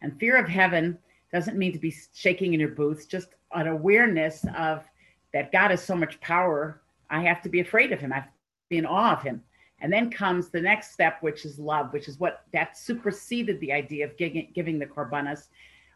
And 0.00 0.16
fear 0.20 0.36
of 0.36 0.48
heaven 0.48 0.96
doesn't 1.32 1.58
mean 1.58 1.72
to 1.72 1.78
be 1.80 1.92
shaking 2.14 2.54
in 2.54 2.60
your 2.60 2.68
boots, 2.68 3.04
just 3.04 3.30
an 3.52 3.66
awareness 3.66 4.44
of 4.56 4.84
that 5.32 5.50
God 5.50 5.72
has 5.72 5.82
so 5.82 5.96
much 5.96 6.20
power. 6.20 6.82
I 7.10 7.20
have 7.22 7.42
to 7.42 7.48
be 7.48 7.58
afraid 7.58 7.90
of 7.90 7.98
him. 7.98 8.12
I 8.12 8.16
have 8.16 8.26
to 8.26 8.30
be 8.68 8.78
in 8.78 8.86
awe 8.86 9.14
of 9.14 9.22
him. 9.22 9.42
And 9.80 9.92
then 9.92 10.08
comes 10.08 10.50
the 10.50 10.60
next 10.60 10.92
step, 10.92 11.20
which 11.20 11.44
is 11.44 11.58
love, 11.58 11.92
which 11.92 12.06
is 12.06 12.20
what 12.20 12.44
that 12.52 12.78
superseded 12.78 13.58
the 13.58 13.72
idea 13.72 14.04
of 14.04 14.16
giving, 14.16 14.52
giving 14.54 14.78
the 14.78 14.86
korbanos, 14.86 15.48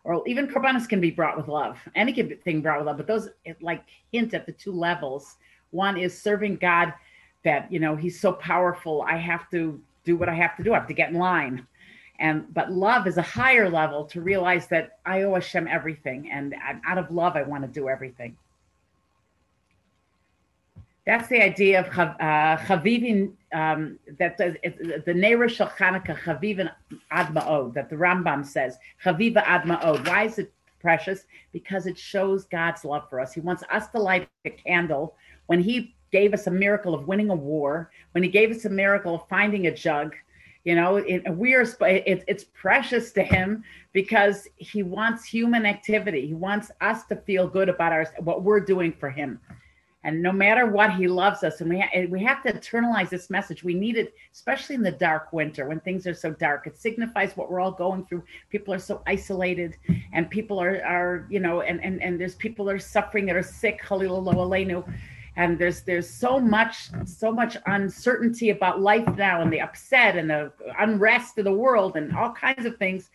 or 0.05 0.27
even 0.27 0.49
korbanos 0.49 0.89
can 0.89 1.01
be 1.01 1.11
brought 1.11 1.37
with 1.37 1.49
love. 1.49 1.79
Anything 1.95 2.61
brought 2.61 2.79
with 2.79 2.87
love, 2.87 2.97
but 2.97 3.07
those 3.07 3.29
like 3.61 3.85
hint 4.11 4.35
at 4.35 4.47
the 4.47 4.53
two 4.53 4.73
levels. 4.73 5.37
One 5.71 5.97
is 5.97 6.17
serving 6.19 6.57
God, 6.57 6.93
that 7.45 7.71
you 7.73 7.81
know 7.81 7.97
He's 7.97 8.21
so 8.21 8.33
powerful. 8.33 9.03
I 9.03 9.17
have 9.17 9.51
to 9.51 9.81
do 10.05 10.17
what 10.17 10.29
I 10.29 10.35
have 10.35 10.57
to 10.57 10.63
do. 10.63 10.73
I 10.73 10.79
have 10.79 10.89
to 10.89 10.95
get 10.95 11.11
in 11.11 11.17
line. 11.19 11.67
And 12.19 12.53
but 12.55 12.71
love 12.71 13.07
is 13.07 13.17
a 13.17 13.23
higher 13.23 13.69
level 13.69 14.05
to 14.07 14.21
realize 14.21 14.67
that 14.69 14.99
I 15.07 15.23
owe 15.23 15.35
Hashem 15.35 15.67
everything, 15.67 16.31
and 16.31 16.55
out 16.87 16.99
of 16.99 17.11
love, 17.11 17.37
I 17.37 17.43
want 17.43 17.63
to 17.65 17.69
do 17.69 17.89
everything. 17.89 18.37
That's 21.05 21.29
the 21.29 21.43
idea 21.43 21.81
of 21.81 21.87
uh, 21.99 22.57
chavivin. 22.59 23.33
Um, 23.53 23.99
that 24.19 24.39
the, 24.39 24.57
the 25.05 25.49
Shel 25.49 25.69
Chanukah 25.69 26.19
chavivin 26.21 26.71
ad 27.11 27.29
ma'od. 27.29 27.75
That 27.75 27.91
the 27.91 27.97
Rambam 27.97 28.47
says 28.47 28.79
chaviva 29.05 29.43
ad 29.45 29.63
ma'od. 29.63 30.07
Why 30.09 30.25
is 30.25 30.39
it 30.39 30.53
precious? 30.81 31.25
Because 31.53 31.87
it 31.87 31.99
shows 31.99 32.45
God's 32.45 32.85
love 32.85 33.09
for 33.11 33.21
us. 33.21 33.33
He 33.33 33.41
wants 33.41 33.63
us 33.71 33.89
to 33.89 33.99
light 33.99 34.29
a 34.45 34.51
candle 34.51 35.17
when 35.47 35.61
He 35.61 35.95
gave 36.13 36.35
us 36.35 36.47
a 36.47 36.51
miracle 36.51 36.95
of 36.95 37.09
winning 37.09 37.31
a 37.31 37.35
war, 37.35 37.91
when 38.13 38.23
he 38.23 38.29
gave 38.29 38.51
us 38.51 38.65
a 38.67 38.71
miracle 38.71 39.15
of 39.17 39.29
finding 39.29 39.67
a 39.67 39.75
jug, 39.75 40.15
you 40.65 40.77
know, 40.77 40.97
it, 40.97 41.23
we 41.37 41.55
are 41.55 41.63
it, 41.63 42.23
it's 42.29 42.45
precious 42.45 43.11
to 43.13 43.23
him 43.25 43.65
because 43.93 44.47
he 44.59 44.85
wants 44.85 45.25
human 45.25 45.67
activity. 45.67 46.25
He 46.25 46.35
wants 46.35 46.71
us 46.81 47.05
to 47.07 47.17
feel 47.17 47.49
good 47.49 47.69
about 47.69 47.91
our 47.91 48.07
what 48.21 48.45
we're 48.45 48.61
doing 48.61 48.93
for 48.93 49.11
him. 49.11 49.41
And 50.05 50.21
no 50.21 50.33
matter 50.33 50.67
what, 50.67 50.95
he 50.95 51.07
loves 51.07 51.45
us, 51.45 51.61
and 51.61 51.71
we 51.71 51.81
ha- 51.81 52.07
we 52.09 52.23
have 52.25 52.43
to 52.43 52.53
internalize 52.53 53.09
this 53.09 53.31
message. 53.31 53.63
We 53.63 53.75
need 53.75 53.97
it, 53.97 54.15
especially 54.33 54.75
in 54.75 54.83
the 54.83 54.91
dark 54.91 55.33
winter 55.33 55.69
when 55.69 55.79
things 55.81 56.07
are 56.09 56.15
so 56.15 56.33
dark. 56.33 56.67
It 56.67 56.77
signifies 56.77 57.37
what 57.37 57.51
we're 57.51 57.61
all 57.61 57.71
going 57.71 58.07
through. 58.07 58.25
People 58.51 58.75
are 58.75 58.81
so 58.81 59.03
isolated, 59.07 59.77
and 60.13 60.29
people 60.29 60.61
are 60.61 60.83
are 60.85 61.27
you 61.31 61.39
know, 61.39 61.61
and 61.61 61.83
and 61.85 62.03
and 62.03 62.21
there's 62.21 62.35
people 62.35 62.65
that 62.65 62.75
are 62.75 62.79
suffering 62.81 63.27
that 63.27 63.37
are 63.37 63.43
sick. 63.43 63.81
Halilullah 63.83 64.85
and 65.37 65.59
there's 65.59 65.83
there's 65.83 66.09
so 66.09 66.39
much 66.39 66.91
so 67.05 67.33
much 67.33 67.57
uncertainty 67.67 68.51
about 68.51 68.81
life 68.81 69.17
now 69.17 69.41
and 69.41 69.53
the 69.53 69.61
upset 69.61 70.17
and 70.17 70.29
the 70.29 70.53
unrest 70.79 71.39
of 71.39 71.45
the 71.45 71.53
world 71.53 71.97
and 71.97 72.15
all 72.15 72.33
kinds 72.33 72.67
of 72.67 72.77
things 72.77 73.11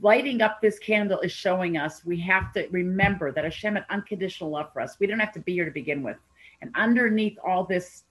lighting 0.00 0.42
up 0.42 0.60
this 0.60 0.78
candle 0.78 1.20
is 1.20 1.32
showing 1.32 1.76
us 1.76 2.04
we 2.04 2.18
have 2.20 2.52
to 2.52 2.66
remember 2.70 3.32
that 3.32 3.44
Hashem 3.44 3.74
had 3.74 3.84
unconditional 3.90 4.50
love 4.50 4.72
for 4.72 4.80
us. 4.80 4.96
We 4.98 5.06
don't 5.06 5.18
have 5.18 5.32
to 5.32 5.40
be 5.40 5.52
here 5.52 5.64
to 5.64 5.70
begin 5.70 6.02
with. 6.02 6.16
And 6.62 6.70
underneath 6.74 7.38
all 7.44 7.64
this 7.64 8.04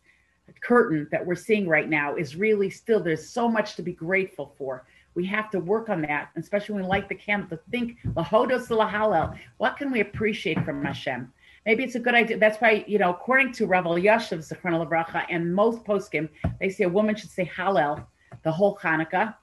curtain 0.62 1.08
that 1.12 1.26
we're 1.26 1.36
seeing 1.36 1.68
right 1.68 1.88
now 1.88 2.16
is 2.16 2.36
really 2.36 2.70
still 2.70 3.00
there's 3.00 3.30
so 3.30 3.48
much 3.48 3.76
to 3.76 3.82
be 3.82 3.94
grateful 3.94 4.54
for. 4.58 4.86
We 5.16 5.26
have 5.28 5.50
to 5.52 5.60
work 5.60 5.90
on 5.90 6.02
that, 6.04 6.30
especially 6.36 6.76
when 6.76 6.84
we 6.84 6.90
light 6.90 7.10
the 7.10 7.16
candle, 7.16 7.50
to 7.50 7.60
think, 7.72 7.98
Lahodos 8.16 8.68
Lahalel, 8.68 9.38
what 9.58 9.78
can 9.78 9.92
we 9.92 10.02
appreciate 10.02 10.64
from 10.64 10.84
Hashem? 10.84 11.32
maybe 11.66 11.84
it's 11.84 11.96
a 11.96 12.00
good 12.00 12.16
idea. 12.16 12.38
That's 12.38 12.60
why, 12.60 12.84
you 12.88 12.98
know, 12.98 13.12
according 13.12 13.52
to 13.54 13.68
Rav 13.68 13.86
Elyashiv 13.86 14.40
Zechron 14.40 14.90
Bracha 14.90 15.26
and 15.30 15.54
most 15.54 15.84
poskim, 15.84 16.30
they 16.60 16.70
say 16.70 16.86
a 16.86 16.90
woman 16.90 17.16
should 17.16 17.30
say 17.30 17.46
Hallel 17.46 18.06
the 18.44 18.52
whole 18.52 18.76
Hanukkah. 18.78 19.36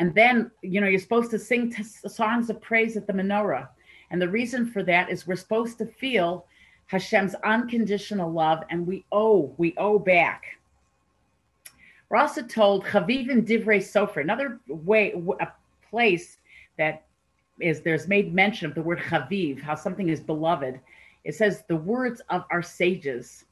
And 0.00 0.14
then, 0.14 0.50
you 0.62 0.80
know, 0.80 0.88
you're 0.88 0.98
supposed 0.98 1.30
to 1.30 1.38
sing 1.38 1.70
t- 1.70 1.82
songs 1.82 2.48
of 2.48 2.58
praise 2.62 2.96
at 2.96 3.06
the 3.06 3.12
menorah. 3.12 3.68
And 4.10 4.20
the 4.20 4.30
reason 4.30 4.64
for 4.64 4.82
that 4.84 5.10
is 5.10 5.26
we're 5.26 5.36
supposed 5.36 5.76
to 5.76 5.84
feel 5.84 6.46
Hashem's 6.86 7.34
unconditional 7.44 8.32
love, 8.32 8.64
and 8.70 8.86
we 8.86 9.04
owe, 9.12 9.54
we 9.58 9.74
owe 9.76 9.98
back. 9.98 10.58
We're 12.08 12.16
also 12.16 12.42
told 12.42 12.86
Chavivim 12.86 13.46
Divrei 13.46 13.78
Sofer, 13.78 14.22
another 14.22 14.58
way, 14.68 15.12
a 15.38 15.48
place 15.90 16.38
that 16.78 17.04
is 17.60 17.82
there's 17.82 18.08
made 18.08 18.32
mention 18.32 18.66
of 18.66 18.74
the 18.74 18.82
word 18.82 19.00
Chaviv, 19.00 19.60
how 19.60 19.74
something 19.74 20.08
is 20.08 20.18
beloved. 20.18 20.80
It 21.24 21.34
says 21.34 21.62
the 21.68 21.76
words 21.76 22.22
of 22.30 22.44
our 22.50 22.62
sages 22.62 23.44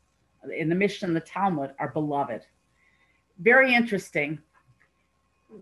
in 0.57 0.71
the 0.71 0.75
Mishnah 0.75 1.09
and 1.09 1.17
the 1.17 1.21
Talmud 1.21 1.75
are 1.79 1.91
beloved. 1.91 2.41
Very 3.39 3.75
interesting. 3.75 4.39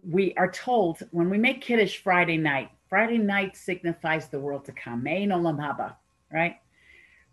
We 0.08 0.34
are 0.34 0.50
told 0.50 1.00
when 1.10 1.30
we 1.30 1.38
make 1.38 1.60
Kiddush 1.60 1.98
Friday 1.98 2.36
night, 2.36 2.70
Friday 2.88 3.18
night 3.18 3.56
signifies 3.56 4.28
the 4.28 4.40
world 4.40 4.64
to 4.64 4.72
come. 4.72 5.02
Me'ein 5.02 5.30
Olam 5.30 5.58
Haba, 5.58 5.94
right? 6.32 6.56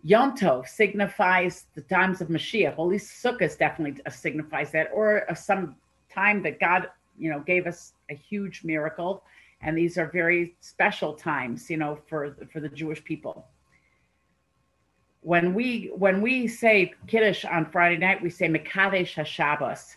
Yom 0.03 0.37
Tov 0.37 0.67
signifies 0.67 1.65
the 1.75 1.81
times 1.81 2.21
of 2.21 2.27
Mashiach. 2.27 2.77
Well, 2.77 2.87
at 2.87 2.91
least 2.91 3.23
Sukkot 3.23 3.57
definitely 3.57 4.01
uh, 4.05 4.09
signifies 4.09 4.71
that, 4.71 4.89
or 4.93 5.25
some 5.35 5.75
time 6.13 6.43
that 6.43 6.59
God, 6.59 6.89
you 7.17 7.29
know, 7.31 7.39
gave 7.39 7.67
us 7.67 7.93
a 8.09 8.13
huge 8.13 8.63
miracle, 8.63 9.23
and 9.61 9.77
these 9.77 9.97
are 9.97 10.07
very 10.07 10.55
special 10.59 11.13
times, 11.13 11.69
you 11.69 11.77
know, 11.77 11.97
for 12.07 12.35
for 12.51 12.59
the 12.59 12.69
Jewish 12.69 13.03
people. 13.03 13.47
When 15.21 15.53
we 15.53 15.91
when 15.95 16.21
we 16.21 16.47
say 16.47 16.93
Kiddush 17.07 17.45
on 17.45 17.71
Friday 17.71 17.97
night, 17.97 18.21
we 18.21 18.29
say 18.29 18.47
Mekadesh 18.49 19.13
Hashabbos. 19.15 19.95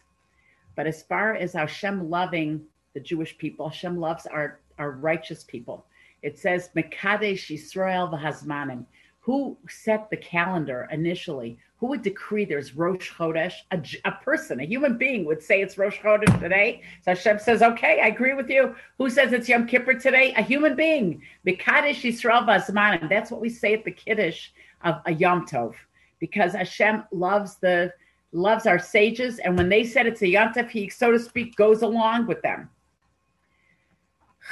But 0.76 0.86
as 0.86 1.02
far 1.02 1.34
as 1.34 1.54
Hashem 1.54 2.08
loving 2.08 2.62
the 2.94 3.00
Jewish 3.00 3.36
people, 3.38 3.68
Hashem 3.68 3.98
loves 3.98 4.26
our 4.26 4.60
our 4.78 4.92
righteous 4.92 5.42
people. 5.42 5.86
It 6.22 6.38
says 6.38 6.70
Mekadesh 6.76 7.50
Yisrael 7.50 8.12
v'Hazmanim 8.12 8.84
who 9.26 9.58
set 9.68 10.08
the 10.08 10.16
calendar 10.16 10.88
initially? 10.92 11.58
Who 11.78 11.88
would 11.88 12.02
decree 12.02 12.44
there's 12.44 12.76
Rosh 12.76 13.10
Chodesh? 13.10 13.54
A, 13.72 13.82
a, 14.04 14.12
person, 14.12 14.60
a 14.60 14.64
human 14.64 14.96
being 14.96 15.24
would 15.24 15.42
say 15.42 15.60
it's 15.60 15.76
Rosh 15.76 15.98
Chodesh 15.98 16.38
today. 16.38 16.82
So 17.02 17.10
Hashem 17.10 17.40
says, 17.40 17.60
okay, 17.60 18.00
I 18.00 18.06
agree 18.06 18.34
with 18.34 18.48
you. 18.48 18.76
Who 18.98 19.10
says 19.10 19.32
it's 19.32 19.48
Yom 19.48 19.66
Kippur 19.66 19.94
today? 19.94 20.32
A 20.36 20.42
human 20.42 20.76
being. 20.76 21.22
B'kadosh 21.44 22.02
Yisrael 22.02 22.46
v'azmanim. 22.46 23.08
That's 23.08 23.32
what 23.32 23.40
we 23.40 23.48
say 23.48 23.74
at 23.74 23.84
the 23.84 23.90
Kiddush 23.90 24.50
of 24.84 25.00
a 25.06 25.12
Yom 25.12 25.44
Tov. 25.44 25.74
Because 26.20 26.52
Hashem 26.52 27.02
loves 27.10 27.56
the 27.56 27.92
loves 28.36 28.66
our 28.66 28.78
sages. 28.78 29.38
And 29.38 29.56
when 29.56 29.68
they 29.68 29.84
said 29.84 30.06
it's 30.06 30.22
a 30.22 30.28
Yom 30.28 30.52
Tov, 30.52 30.70
he, 30.70 30.88
so 30.88 31.10
to 31.10 31.18
speak, 31.18 31.56
goes 31.56 31.82
along 31.82 32.26
with 32.26 32.42
them. 32.42 32.68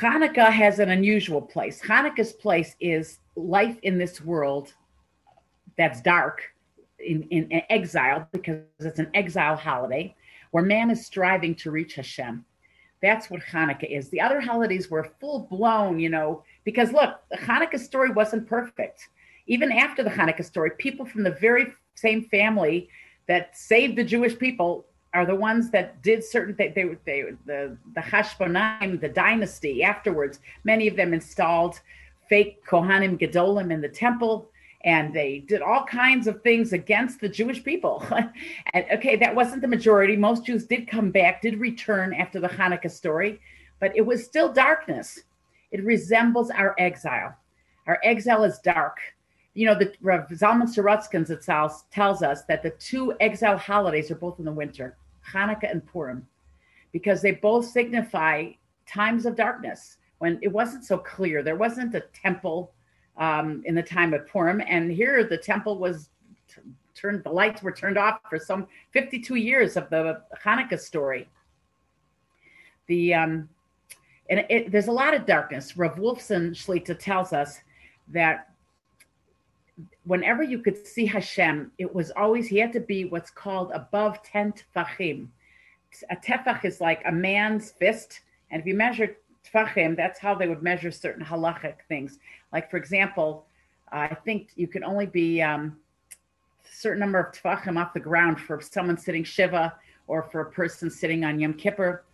Hanukkah 0.01 0.51
has 0.51 0.81
an 0.81 0.91
unusual 0.91 1.41
place. 1.41 1.81
Hanukkah's 1.81 2.33
place 2.33 2.75
is 2.81 3.21
life 3.37 3.79
in 3.83 3.99
this 3.99 4.21
world 4.21 4.75
that's 5.77 6.01
dark 6.01 6.43
in, 6.99 7.23
in, 7.31 7.49
in, 7.51 7.63
exile 7.69 8.29
because 8.33 8.63
it's 8.81 8.99
an 8.99 9.11
exile 9.15 9.57
holiday 9.57 10.15
where 10.51 10.65
man 10.65 10.91
is 10.91 11.05
striving 11.05 11.55
to 11.57 11.71
reach 11.71 11.95
Hashem. 11.95 12.45
That's 13.03 13.29
what 13.29 13.43
Hanukkah 13.43 13.91
is. 13.91 14.09
The 14.09 14.21
other 14.21 14.41
holidays 14.41 14.91
were 14.91 15.13
full 15.21 15.47
blown, 15.51 15.99
you 16.01 16.09
know, 16.09 16.43
because 16.65 16.91
look, 16.91 17.21
the 17.31 17.37
Hanukkah 17.37 17.79
story 17.79 18.11
wasn't 18.11 18.49
perfect. 18.49 19.09
Even 19.47 19.71
after 19.71 20.03
the 20.03 20.11
Hanukkah 20.11 20.45
story, 20.45 20.71
people 20.79 21.05
from 21.05 21.23
the 21.23 21.33
very 21.33 21.73
same 21.95 22.25
family 22.25 22.89
that 23.27 23.57
saved 23.57 23.97
the 23.97 24.05
Jewish 24.05 24.39
people 24.39 24.85
are 25.15 25.25
the 25.25 25.35
ones 25.35 25.71
that 25.71 26.03
did 26.03 26.25
certain 26.25 26.55
things. 26.55 26.75
They, 26.75 26.85
they, 27.05 27.23
the 27.47 27.77
the 27.95 28.01
Chashmonaim, 28.01 29.01
the 29.01 29.09
dynasty 29.09 29.83
afterwards. 29.83 30.41
Many 30.65 30.89
of 30.89 30.97
them 30.97 31.15
installed 31.15 31.81
fake 32.29 32.65
Kohanim 32.67 33.19
Gedolim 33.19 33.73
in 33.73 33.81
the 33.81 33.89
temple, 33.89 34.51
and 34.85 35.15
they 35.15 35.45
did 35.47 35.63
all 35.63 35.85
kinds 35.85 36.27
of 36.27 36.43
things 36.43 36.73
against 36.73 37.21
the 37.21 37.29
Jewish 37.29 37.63
people. 37.63 38.05
and 38.75 38.85
okay, 38.93 39.17
that 39.17 39.35
wasn't 39.35 39.63
the 39.63 39.69
majority. 39.69 40.17
Most 40.17 40.45
Jews 40.45 40.67
did 40.67 40.89
come 40.89 41.11
back, 41.11 41.43
did 41.43 41.59
return 41.59 42.13
after 42.13 42.41
the 42.41 42.49
Hanukkah 42.49 42.91
story, 42.91 43.41
but 43.81 43.97
it 43.97 44.03
was 44.03 44.25
still 44.25 44.53
darkness. 44.53 45.21
It 45.71 45.85
resembles 45.85 46.51
our 46.51 46.75
exile. 46.79 47.35
Our 47.87 48.01
exile 48.03 48.45
is 48.45 48.59
dark. 48.59 48.99
You 49.55 49.67
know, 49.67 49.75
the 49.75 49.93
Rav 50.01 50.29
Zalman 50.29 50.65
Sorotzkin 50.65 51.29
itself 51.31 51.89
tells 51.91 52.23
us 52.23 52.43
that 52.43 52.63
the 52.63 52.71
two 52.71 53.15
exile 53.21 53.57
holidays 53.57 54.11
are 54.11 54.17
both 54.17 54.39
in 54.39 54.45
the 54.45 54.53
winter, 54.53 54.97
Hanukkah 55.33 55.71
and 55.71 55.87
Purim, 55.87 56.27
because 56.93 57.23
they 57.23 57.33
both 57.33 57.65
signify 57.65 58.51
times 58.87 59.27
of 59.27 59.37
darkness 59.37 59.99
when 60.19 60.39
it 60.43 60.49
wasn't 60.49 60.85
so 60.85 60.99
clear. 60.99 61.43
There 61.43 61.57
wasn't 61.57 61.95
a 61.95 62.01
temple 62.13 62.73
um, 63.17 63.63
in 63.65 63.75
the 63.75 63.83
time 63.83 64.13
of 64.13 64.27
Purim, 64.27 64.61
and 64.67 64.91
here 64.91 65.25
the 65.25 65.39
temple 65.39 65.79
was 65.79 66.11
t- 66.49 66.61
turned. 66.95 67.23
The 67.23 67.31
lights 67.31 67.63
were 67.63 67.73
turned 67.73 67.97
off 67.97 68.21
for 68.29 68.39
some 68.39 68.67
52 68.91 69.37
years 69.37 69.77
of 69.77 69.89
the 69.91 70.23
Hanukkah 70.45 70.81
story. 70.81 71.29
The 72.87 73.15
um, 73.15 73.49
and 74.31 74.45
it, 74.49 74.71
there's 74.71 74.89
a 74.89 74.93
lot 74.93 75.15
of 75.15 75.27
darkness. 75.27 75.77
Rav 75.77 75.97
Wolfson 75.97 76.51
Shlita 76.51 76.99
tells 76.99 77.33
us 77.33 77.61
that 78.09 78.54
whenever 80.05 80.43
you 80.43 80.59
could 80.59 80.87
see 80.87 81.07
Hashem, 81.07 81.73
it 81.79 81.93
was 81.95 82.11
always 82.13 82.47
he 82.47 82.59
had 82.59 82.73
to 82.75 82.81
be 82.81 83.05
what's 83.05 83.31
called 83.31 83.71
above 83.73 84.23
10 84.23 84.55
tefachim. 84.75 85.29
A 86.11 86.17
tefach 86.17 86.65
is 86.65 86.81
like 86.81 87.03
a 87.07 87.13
man's 87.13 87.71
fist, 87.71 88.21
and 88.51 88.61
if 88.61 88.67
you 88.67 88.75
measure 88.75 89.17
tfachim, 89.53 89.97
that's 89.97 90.19
how 90.19 90.35
they 90.35 90.49
would 90.49 90.63
measure 90.63 90.91
certain 90.91 91.25
halachic 91.25 91.77
things. 91.89 92.19
Like, 92.53 92.71
for 92.71 92.77
example, 92.77 93.47
I 93.93 94.15
think 94.25 94.51
you 94.57 94.67
can 94.67 94.83
only 94.83 95.07
be 95.07 95.41
um, 95.43 95.77
a 96.13 96.77
certain 96.77 97.01
number 97.01 97.19
of 97.19 97.35
tfachim 97.35 97.79
off 97.81 97.95
the 97.95 98.01
ground 98.01 98.41
for 98.41 98.61
someone 98.61 98.99
sitting 98.99 99.25
shiva 99.25 99.75
or 100.07 100.23
for 100.23 100.41
a 100.41 100.51
person 100.51 100.91
sitting 100.91 101.25
on 101.25 101.39
Yom 101.39 101.55
Kippur. 101.55 102.05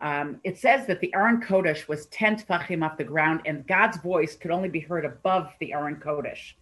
Um, 0.00 0.40
it 0.44 0.58
says 0.58 0.86
that 0.86 1.00
the 1.00 1.12
Aron 1.14 1.40
Kodesh 1.40 1.88
was 1.88 2.06
10 2.06 2.40
tfachim 2.40 2.84
off 2.84 2.98
the 2.98 3.04
ground, 3.04 3.40
and 3.46 3.66
God's 3.66 3.96
voice 3.98 4.36
could 4.36 4.50
only 4.50 4.68
be 4.68 4.80
heard 4.80 5.04
above 5.04 5.52
the 5.60 5.72
Aron 5.72 5.96
Kodesh. 5.96 6.54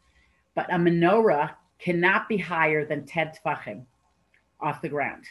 But 0.55 0.73
a 0.73 0.77
menorah 0.77 1.55
cannot 1.79 2.29
be 2.29 2.37
higher 2.37 2.85
than 2.85 3.07
10 3.07 3.33
tfachim 3.45 3.85
off 4.61 4.83
the 4.83 4.89
ground. 4.89 5.25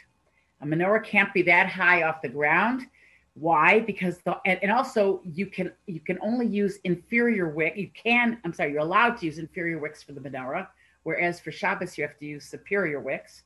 A 0.61 0.65
menorah 0.65 1.03
can't 1.03 1.33
be 1.33 1.41
that 1.43 1.67
high 1.67 2.03
off 2.03 2.21
the 2.21 2.29
ground 2.29 2.87
why? 3.33 3.79
Because 3.79 4.17
the 4.19 4.37
and, 4.45 4.59
and 4.61 4.71
also 4.71 5.21
you 5.23 5.45
can 5.45 5.71
you 5.87 5.99
can 5.99 6.17
only 6.21 6.45
use 6.45 6.79
inferior 6.83 7.49
wick. 7.49 7.73
You 7.77 7.89
can 7.93 8.39
I'm 8.43 8.53
sorry, 8.53 8.71
you're 8.71 8.81
allowed 8.81 9.17
to 9.17 9.25
use 9.25 9.37
inferior 9.37 9.79
wicks 9.79 10.03
for 10.03 10.11
the 10.11 10.19
menorah, 10.19 10.67
whereas 11.03 11.39
for 11.39 11.51
Shabbos 11.51 11.97
you 11.97 12.03
have 12.05 12.17
to 12.19 12.25
use 12.25 12.45
superior 12.45 12.99
wicks. 12.99 13.43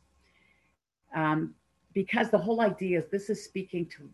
Um, 1.15 1.53
because 1.93 2.29
the 2.29 2.37
whole 2.37 2.61
idea 2.61 2.99
is 2.99 3.05
this 3.11 3.29
is 3.29 3.43
speaking 3.43 3.85
to 3.97 4.09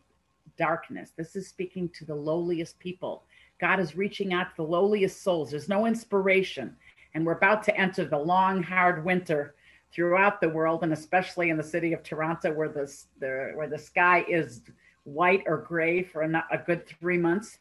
darkness. 0.58 1.13
This 1.15 1.36
is 1.36 1.47
speaking 1.47 1.89
to 1.97 2.06
the 2.06 2.13
lowliest 2.13 2.78
people. 2.78 3.24
God 3.60 3.80
is 3.80 3.95
reaching 3.95 4.34
out 4.34 4.50
to 4.52 4.58
the 4.58 4.63
lowliest 4.63 5.24
souls. 5.24 5.52
There's 5.52 5.69
no 5.69 5.86
inspiration. 5.86 6.76
And 7.13 7.26
we're 7.26 7.34
about 7.34 7.63
to 7.63 7.78
enter 7.78 8.06
the 8.06 8.17
long, 8.17 8.63
hard 8.63 9.04
winter 9.04 9.56
throughout 9.93 10.39
the 10.39 10.50
world, 10.50 10.84
and 10.84 10.93
especially 10.93 11.50
in 11.50 11.58
the 11.58 11.63
city 11.63 11.93
of 11.93 12.04
Toronto, 12.04 12.54
where 12.54 12.69
the, 12.69 12.91
the 13.19 13.52
where 13.56 13.67
the 13.67 13.78
sky 13.78 14.26
is 14.28 14.62
white 15.04 15.43
or 15.45 15.58
gray 15.58 16.04
for 16.04 16.21
a, 16.21 16.45
a 16.52 16.58
good 16.58 16.88
three 16.88 17.17
months. 17.17 17.60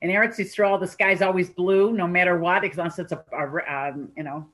In 0.00 0.10
Eretz 0.10 0.38
Yisrael, 0.38 0.80
the 0.80 0.86
sky's 0.86 1.22
always 1.22 1.50
blue, 1.50 1.92
no 1.92 2.08
matter 2.08 2.36
what, 2.38 2.64
unless 2.64 2.98
it's 2.98 3.12
a, 3.12 3.24
a 3.32 3.90
um, 3.90 4.08
you 4.16 4.24
know, 4.24 4.48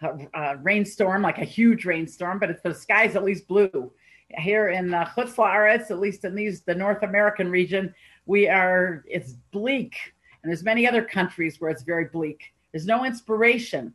a, 0.00 0.28
a, 0.34 0.56
rainstorm, 0.58 1.22
like 1.22 1.38
a 1.38 1.44
huge 1.44 1.84
rainstorm, 1.84 2.38
but 2.38 2.62
the 2.62 2.74
sky's 2.74 3.16
at 3.16 3.24
least 3.24 3.46
blue. 3.46 3.92
Here 4.38 4.70
in 4.70 4.88
La'aretz, 4.88 5.90
at 5.90 6.00
least 6.00 6.24
in 6.24 6.34
these 6.34 6.62
the 6.62 6.74
North 6.74 7.02
American 7.02 7.50
region, 7.50 7.94
we 8.26 8.48
are 8.48 9.04
it's 9.06 9.34
bleak, 9.52 9.94
and 10.42 10.50
there's 10.50 10.64
many 10.64 10.88
other 10.88 11.04
countries 11.04 11.60
where 11.60 11.70
it's 11.70 11.82
very 11.82 12.06
bleak. 12.06 12.54
There's 12.74 12.86
no 12.86 13.04
inspiration. 13.04 13.94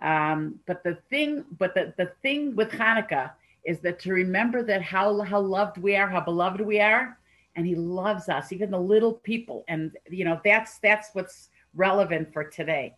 Um, 0.00 0.58
but 0.64 0.82
the 0.82 0.94
thing, 1.10 1.44
but 1.58 1.74
the, 1.74 1.92
the 1.98 2.12
thing 2.22 2.56
with 2.56 2.70
Hanukkah 2.70 3.32
is 3.66 3.80
that 3.80 3.98
to 4.00 4.12
remember 4.14 4.62
that 4.62 4.80
how 4.80 5.20
how 5.20 5.40
loved 5.40 5.76
we 5.76 5.94
are, 5.94 6.08
how 6.08 6.22
beloved 6.22 6.62
we 6.62 6.80
are, 6.80 7.18
and 7.56 7.66
He 7.66 7.74
loves 7.74 8.30
us, 8.30 8.52
even 8.52 8.70
the 8.70 8.80
little 8.80 9.12
people, 9.12 9.66
and 9.68 9.94
you 10.08 10.24
know 10.24 10.40
that's 10.42 10.78
that's 10.78 11.10
what's 11.12 11.50
relevant 11.74 12.32
for 12.32 12.44
today. 12.44 12.94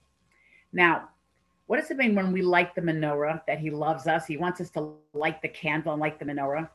Now, 0.72 1.08
what 1.66 1.80
does 1.80 1.90
it 1.90 1.96
mean 1.96 2.14
when 2.14 2.30
we 2.30 2.42
light 2.42 2.72
the 2.76 2.80
menorah 2.80 3.44
that 3.48 3.58
He 3.58 3.70
loves 3.70 4.06
us? 4.06 4.24
He 4.24 4.36
wants 4.36 4.60
us 4.60 4.70
to 4.70 4.92
light 5.14 5.42
the 5.42 5.48
candle 5.48 5.94
and 5.94 6.00
light 6.00 6.20
the 6.20 6.26
menorah. 6.26 6.68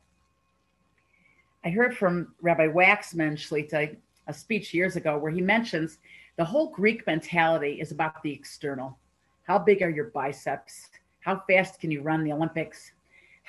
I 1.63 1.69
heard 1.69 1.95
from 1.95 2.35
Rabbi 2.41 2.67
Waxman 2.67 3.37
Shlita 3.37 3.95
a 4.27 4.33
speech 4.33 4.73
years 4.73 4.97
ago 4.97 5.17
where 5.17 5.31
he 5.31 5.41
mentions 5.41 5.97
the 6.37 6.45
whole 6.45 6.69
Greek 6.69 7.05
mentality 7.05 7.79
is 7.81 7.91
about 7.91 8.21
the 8.23 8.31
external. 8.31 8.97
How 9.43 9.59
big 9.59 9.81
are 9.81 9.89
your 9.89 10.05
biceps? 10.05 10.89
How 11.19 11.43
fast 11.47 11.79
can 11.79 11.91
you 11.91 12.01
run 12.01 12.23
the 12.23 12.33
Olympics? 12.33 12.91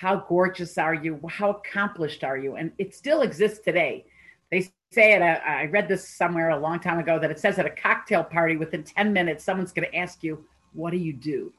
how 0.03 0.17
gorgeous 0.29 0.79
are 0.79 0.95
you? 0.95 1.21
How 1.29 1.51
accomplished 1.51 2.25
are 2.25 2.37
you? 2.37 2.57
And 2.57 2.73
it 2.79 2.93
still 2.93 3.23
exists 3.23 3.61
today. 3.65 4.05
They 4.51 4.63
say 4.91 5.15
it, 5.15 5.23
uh, 5.23 5.39
I 5.47 5.67
read 5.67 5.87
this 5.87 6.09
somewhere 6.09 6.51
a 6.51 6.59
long 6.59 6.81
time 6.81 6.99
ago 6.99 7.21
that 7.21 7.31
it 7.31 7.39
says 7.39 7.59
at 7.61 7.67
a 7.67 7.71
cocktail 7.71 8.25
party 8.25 8.57
within 8.57 8.83
10 8.83 9.13
minutes, 9.13 9.45
someone's 9.45 9.73
going 9.73 9.89
to 9.89 9.97
ask 9.97 10.25
you, 10.25 10.45
What 10.73 10.91
do 10.91 10.97
you 10.97 11.13
do? 11.13 11.53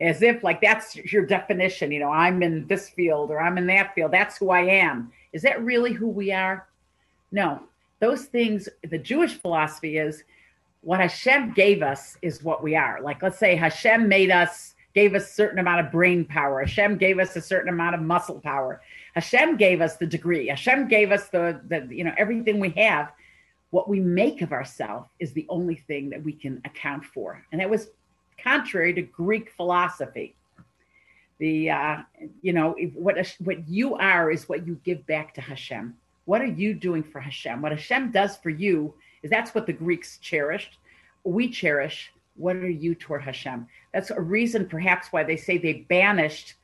as 0.00 0.22
if 0.22 0.42
like 0.42 0.62
that's 0.62 0.96
your 0.96 1.26
definition. 1.26 1.92
You 1.92 2.00
know, 2.00 2.10
I'm 2.10 2.42
in 2.42 2.66
this 2.66 2.88
field 2.88 3.30
or 3.30 3.38
I'm 3.38 3.58
in 3.58 3.66
that 3.66 3.94
field. 3.94 4.10
That's 4.12 4.38
who 4.38 4.50
I 4.50 4.62
am. 4.62 5.12
Is 5.34 5.42
that 5.42 5.62
really 5.62 5.92
who 5.92 6.08
we 6.08 6.32
are? 6.32 6.66
No, 7.30 7.62
those 8.00 8.24
things. 8.24 8.66
The 8.88 8.96
Jewish 8.96 9.34
philosophy 9.34 9.98
is 9.98 10.24
what 10.82 11.00
Hashem 11.00 11.52
gave 11.52 11.82
us 11.82 12.16
is 12.22 12.42
what 12.42 12.62
we 12.62 12.74
are. 12.74 13.00
Like, 13.02 13.22
let's 13.22 13.38
say 13.38 13.54
Hashem 13.54 14.08
made 14.08 14.30
us, 14.30 14.74
gave 14.94 15.14
us 15.14 15.24
a 15.24 15.32
certain 15.32 15.58
amount 15.58 15.86
of 15.86 15.92
brain 15.92 16.24
power. 16.24 16.60
Hashem 16.60 16.96
gave 16.96 17.18
us 17.18 17.36
a 17.36 17.40
certain 17.40 17.68
amount 17.68 17.94
of 17.94 18.00
muscle 18.00 18.40
power. 18.40 18.80
Hashem 19.14 19.56
gave 19.56 19.80
us 19.80 19.96
the 19.96 20.06
degree. 20.06 20.48
Hashem 20.48 20.88
gave 20.88 21.12
us 21.12 21.28
the, 21.28 21.60
the 21.68 21.86
you 21.90 22.04
know, 22.04 22.14
everything 22.16 22.60
we 22.60 22.70
have. 22.70 23.12
What 23.70 23.88
we 23.88 24.00
make 24.00 24.42
of 24.42 24.52
ourselves 24.52 25.10
is 25.20 25.32
the 25.32 25.46
only 25.48 25.76
thing 25.76 26.10
that 26.10 26.22
we 26.22 26.32
can 26.32 26.60
account 26.64 27.04
for. 27.04 27.44
And 27.52 27.60
that 27.60 27.70
was 27.70 27.90
contrary 28.42 28.94
to 28.94 29.02
Greek 29.02 29.50
philosophy. 29.50 30.34
The, 31.38 31.70
uh, 31.70 31.96
you 32.42 32.52
know, 32.52 32.74
what, 32.94 33.16
what 33.38 33.68
you 33.68 33.94
are 33.96 34.30
is 34.30 34.48
what 34.48 34.66
you 34.66 34.80
give 34.84 35.06
back 35.06 35.34
to 35.34 35.40
Hashem. 35.40 35.94
What 36.24 36.40
are 36.42 36.46
you 36.46 36.74
doing 36.74 37.02
for 37.02 37.20
Hashem? 37.20 37.62
What 37.62 37.72
Hashem 37.72 38.12
does 38.12 38.36
for 38.36 38.50
you 38.50 38.94
is 39.22 39.30
that's 39.30 39.54
what 39.54 39.66
the 39.66 39.72
Greeks 39.72 40.18
cherished. 40.18 40.78
We 41.24 41.48
cherish 41.48 42.12
what 42.36 42.56
are 42.56 42.70
you 42.70 42.94
toward 42.94 43.22
Hashem? 43.22 43.66
That's 43.92 44.10
a 44.10 44.20
reason 44.20 44.66
perhaps 44.66 45.08
why 45.12 45.22
they 45.24 45.36
say 45.36 45.58
they 45.58 45.84
banished 45.88 46.54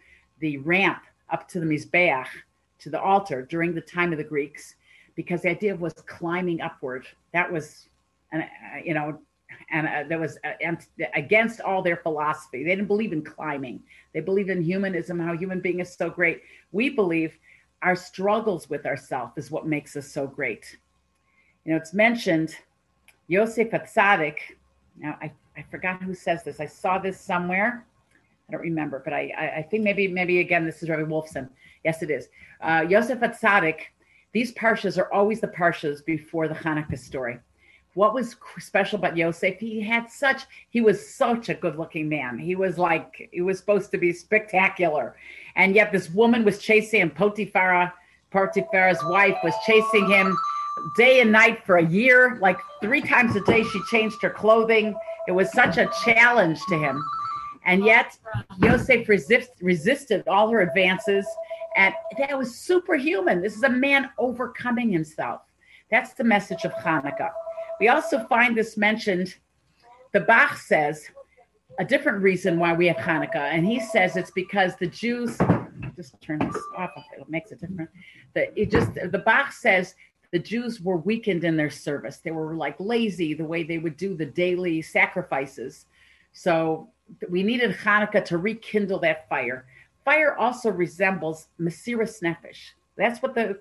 the 0.40 0.58
ramp 0.58 1.02
up 1.30 1.48
to 1.48 1.60
the 1.60 1.66
Mizbeach, 1.66 2.28
to 2.78 2.90
the 2.90 3.00
altar 3.00 3.42
during 3.42 3.74
the 3.74 3.80
time 3.80 4.12
of 4.12 4.18
the 4.18 4.24
Greeks, 4.24 4.74
because 5.14 5.42
the 5.42 5.50
idea 5.50 5.74
was 5.76 5.92
climbing 6.06 6.60
upward. 6.60 7.06
That 7.32 7.50
was, 7.50 7.88
and 8.32 8.42
uh, 8.42 8.46
you 8.84 8.94
know, 8.94 9.18
and 9.70 9.86
uh, 9.86 10.04
that 10.08 10.18
was 10.18 10.38
uh, 10.44 10.74
against 11.14 11.60
all 11.60 11.82
their 11.82 11.96
philosophy. 11.96 12.62
They 12.64 12.70
didn't 12.70 12.86
believe 12.86 13.12
in 13.12 13.22
climbing. 13.22 13.82
They 14.12 14.20
believed 14.20 14.50
in 14.50 14.62
humanism, 14.62 15.18
how 15.18 15.36
human 15.36 15.60
being 15.60 15.80
is 15.80 15.92
so 15.92 16.10
great. 16.10 16.42
We 16.72 16.90
believe 16.90 17.38
our 17.82 17.96
struggles 17.96 18.70
with 18.70 18.86
ourselves 18.86 19.32
is 19.36 19.50
what 19.50 19.66
makes 19.66 19.96
us 19.96 20.10
so 20.10 20.26
great. 20.26 20.76
You 21.66 21.72
know, 21.72 21.78
it's 21.78 21.92
mentioned 21.92 22.54
Yosef 23.26 23.72
Atzadik. 23.72 24.36
Now, 24.96 25.18
I, 25.20 25.32
I 25.56 25.64
forgot 25.68 26.00
who 26.00 26.14
says 26.14 26.44
this. 26.44 26.60
I 26.60 26.66
saw 26.66 26.98
this 26.98 27.20
somewhere. 27.20 27.84
I 28.48 28.52
don't 28.52 28.60
remember, 28.60 29.02
but 29.04 29.12
I, 29.12 29.32
I, 29.36 29.56
I 29.56 29.62
think 29.62 29.82
maybe, 29.82 30.06
maybe 30.06 30.38
again, 30.38 30.64
this 30.64 30.80
is 30.80 30.88
Rabbi 30.88 31.02
Wolfson. 31.02 31.48
Yes, 31.82 32.04
it 32.04 32.10
is. 32.12 32.28
Uh, 32.60 32.86
Yosef 32.88 33.18
Atzadik, 33.18 33.80
these 34.30 34.54
parshas 34.54 34.96
are 34.96 35.12
always 35.12 35.40
the 35.40 35.48
parshas 35.48 36.04
before 36.04 36.46
the 36.46 36.54
Hanukkah 36.54 36.96
story. 36.96 37.40
What 37.94 38.14
was 38.14 38.36
special 38.60 39.00
about 39.00 39.16
Yosef? 39.16 39.58
He 39.58 39.80
had 39.80 40.08
such, 40.08 40.42
he 40.70 40.80
was 40.80 41.16
such 41.16 41.48
a 41.48 41.54
good 41.54 41.76
looking 41.76 42.08
man. 42.08 42.38
He 42.38 42.54
was 42.54 42.78
like, 42.78 43.28
he 43.32 43.40
was 43.40 43.58
supposed 43.58 43.90
to 43.90 43.98
be 43.98 44.12
spectacular. 44.12 45.16
And 45.56 45.74
yet 45.74 45.90
this 45.90 46.10
woman 46.10 46.44
was 46.44 46.60
chasing 46.60 47.00
him, 47.00 47.10
Potiphar, 47.10 47.92
Potiphar's 48.30 49.02
wife 49.06 49.38
was 49.42 49.54
chasing 49.66 50.08
him 50.08 50.36
day 50.96 51.20
and 51.20 51.32
night 51.32 51.64
for 51.64 51.76
a 51.76 51.86
year. 51.86 52.38
Like 52.40 52.58
three 52.80 53.00
times 53.00 53.36
a 53.36 53.40
day, 53.40 53.64
she 53.64 53.80
changed 53.90 54.22
her 54.22 54.30
clothing. 54.30 54.94
It 55.28 55.32
was 55.32 55.50
such 55.52 55.76
a 55.76 55.90
challenge 56.04 56.60
to 56.68 56.78
him. 56.78 57.04
And 57.64 57.84
yet, 57.84 58.16
Yosef 58.58 59.08
resist, 59.08 59.50
resisted 59.60 60.26
all 60.28 60.48
her 60.50 60.60
advances. 60.60 61.26
And 61.76 61.92
that 62.18 62.38
was 62.38 62.56
superhuman. 62.56 63.42
This 63.42 63.56
is 63.56 63.62
a 63.62 63.68
man 63.68 64.10
overcoming 64.18 64.90
himself. 64.90 65.42
That's 65.90 66.14
the 66.14 66.24
message 66.24 66.64
of 66.64 66.72
Hanukkah. 66.72 67.30
We 67.80 67.88
also 67.88 68.24
find 68.26 68.56
this 68.56 68.76
mentioned. 68.76 69.34
The 70.12 70.20
Bach 70.20 70.56
says 70.56 71.04
a 71.78 71.84
different 71.84 72.22
reason 72.22 72.58
why 72.58 72.72
we 72.72 72.86
have 72.86 72.96
Hanukkah. 72.96 73.36
And 73.36 73.66
he 73.66 73.80
says 73.80 74.16
it's 74.16 74.30
because 74.30 74.76
the 74.76 74.86
Jews, 74.86 75.36
just 75.94 76.20
turn 76.20 76.38
this 76.38 76.56
off, 76.76 76.90
it 77.18 77.28
makes 77.28 77.52
a 77.52 77.56
difference. 77.56 77.90
The, 78.34 78.58
it 78.60 78.70
just, 78.70 78.94
the 78.94 79.22
Bach 79.24 79.52
says 79.52 79.94
the 80.32 80.38
Jews 80.38 80.80
were 80.80 80.96
weakened 80.96 81.44
in 81.44 81.56
their 81.56 81.70
service. 81.70 82.18
They 82.18 82.30
were 82.30 82.54
like 82.54 82.76
lazy 82.78 83.34
the 83.34 83.44
way 83.44 83.62
they 83.62 83.78
would 83.78 83.96
do 83.96 84.14
the 84.14 84.26
daily 84.26 84.82
sacrifices. 84.82 85.86
So 86.32 86.88
we 87.28 87.42
needed 87.42 87.72
Hanukkah 87.72 88.24
to 88.26 88.38
rekindle 88.38 88.98
that 89.00 89.28
fire. 89.28 89.66
Fire 90.04 90.36
also 90.36 90.70
resembles 90.70 91.48
Mesiras 91.60 92.22
Nefesh. 92.22 92.72
That's 92.96 93.20
what 93.20 93.34
the 93.34 93.58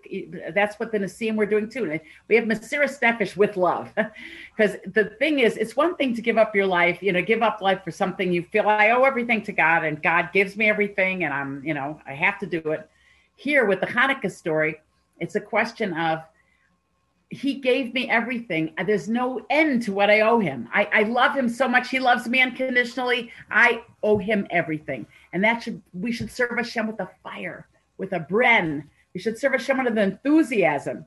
that's 0.54 0.80
what 0.80 0.94
the 0.94 1.00
Nasiim 1.00 1.36
we're 1.36 1.46
doing 1.46 1.70
too. 1.70 2.00
We 2.30 2.36
have 2.36 2.46
Mesiras 2.46 3.00
Nefesh 3.02 3.36
with 3.36 3.58
love, 3.58 3.94
because 4.56 4.78
the 4.94 5.06
thing 5.20 5.40
is, 5.40 5.58
it's 5.58 5.76
one 5.76 5.96
thing 5.98 6.16
to 6.16 6.22
give 6.22 6.38
up 6.38 6.56
your 6.56 6.68
life, 6.68 7.04
you 7.04 7.12
know, 7.12 7.22
give 7.22 7.42
up 7.42 7.60
life 7.60 7.84
for 7.84 7.92
something 7.92 8.32
you 8.32 8.44
feel 8.44 8.70
I 8.70 8.92
owe 8.92 9.04
everything 9.04 9.42
to 9.44 9.52
God, 9.52 9.84
and 9.84 10.02
God 10.02 10.30
gives 10.34 10.56
me 10.56 10.70
everything, 10.70 11.26
and 11.26 11.34
I'm, 11.34 11.62
you 11.66 11.74
know, 11.74 12.00
I 12.08 12.14
have 12.14 12.40
to 12.40 12.46
do 12.46 12.60
it. 12.72 12.90
Here 13.36 13.66
with 13.66 13.82
the 13.82 13.88
Hanukkah 13.88 14.32
story, 14.32 14.80
it's 15.20 15.36
a 15.36 15.42
question 15.42 15.94
of 15.94 16.20
he 17.30 17.56
gave 17.56 17.94
me 17.94 18.10
everything. 18.10 18.74
There's 18.86 19.10
no 19.10 19.46
end 19.50 19.82
to 19.84 19.92
what 19.92 20.10
I 20.10 20.22
owe 20.22 20.40
him. 20.40 20.70
I, 20.74 20.88
I 20.94 21.04
love 21.04 21.36
him 21.36 21.50
so 21.50 21.68
much. 21.68 21.90
He 21.90 22.00
loves 22.00 22.28
me 22.28 22.42
unconditionally. 22.42 23.32
I 23.50 23.82
owe 24.04 24.18
him 24.18 24.48
everything. 24.52 25.06
And 25.34 25.44
that 25.44 25.64
should 25.64 25.82
we 25.94 26.12
should 26.12 26.32
serve 26.32 26.58
Hashem 26.58 26.88
with 26.88 27.00
a 27.00 27.10
fire, 27.24 27.68
with 27.98 28.14
a 28.14 28.20
bren. 28.20 28.84
We 29.14 29.20
should 29.20 29.38
serve 29.38 29.54
Hashem 29.54 29.84
with 29.84 29.98
enthusiasm. 29.98 31.06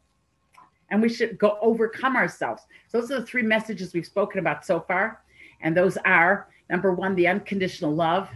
And 0.91 1.03
we 1.03 1.09
should 1.09 1.39
go 1.39 1.59
overcome 1.61 2.17
ourselves. 2.17 2.63
So 2.89 3.01
those 3.01 3.11
are 3.11 3.21
the 3.21 3.27
three 3.27 3.43
messages 3.43 3.93
we've 3.93 4.07
spoken 4.07 4.41
about 4.41 4.65
so 4.65 4.81
far. 4.81 5.21
And 5.61 5.77
those 5.77 5.99
are 5.99 6.49
number 6.71 6.93
one, 6.93 7.15
the 7.15 7.29
unconditional 7.29 7.95
love. 7.95 8.29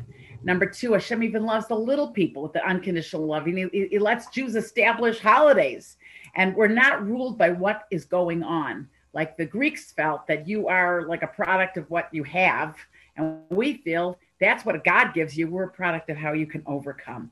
Number 0.44 0.66
two, 0.66 0.92
Hashem 0.92 1.22
even 1.22 1.44
loves 1.44 1.68
the 1.68 1.76
little 1.76 2.08
people 2.08 2.42
with 2.42 2.52
the 2.52 2.66
unconditional 2.66 3.26
love. 3.26 3.46
He, 3.46 3.68
he, 3.72 3.88
he 3.88 3.98
lets 3.98 4.26
Jews 4.26 4.56
establish 4.56 5.20
holidays 5.20 5.96
and 6.34 6.54
we're 6.54 6.68
not 6.68 7.06
ruled 7.06 7.38
by 7.38 7.50
what 7.50 7.86
is 7.90 8.04
going 8.04 8.42
on. 8.42 8.88
Like 9.12 9.36
the 9.36 9.44
Greeks 9.44 9.92
felt 9.92 10.26
that 10.26 10.48
you 10.48 10.68
are 10.68 11.02
like 11.06 11.22
a 11.22 11.26
product 11.26 11.76
of 11.76 11.88
what 11.90 12.08
you 12.12 12.24
have. 12.24 12.76
And 13.16 13.40
we 13.50 13.74
feel 13.78 14.18
that's 14.40 14.64
what 14.64 14.82
God 14.84 15.12
gives 15.12 15.36
you. 15.36 15.48
We're 15.48 15.64
a 15.64 15.70
product 15.70 16.08
of 16.08 16.16
how 16.16 16.32
you 16.32 16.46
can 16.46 16.62
overcome. 16.66 17.30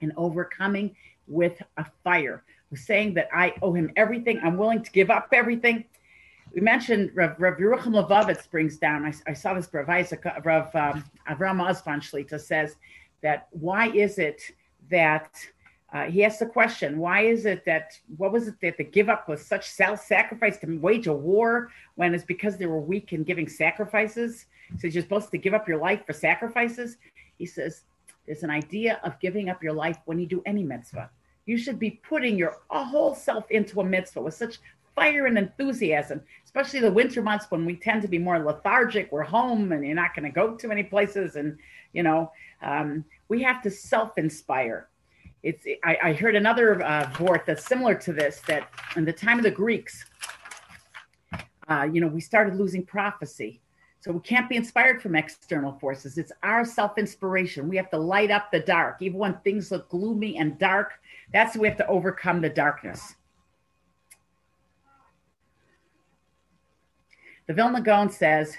And 0.00 0.12
overcoming 0.16 0.94
with 1.26 1.60
a 1.76 1.86
fire. 2.04 2.44
Saying 2.74 3.14
that 3.14 3.28
I 3.34 3.54
owe 3.60 3.74
him 3.74 3.90
everything. 3.96 4.40
I'm 4.42 4.56
willing 4.56 4.82
to 4.82 4.90
give 4.92 5.10
up 5.10 5.28
everything. 5.32 5.84
We 6.54 6.62
mentioned 6.62 7.10
Rav, 7.14 7.38
Rav 7.38 7.58
Yerucham 7.58 7.92
Levovitz 7.92 8.50
brings 8.50 8.78
down, 8.78 9.04
I, 9.04 9.12
I 9.30 9.34
saw 9.34 9.52
this 9.54 9.68
Rav 9.72 9.88
Isaac, 9.88 10.24
Rav 10.44 10.74
um, 10.74 11.04
Avram 11.28 11.60
Osvan 11.60 12.00
Shlita 12.00 12.40
says 12.40 12.76
that 13.22 13.48
why 13.50 13.88
is 13.88 14.18
it 14.18 14.42
that 14.90 15.34
uh, 15.92 16.04
he 16.04 16.24
asked 16.24 16.38
the 16.38 16.46
question, 16.46 16.98
why 16.98 17.20
is 17.20 17.44
it 17.44 17.64
that, 17.66 17.98
what 18.16 18.32
was 18.32 18.48
it 18.48 18.54
that 18.62 18.78
the 18.78 18.84
give 18.84 19.10
up 19.10 19.28
was 19.28 19.44
such 19.44 19.68
self 19.68 20.00
sacrifice 20.00 20.56
to 20.58 20.78
wage 20.78 21.06
a 21.06 21.12
war 21.12 21.70
when 21.96 22.14
it's 22.14 22.24
because 22.24 22.56
they 22.56 22.66
were 22.66 22.80
weak 22.80 23.12
in 23.12 23.22
giving 23.24 23.46
sacrifices? 23.46 24.46
So 24.78 24.86
you're 24.86 25.02
supposed 25.02 25.30
to 25.32 25.38
give 25.38 25.52
up 25.52 25.68
your 25.68 25.76
life 25.76 26.06
for 26.06 26.14
sacrifices? 26.14 26.96
He 27.36 27.44
says, 27.44 27.82
there's 28.26 28.42
an 28.42 28.50
idea 28.50 29.00
of 29.04 29.20
giving 29.20 29.50
up 29.50 29.62
your 29.62 29.74
life 29.74 29.98
when 30.06 30.18
you 30.18 30.26
do 30.26 30.42
any 30.46 30.62
mitzvah. 30.62 31.10
You 31.44 31.58
should 31.58 31.78
be 31.78 31.90
putting 31.90 32.38
your 32.38 32.60
whole 32.70 33.14
self 33.14 33.50
into 33.50 33.80
a 33.80 33.84
mitzvah 33.84 34.22
with 34.22 34.34
such 34.34 34.60
fire 34.94 35.26
and 35.26 35.36
enthusiasm, 35.36 36.22
especially 36.44 36.80
the 36.80 36.90
winter 36.90 37.20
months 37.20 37.50
when 37.50 37.66
we 37.66 37.76
tend 37.76 38.00
to 38.02 38.08
be 38.08 38.18
more 38.18 38.38
lethargic. 38.38 39.12
We're 39.12 39.22
home 39.22 39.72
and 39.72 39.84
you're 39.84 39.94
not 39.94 40.14
going 40.14 40.24
to 40.24 40.34
go 40.34 40.54
to 40.54 40.68
many 40.68 40.84
places. 40.84 41.36
And, 41.36 41.58
you 41.92 42.02
know, 42.02 42.32
um, 42.62 43.04
we 43.28 43.42
have 43.42 43.60
to 43.62 43.70
self 43.70 44.16
inspire 44.16 44.88
it's 45.42 45.66
I, 45.84 45.98
I 46.02 46.12
heard 46.12 46.36
another 46.36 46.82
uh, 46.82 47.10
vort 47.18 47.44
that's 47.46 47.64
similar 47.64 47.94
to 47.96 48.12
this 48.12 48.40
that 48.46 48.68
in 48.96 49.04
the 49.04 49.12
time 49.12 49.38
of 49.38 49.44
the 49.44 49.50
Greeks, 49.50 50.04
uh, 51.68 51.88
you 51.90 52.00
know, 52.00 52.06
we 52.06 52.20
started 52.20 52.54
losing 52.54 52.84
prophecy. 52.84 53.60
So 54.00 54.10
we 54.10 54.20
can't 54.20 54.48
be 54.48 54.56
inspired 54.56 55.00
from 55.00 55.14
external 55.14 55.78
forces. 55.78 56.18
It's 56.18 56.32
our 56.42 56.64
self 56.64 56.98
inspiration. 56.98 57.68
We 57.68 57.76
have 57.76 57.90
to 57.90 57.98
light 57.98 58.30
up 58.30 58.50
the 58.50 58.60
dark, 58.60 58.96
even 59.00 59.18
when 59.18 59.34
things 59.38 59.70
look 59.70 59.88
gloomy 59.88 60.38
and 60.38 60.58
dark. 60.58 60.94
That's 61.32 61.56
we 61.56 61.68
have 61.68 61.76
to 61.78 61.86
overcome 61.86 62.40
the 62.40 62.48
darkness. 62.48 63.14
The 67.46 67.54
Vilna 67.54 67.80
Gaon 67.80 68.10
says 68.10 68.56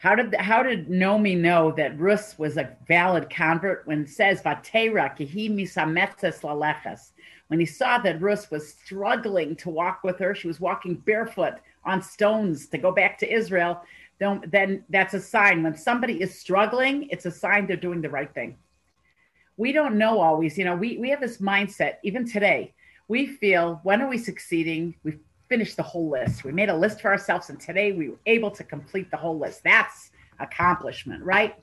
how 0.00 0.14
did 0.14 0.34
how 0.36 0.62
did 0.62 0.88
Naomi 0.88 1.34
know 1.34 1.72
that 1.72 1.98
Rus 1.98 2.38
was 2.38 2.56
a 2.56 2.74
valid 2.88 3.28
convert 3.28 3.86
when 3.86 4.04
it 4.04 4.08
says 4.08 4.40
Vatera 4.40 5.14
kihi 5.14 5.50
misametzes 5.50 6.40
laleches? 6.40 7.10
When 7.48 7.60
he 7.60 7.66
saw 7.66 7.98
that 7.98 8.22
Rus 8.22 8.50
was 8.50 8.72
struggling 8.72 9.56
to 9.56 9.68
walk 9.68 10.02
with 10.02 10.18
her, 10.18 10.34
she 10.34 10.48
was 10.48 10.58
walking 10.58 10.94
barefoot 10.94 11.56
on 11.84 12.00
stones 12.00 12.66
to 12.68 12.78
go 12.78 12.92
back 12.92 13.18
to 13.18 13.30
Israel. 13.30 13.82
Then, 14.18 14.42
then 14.46 14.84
that's 14.88 15.12
a 15.12 15.20
sign. 15.20 15.62
When 15.62 15.76
somebody 15.76 16.22
is 16.22 16.38
struggling, 16.38 17.06
it's 17.10 17.26
a 17.26 17.30
sign 17.30 17.66
they're 17.66 17.76
doing 17.76 18.00
the 18.00 18.08
right 18.08 18.32
thing. 18.32 18.56
We 19.58 19.70
don't 19.70 19.98
know 19.98 20.18
always. 20.18 20.56
You 20.56 20.64
know, 20.64 20.76
we 20.76 20.96
we 20.96 21.10
have 21.10 21.20
this 21.20 21.42
mindset 21.42 21.96
even 22.02 22.26
today. 22.26 22.72
We 23.08 23.26
feel 23.26 23.80
when 23.82 24.00
are 24.00 24.08
we 24.08 24.16
succeeding? 24.16 24.94
We 25.02 25.18
finished 25.50 25.76
the 25.76 25.82
whole 25.82 26.08
list. 26.08 26.44
We 26.44 26.52
made 26.52 26.70
a 26.70 26.76
list 26.76 27.02
for 27.02 27.08
ourselves, 27.08 27.50
and 27.50 27.60
today 27.60 27.92
we 27.92 28.08
were 28.08 28.20
able 28.24 28.50
to 28.52 28.64
complete 28.64 29.10
the 29.10 29.18
whole 29.18 29.38
list. 29.38 29.62
That's 29.62 30.12
accomplishment, 30.38 31.22
right? 31.22 31.56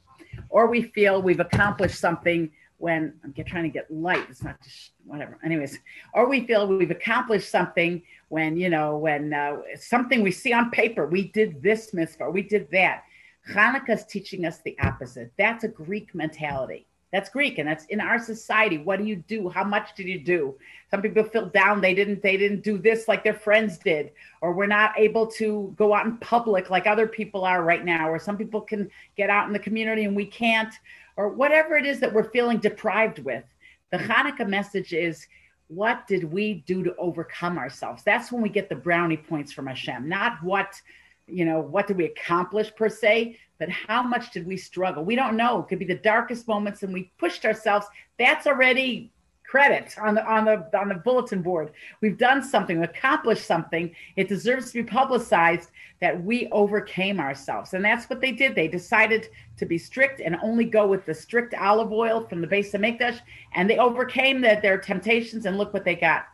or 0.49 0.67
we 0.67 0.83
feel 0.83 1.21
we've 1.21 1.39
accomplished 1.39 1.99
something 1.99 2.51
when 2.77 3.13
I'm 3.23 3.33
trying 3.45 3.63
to 3.63 3.69
get 3.69 3.89
light. 3.89 4.25
It's 4.29 4.43
not 4.43 4.61
just 4.63 4.91
whatever. 5.05 5.38
Anyways, 5.43 5.79
or 6.13 6.29
we 6.29 6.45
feel 6.45 6.67
we've 6.67 6.91
accomplished 6.91 7.49
something 7.49 8.03
when 8.29 8.57
you 8.57 8.69
know 8.69 8.97
when 8.97 9.33
uh, 9.33 9.57
something 9.79 10.21
we 10.21 10.31
see 10.31 10.53
on 10.53 10.69
paper. 10.71 11.07
We 11.07 11.29
did 11.31 11.61
this 11.61 11.93
mitzvah, 11.93 12.29
we 12.29 12.43
did 12.43 12.69
that. 12.71 13.03
Hanukkah 13.49 13.91
is 13.91 14.05
teaching 14.05 14.45
us 14.45 14.59
the 14.59 14.77
opposite. 14.81 15.31
That's 15.38 15.63
a 15.63 15.69
Greek 15.69 16.13
mentality. 16.13 16.86
That's 17.14 17.30
Greek, 17.30 17.58
and 17.58 17.68
that's 17.68 17.86
in 17.86 18.01
our 18.01 18.20
society. 18.20 18.78
What 18.78 18.99
do 18.99 19.05
you 19.05 19.16
do? 19.16 19.47
How 19.47 19.64
much 19.64 19.95
did 19.95 20.08
you 20.08 20.20
do? 20.20 20.55
Some 20.91 21.01
people 21.01 21.24
feel 21.24 21.47
down. 21.47 21.80
They 21.80 21.93
didn't. 21.93 22.22
They 22.22 22.36
didn't 22.36 22.64
do 22.64 22.78
this 22.78 23.08
like 23.08 23.24
their 23.24 23.34
friends 23.34 23.78
did, 23.78 24.12
or 24.41 24.51
we're 24.51 24.68
not 24.68 24.91
able 24.97 25.26
to 25.28 25.74
go 25.78 25.93
out 25.93 26.05
in 26.05 26.18
public 26.18 26.70
like 26.70 26.86
other 26.86 27.08
people 27.08 27.45
are 27.45 27.64
right 27.64 27.86
now. 27.86 28.10
Or 28.10 28.20
some 28.20 28.38
people 28.38 28.60
can 28.60 28.89
get 29.16 29.30
out 29.30 29.47
in 29.47 29.53
the 29.53 29.60
community 29.60 30.03
and 30.03 30.16
we 30.16 30.26
can't, 30.26 30.74
or 31.16 31.30
whatever 31.30 31.78
it 31.78 31.86
is 31.86 32.01
that 32.01 32.14
we're 32.14 32.30
feeling 32.32 32.58
deprived 32.58 33.20
with. 33.20 33.45
The 33.91 33.97
Hanukkah 33.97 34.47
message 34.47 34.91
is, 34.91 35.28
what 35.70 36.08
did 36.08 36.24
we 36.26 36.64
do 36.68 36.84
to 36.84 36.95
overcome 36.97 37.58
ourselves? 37.58 38.03
That's 38.03 38.32
when 38.32 38.41
we 38.41 38.49
get 38.49 38.68
the 38.68 38.76
brownie 38.76 39.18
points 39.18 39.53
from 39.53 39.68
Hashem, 39.68 40.08
not 40.10 40.43
what 40.43 40.82
you 41.28 41.45
know, 41.45 41.59
what 41.59 41.88
did 41.88 41.97
we 41.97 42.05
accomplish 42.05 42.73
per 42.75 42.89
se, 42.89 43.38
but 43.59 43.69
how 43.69 44.01
much 44.01 44.32
did 44.32 44.45
we 44.45 44.57
struggle? 44.57 45.03
We 45.03 45.15
don't 45.15 45.36
know. 45.36 45.59
It 45.59 45.67
could 45.67 45.80
be 45.80 45.86
the 45.86 45.95
darkest 45.95 46.47
moments 46.47 46.84
and 46.84 46.93
we 46.93 47.11
pushed 47.17 47.45
ourselves. 47.45 47.88
That's 48.17 48.47
already 48.47 49.11
credit 49.47 49.95
on 50.01 50.13
the 50.13 50.25
on 50.25 50.45
the 50.45 50.78
on 50.78 50.89
the 50.89 50.95
bulletin 50.95 51.41
board. 51.41 51.71
We've 52.01 52.17
done 52.17 52.43
something, 52.43 52.84
accomplished 52.84 53.45
something. 53.45 53.95
It 54.15 54.28
deserves 54.28 54.71
to 54.71 54.84
be 54.84 54.89
publicized 54.89 55.69
that 55.99 56.21
we 56.21 56.47
overcame 56.51 57.19
ourselves. 57.19 57.73
And 57.73 57.84
that's 57.84 58.09
what 58.09 58.21
they 58.21 58.32
did. 58.32 58.53
They 58.53 58.67
decided 58.67 59.30
to 59.57 59.65
be 59.65 59.78
strict 59.78 60.21
and 60.21 60.38
only 60.43 60.65
go 60.65 60.86
with 60.86 61.05
the 61.05 61.13
strict 61.13 61.55
olive 61.55 61.91
oil 61.91 62.28
from 62.28 62.41
the 62.41 62.47
Beis 62.47 62.71
HaMikdash, 62.71 63.19
and 63.55 63.69
they 63.69 63.80
overcame 63.80 64.41
the, 64.41 64.59
their 64.61 64.78
temptations 64.78 65.45
and 65.45 65.57
look 65.57 65.73
what 65.73 65.86
they 65.86 65.95
got. 65.95 66.25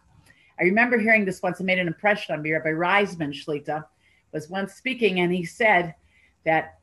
I 0.60 0.64
remember 0.64 0.98
hearing 0.98 1.24
this 1.24 1.42
once. 1.42 1.60
It 1.60 1.64
made 1.64 1.80
an 1.80 1.88
impression 1.88 2.36
on 2.36 2.42
me. 2.42 2.52
Rabbi 2.52 2.70
Reisman 2.70 3.32
Shlita 3.32 3.86
was 4.34 4.50
once 4.50 4.74
speaking, 4.74 5.20
and 5.20 5.32
he 5.32 5.46
said 5.46 5.96
that, 6.44 6.80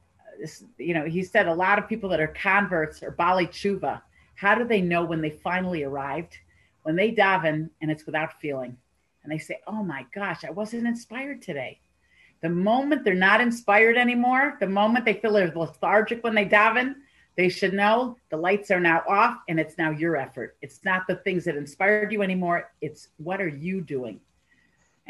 you 0.79 0.95
know, 0.95 1.05
he 1.05 1.23
said 1.23 1.49
a 1.49 1.55
lot 1.55 1.79
of 1.79 1.89
people 1.89 2.09
that 2.11 2.21
are 2.21 2.29
converts 2.29 3.03
or 3.03 3.13
Baalei 3.13 3.49
Teshuva, 3.49 4.01
how 4.37 4.55
do 4.55 4.65
they 4.65 4.81
know 4.81 5.05
when 5.05 5.21
they 5.21 5.31
finally 5.31 5.83
arrived? 5.83 6.39
When 6.83 6.97
they 6.97 7.13
daven 7.13 7.69
and 7.83 7.91
it's 7.91 8.07
without 8.07 8.41
feeling. 8.41 8.79
And 9.23 9.31
they 9.31 9.39
say, 9.39 9.61
oh 9.67 9.83
my 9.83 10.07
gosh, 10.15 10.45
I 10.45 10.51
wasn't 10.51 10.87
inspired 10.87 11.43
today. 11.43 11.81
The 12.41 12.49
moment 12.49 13.05
they're 13.05 13.15
not 13.15 13.43
inspired 13.43 13.99
anymore, 13.99 14.57
the 14.61 14.67
moment 14.67 15.05
they 15.05 15.15
feel 15.15 15.35
they're 15.35 15.53
lethargic 15.55 16.25
when 16.25 16.35
they 16.35 16.47
daven, 16.47 16.95
they 17.37 17.51
should 17.51 17.75
know 17.75 18.17
the 18.31 18.37
lights 18.37 18.71
are 18.71 18.81
now 18.81 19.03
off 19.07 19.39
and 19.49 19.61
it's 19.61 19.77
now 19.77 19.91
your 19.91 20.17
effort. 20.17 20.57
It's 20.63 20.85
not 20.85 21.07
the 21.07 21.17
things 21.17 21.45
that 21.45 21.57
inspired 21.57 22.13
you 22.13 22.23
anymore. 22.23 22.73
It's 22.81 23.09
what 23.19 23.43
are 23.43 23.49
you 23.49 23.83
doing? 23.83 24.21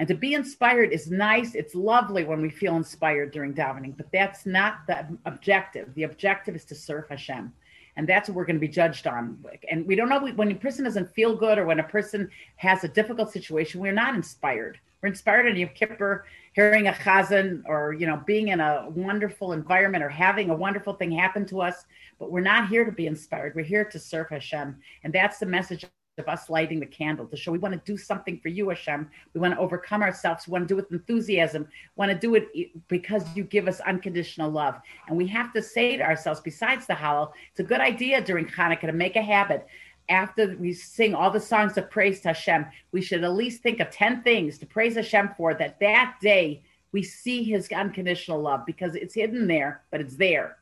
And 0.01 0.09
to 0.09 0.15
be 0.15 0.33
inspired 0.33 0.93
is 0.93 1.11
nice. 1.11 1.55
It's 1.55 1.75
lovely 1.75 2.25
when 2.25 2.41
we 2.41 2.49
feel 2.49 2.75
inspired 2.77 3.33
during 3.33 3.53
davening, 3.53 3.99
but 3.99 4.11
that's 4.11 4.47
not 4.47 4.87
the 4.87 5.07
objective. 5.27 5.93
The 5.95 6.05
objective 6.05 6.57
is 6.57 6.65
to 6.65 6.75
serve 6.75 7.07
Hashem. 7.11 7.53
And 7.97 8.09
that's 8.09 8.27
what 8.27 8.35
we're 8.35 8.47
going 8.47 8.57
to 8.57 8.67
be 8.67 8.67
judged 8.67 9.07
on. 9.07 9.45
And 9.71 9.87
we 9.87 9.97
don't 9.97 10.09
know 10.09 10.27
when 10.37 10.51
a 10.51 10.55
person 10.55 10.87
doesn't 10.87 11.15
feel 11.15 11.37
good 11.37 11.59
or 11.59 11.67
when 11.67 11.81
a 11.81 11.85
person 11.85 12.31
has 12.57 12.83
a 12.83 12.89
difficult 12.89 13.31
situation, 13.31 13.79
we're 13.79 13.93
not 13.93 14.15
inspired. 14.15 14.81
We're 15.03 15.11
inspired 15.11 15.47
on 15.47 15.57
Yom 15.57 15.69
Kippur, 15.75 16.25
hearing 16.55 16.87
a 16.89 16.93
chazan 16.93 17.63
or, 17.67 17.93
you 17.93 18.07
know, 18.07 18.23
being 18.25 18.49
in 18.49 18.61
a 18.61 18.89
wonderful 18.89 19.53
environment 19.53 20.03
or 20.03 20.09
having 20.09 20.49
a 20.49 20.55
wonderful 20.55 20.95
thing 20.95 21.11
happen 21.11 21.45
to 21.49 21.61
us. 21.61 21.85
But 22.19 22.33
we're 22.33 22.41
not 22.41 22.71
here 22.71 22.87
to 22.87 22.93
be 22.93 23.07
inspired. 23.07 23.55
We're 23.55 23.67
here 23.67 23.85
to 23.85 23.99
serve 23.99 24.31
Hashem. 24.31 24.79
And 25.05 25.13
that's 25.13 25.37
the 25.39 25.45
message 25.45 25.85
of 26.21 26.29
us 26.29 26.49
lighting 26.49 26.79
the 26.79 26.87
candle 26.87 27.27
to 27.27 27.37
show 27.37 27.51
we 27.51 27.59
want 27.59 27.75
to 27.75 27.93
do 27.93 27.97
something 27.97 28.39
for 28.39 28.49
you, 28.49 28.69
Hashem. 28.69 29.11
We 29.35 29.41
want 29.41 29.55
to 29.55 29.61
overcome 29.61 30.03
ourselves. 30.03 30.47
We 30.47 30.53
want 30.53 30.69
to 30.69 30.75
do 30.75 30.79
it 30.79 30.91
with 30.91 31.01
enthusiasm. 31.01 31.63
We 31.63 32.07
want 32.07 32.13
to 32.13 32.19
do 32.19 32.37
it 32.37 32.89
because 32.89 33.25
you 33.35 33.43
give 33.43 33.67
us 33.67 33.81
unconditional 33.81 34.51
love. 34.51 34.81
And 35.09 35.17
we 35.17 35.27
have 35.29 35.53
to 35.55 35.63
say 35.63 35.97
to 35.97 36.05
ourselves, 36.05 36.41
besides 36.41 36.87
the 36.87 36.95
Hallel, 36.95 37.33
it's 37.51 37.61
a 37.61 37.65
good 37.65 37.81
idea 37.81 38.21
during 38.21 38.47
Hanukkah 38.47 38.83
to 38.83 38.93
make 38.93 39.17
a 39.17 39.23
habit. 39.23 39.67
After 40.09 40.57
we 40.57 40.73
sing 40.73 41.15
all 41.15 41.31
the 41.31 41.41
songs 41.41 41.77
of 41.77 41.91
praise 41.91 42.21
to 42.21 42.29
Hashem, 42.29 42.67
we 42.93 43.03
should 43.03 43.25
at 43.25 43.33
least 43.33 43.63
think 43.63 43.81
of 43.81 43.91
10 43.91 44.23
things 44.23 44.59
to 44.59 44.67
praise 44.67 44.97
Hashem 44.97 45.31
for 45.37 45.55
that 45.55 45.81
that 45.81 46.17
day 46.21 46.63
we 46.93 47.03
see 47.03 47.45
his 47.45 47.71
unconditional 47.71 48.41
love 48.41 48.67
because 48.67 48.95
it's 48.95 49.15
hidden 49.15 49.47
there, 49.47 49.83
but 49.91 50.01
it's 50.01 50.17
there. 50.17 50.57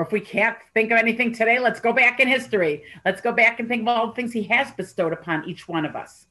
Or 0.00 0.06
if 0.06 0.12
we 0.12 0.20
can't 0.20 0.56
think 0.72 0.90
of 0.92 0.96
anything 0.96 1.34
today, 1.34 1.58
let's 1.58 1.78
go 1.78 1.92
back 1.92 2.20
in 2.20 2.26
history. 2.26 2.84
Let's 3.04 3.20
go 3.20 3.32
back 3.32 3.60
and 3.60 3.68
think 3.68 3.82
of 3.82 3.88
all 3.88 4.06
the 4.06 4.14
things 4.14 4.32
he 4.32 4.44
has 4.44 4.70
bestowed 4.70 5.12
upon 5.12 5.46
each 5.46 5.68
one 5.68 5.84
of 5.84 5.94
us. 5.94 6.24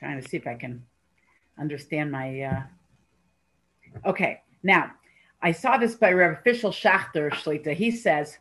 Trying 0.00 0.20
to 0.20 0.28
see 0.28 0.36
if 0.36 0.48
I 0.48 0.56
can 0.56 0.84
understand 1.56 2.10
my. 2.10 2.40
Uh... 2.40 2.62
Okay, 4.06 4.40
now 4.64 4.90
I 5.40 5.52
saw 5.52 5.76
this 5.76 5.94
by 5.94 6.10
Rev. 6.10 6.32
Official 6.32 6.72
Schachter 6.72 7.30
Shlita. 7.30 7.74
He 7.74 7.92
says 7.92 8.38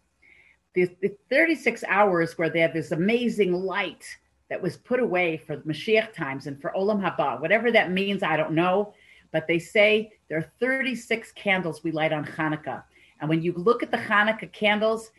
the, 0.73 0.89
the 1.03 1.15
36 1.29 1.83
hours 1.87 2.39
where 2.39 2.49
they 2.49 2.61
have 2.61 2.73
this 2.73 2.89
amazing 2.89 3.53
light 3.53 4.03
that 4.49 4.61
was 4.61 4.77
put 4.77 4.99
away 4.99 5.37
for 5.37 5.57
Mashiach 5.57 6.13
times 6.13 6.47
and 6.47 6.61
for 6.61 6.71
Olam 6.77 7.01
Haba, 7.01 7.41
whatever 7.41 7.71
that 7.71 7.91
means, 7.91 8.23
I 8.23 8.37
don't 8.37 8.53
know. 8.53 8.93
But 9.31 9.47
they 9.47 9.59
say 9.59 10.11
there 10.29 10.37
are 10.37 10.51
36 10.59 11.31
candles 11.33 11.83
we 11.83 11.91
light 11.91 12.13
on 12.13 12.25
Hanukkah. 12.25 12.83
And 13.19 13.29
when 13.29 13.41
you 13.41 13.53
look 13.53 13.83
at 13.83 13.91
the 13.91 13.97
Hanukkah 13.97 14.51
candles, 14.51 15.11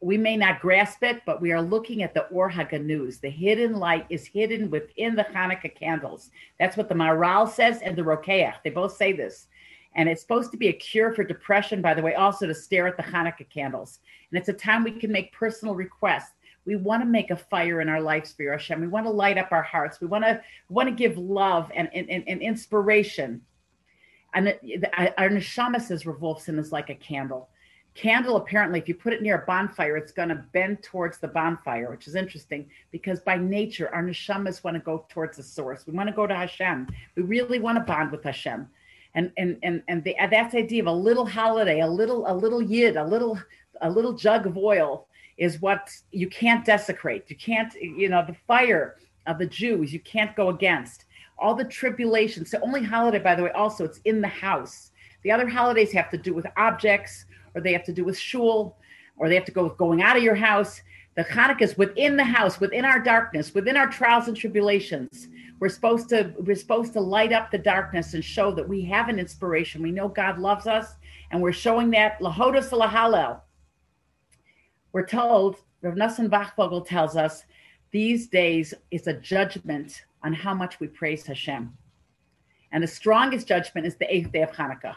we 0.00 0.18
may 0.18 0.36
not 0.36 0.60
grasp 0.60 1.02
it, 1.02 1.22
but 1.24 1.40
we 1.40 1.52
are 1.52 1.62
looking 1.62 2.02
at 2.02 2.12
the 2.12 2.26
Or 2.26 2.50
HaGanuz. 2.50 3.20
The 3.20 3.30
hidden 3.30 3.74
light 3.74 4.06
is 4.10 4.26
hidden 4.26 4.70
within 4.70 5.14
the 5.14 5.24
Hanukkah 5.24 5.74
candles. 5.74 6.30
That's 6.58 6.76
what 6.76 6.88
the 6.88 6.94
Maharal 6.94 7.48
says 7.48 7.80
and 7.82 7.96
the 7.96 8.02
Rokeach. 8.02 8.54
They 8.64 8.70
both 8.70 8.96
say 8.96 9.12
this. 9.12 9.46
And 9.94 10.08
it's 10.08 10.22
supposed 10.22 10.50
to 10.52 10.56
be 10.56 10.68
a 10.68 10.72
cure 10.72 11.12
for 11.12 11.22
depression, 11.22 11.82
by 11.82 11.94
the 11.94 12.02
way, 12.02 12.14
also 12.14 12.46
to 12.46 12.54
stare 12.54 12.86
at 12.86 12.96
the 12.96 13.02
Hanukkah 13.02 13.48
candles. 13.48 14.00
And 14.30 14.38
it's 14.38 14.48
a 14.48 14.54
time 14.54 14.82
we 14.82 14.92
can 14.92 15.12
make 15.12 15.32
personal 15.32 15.74
requests 15.74 16.32
we 16.64 16.76
want 16.76 17.02
to 17.02 17.08
make 17.08 17.30
a 17.30 17.36
fire 17.36 17.80
in 17.80 17.88
our 17.88 18.00
lives 18.00 18.32
for 18.32 18.50
Hashem. 18.50 18.80
We 18.80 18.88
want 18.88 19.06
to 19.06 19.10
light 19.10 19.38
up 19.38 19.50
our 19.50 19.62
hearts. 19.62 20.00
We 20.00 20.06
want 20.06 20.24
to 20.24 20.40
want 20.68 20.88
to 20.88 20.94
give 20.94 21.18
love 21.18 21.70
and, 21.74 21.88
and, 21.92 22.08
and 22.10 22.40
inspiration. 22.40 23.42
And 24.34 24.48
our 24.96 25.28
neshama 25.28 25.80
says 25.80 26.06
Rav 26.06 26.18
Wolfson 26.18 26.58
is 26.58 26.72
like 26.72 26.88
a 26.88 26.94
candle. 26.94 27.48
Candle, 27.94 28.36
apparently, 28.36 28.78
if 28.78 28.88
you 28.88 28.94
put 28.94 29.12
it 29.12 29.20
near 29.20 29.42
a 29.42 29.46
bonfire, 29.46 29.98
it's 29.98 30.12
going 30.12 30.30
to 30.30 30.44
bend 30.54 30.82
towards 30.82 31.18
the 31.18 31.28
bonfire, 31.28 31.90
which 31.90 32.08
is 32.08 32.14
interesting 32.14 32.70
because 32.90 33.20
by 33.20 33.36
nature, 33.36 33.94
our 33.94 34.02
neshamas 34.02 34.64
want 34.64 34.74
to 34.76 34.80
go 34.80 35.04
towards 35.10 35.36
the 35.36 35.42
source. 35.42 35.86
We 35.86 35.92
want 35.92 36.08
to 36.08 36.14
go 36.14 36.26
to 36.26 36.34
Hashem. 36.34 36.88
We 37.16 37.22
really 37.22 37.58
want 37.58 37.76
to 37.76 37.84
bond 37.84 38.10
with 38.10 38.24
Hashem. 38.24 38.66
And 39.14 39.30
and 39.36 39.58
and 39.62 39.82
and 39.88 40.02
the, 40.04 40.16
that's 40.30 40.52
the 40.52 40.60
idea 40.60 40.80
of 40.80 40.86
a 40.86 40.92
little 40.92 41.26
holiday, 41.26 41.80
a 41.80 41.86
little 41.86 42.24
a 42.26 42.34
little 42.34 42.62
yid, 42.62 42.96
a 42.96 43.04
little 43.04 43.38
a 43.82 43.90
little 43.90 44.14
jug 44.14 44.46
of 44.46 44.56
oil 44.56 45.06
is 45.38 45.60
what 45.60 45.90
you 46.10 46.28
can't 46.28 46.64
desecrate. 46.64 47.24
You 47.28 47.36
can't, 47.36 47.72
you 47.74 48.08
know, 48.08 48.24
the 48.26 48.36
fire 48.46 48.96
of 49.26 49.38
the 49.38 49.46
Jews, 49.46 49.92
you 49.92 50.00
can't 50.00 50.34
go 50.36 50.48
against. 50.48 51.04
All 51.38 51.54
the 51.54 51.64
tribulations. 51.64 52.50
The 52.50 52.60
only 52.60 52.82
holiday, 52.82 53.18
by 53.18 53.34
the 53.34 53.42
way, 53.42 53.50
also 53.50 53.84
it's 53.84 54.00
in 54.04 54.20
the 54.20 54.28
house. 54.28 54.90
The 55.22 55.30
other 55.30 55.48
holidays 55.48 55.92
have 55.92 56.10
to 56.10 56.18
do 56.18 56.34
with 56.34 56.46
objects, 56.56 57.26
or 57.54 57.60
they 57.60 57.72
have 57.72 57.84
to 57.84 57.92
do 57.92 58.04
with 58.04 58.18
shul, 58.18 58.76
or 59.16 59.28
they 59.28 59.34
have 59.34 59.44
to 59.46 59.52
go 59.52 59.64
with 59.64 59.76
going 59.76 60.02
out 60.02 60.16
of 60.16 60.22
your 60.22 60.34
house. 60.34 60.80
The 61.14 61.24
Hanukkah 61.24 61.62
is 61.62 61.76
within 61.76 62.16
the 62.16 62.24
house, 62.24 62.58
within 62.58 62.84
our 62.84 62.98
darkness, 62.98 63.54
within 63.54 63.76
our 63.76 63.86
trials 63.86 64.28
and 64.28 64.36
tribulations. 64.36 65.28
We're 65.60 65.68
supposed 65.68 66.08
to 66.08 66.32
we're 66.38 66.56
supposed 66.56 66.92
to 66.94 67.00
light 67.00 67.32
up 67.32 67.50
the 67.50 67.58
darkness 67.58 68.14
and 68.14 68.24
show 68.24 68.52
that 68.52 68.68
we 68.68 68.82
have 68.86 69.08
an 69.08 69.18
inspiration. 69.18 69.82
We 69.82 69.92
know 69.92 70.08
God 70.08 70.38
loves 70.38 70.66
us, 70.66 70.94
and 71.30 71.40
we're 71.40 71.52
showing 71.52 71.90
that 71.90 72.18
lahodos 72.20 72.70
lahalel 72.70 73.40
we're 74.92 75.06
told, 75.06 75.56
Rav 75.80 75.94
Nosson 75.94 76.28
Wachtfogel 76.28 76.86
tells 76.86 77.16
us, 77.16 77.44
these 77.90 78.28
days 78.28 78.72
is 78.90 79.06
a 79.06 79.14
judgment 79.14 80.04
on 80.22 80.32
how 80.32 80.54
much 80.54 80.80
we 80.80 80.86
praise 80.86 81.26
Hashem. 81.26 81.72
And 82.72 82.82
the 82.82 82.88
strongest 82.88 83.46
judgment 83.46 83.86
is 83.86 83.96
the 83.96 84.14
eighth 84.14 84.32
day 84.32 84.42
of 84.42 84.50
Hanukkah, 84.52 84.94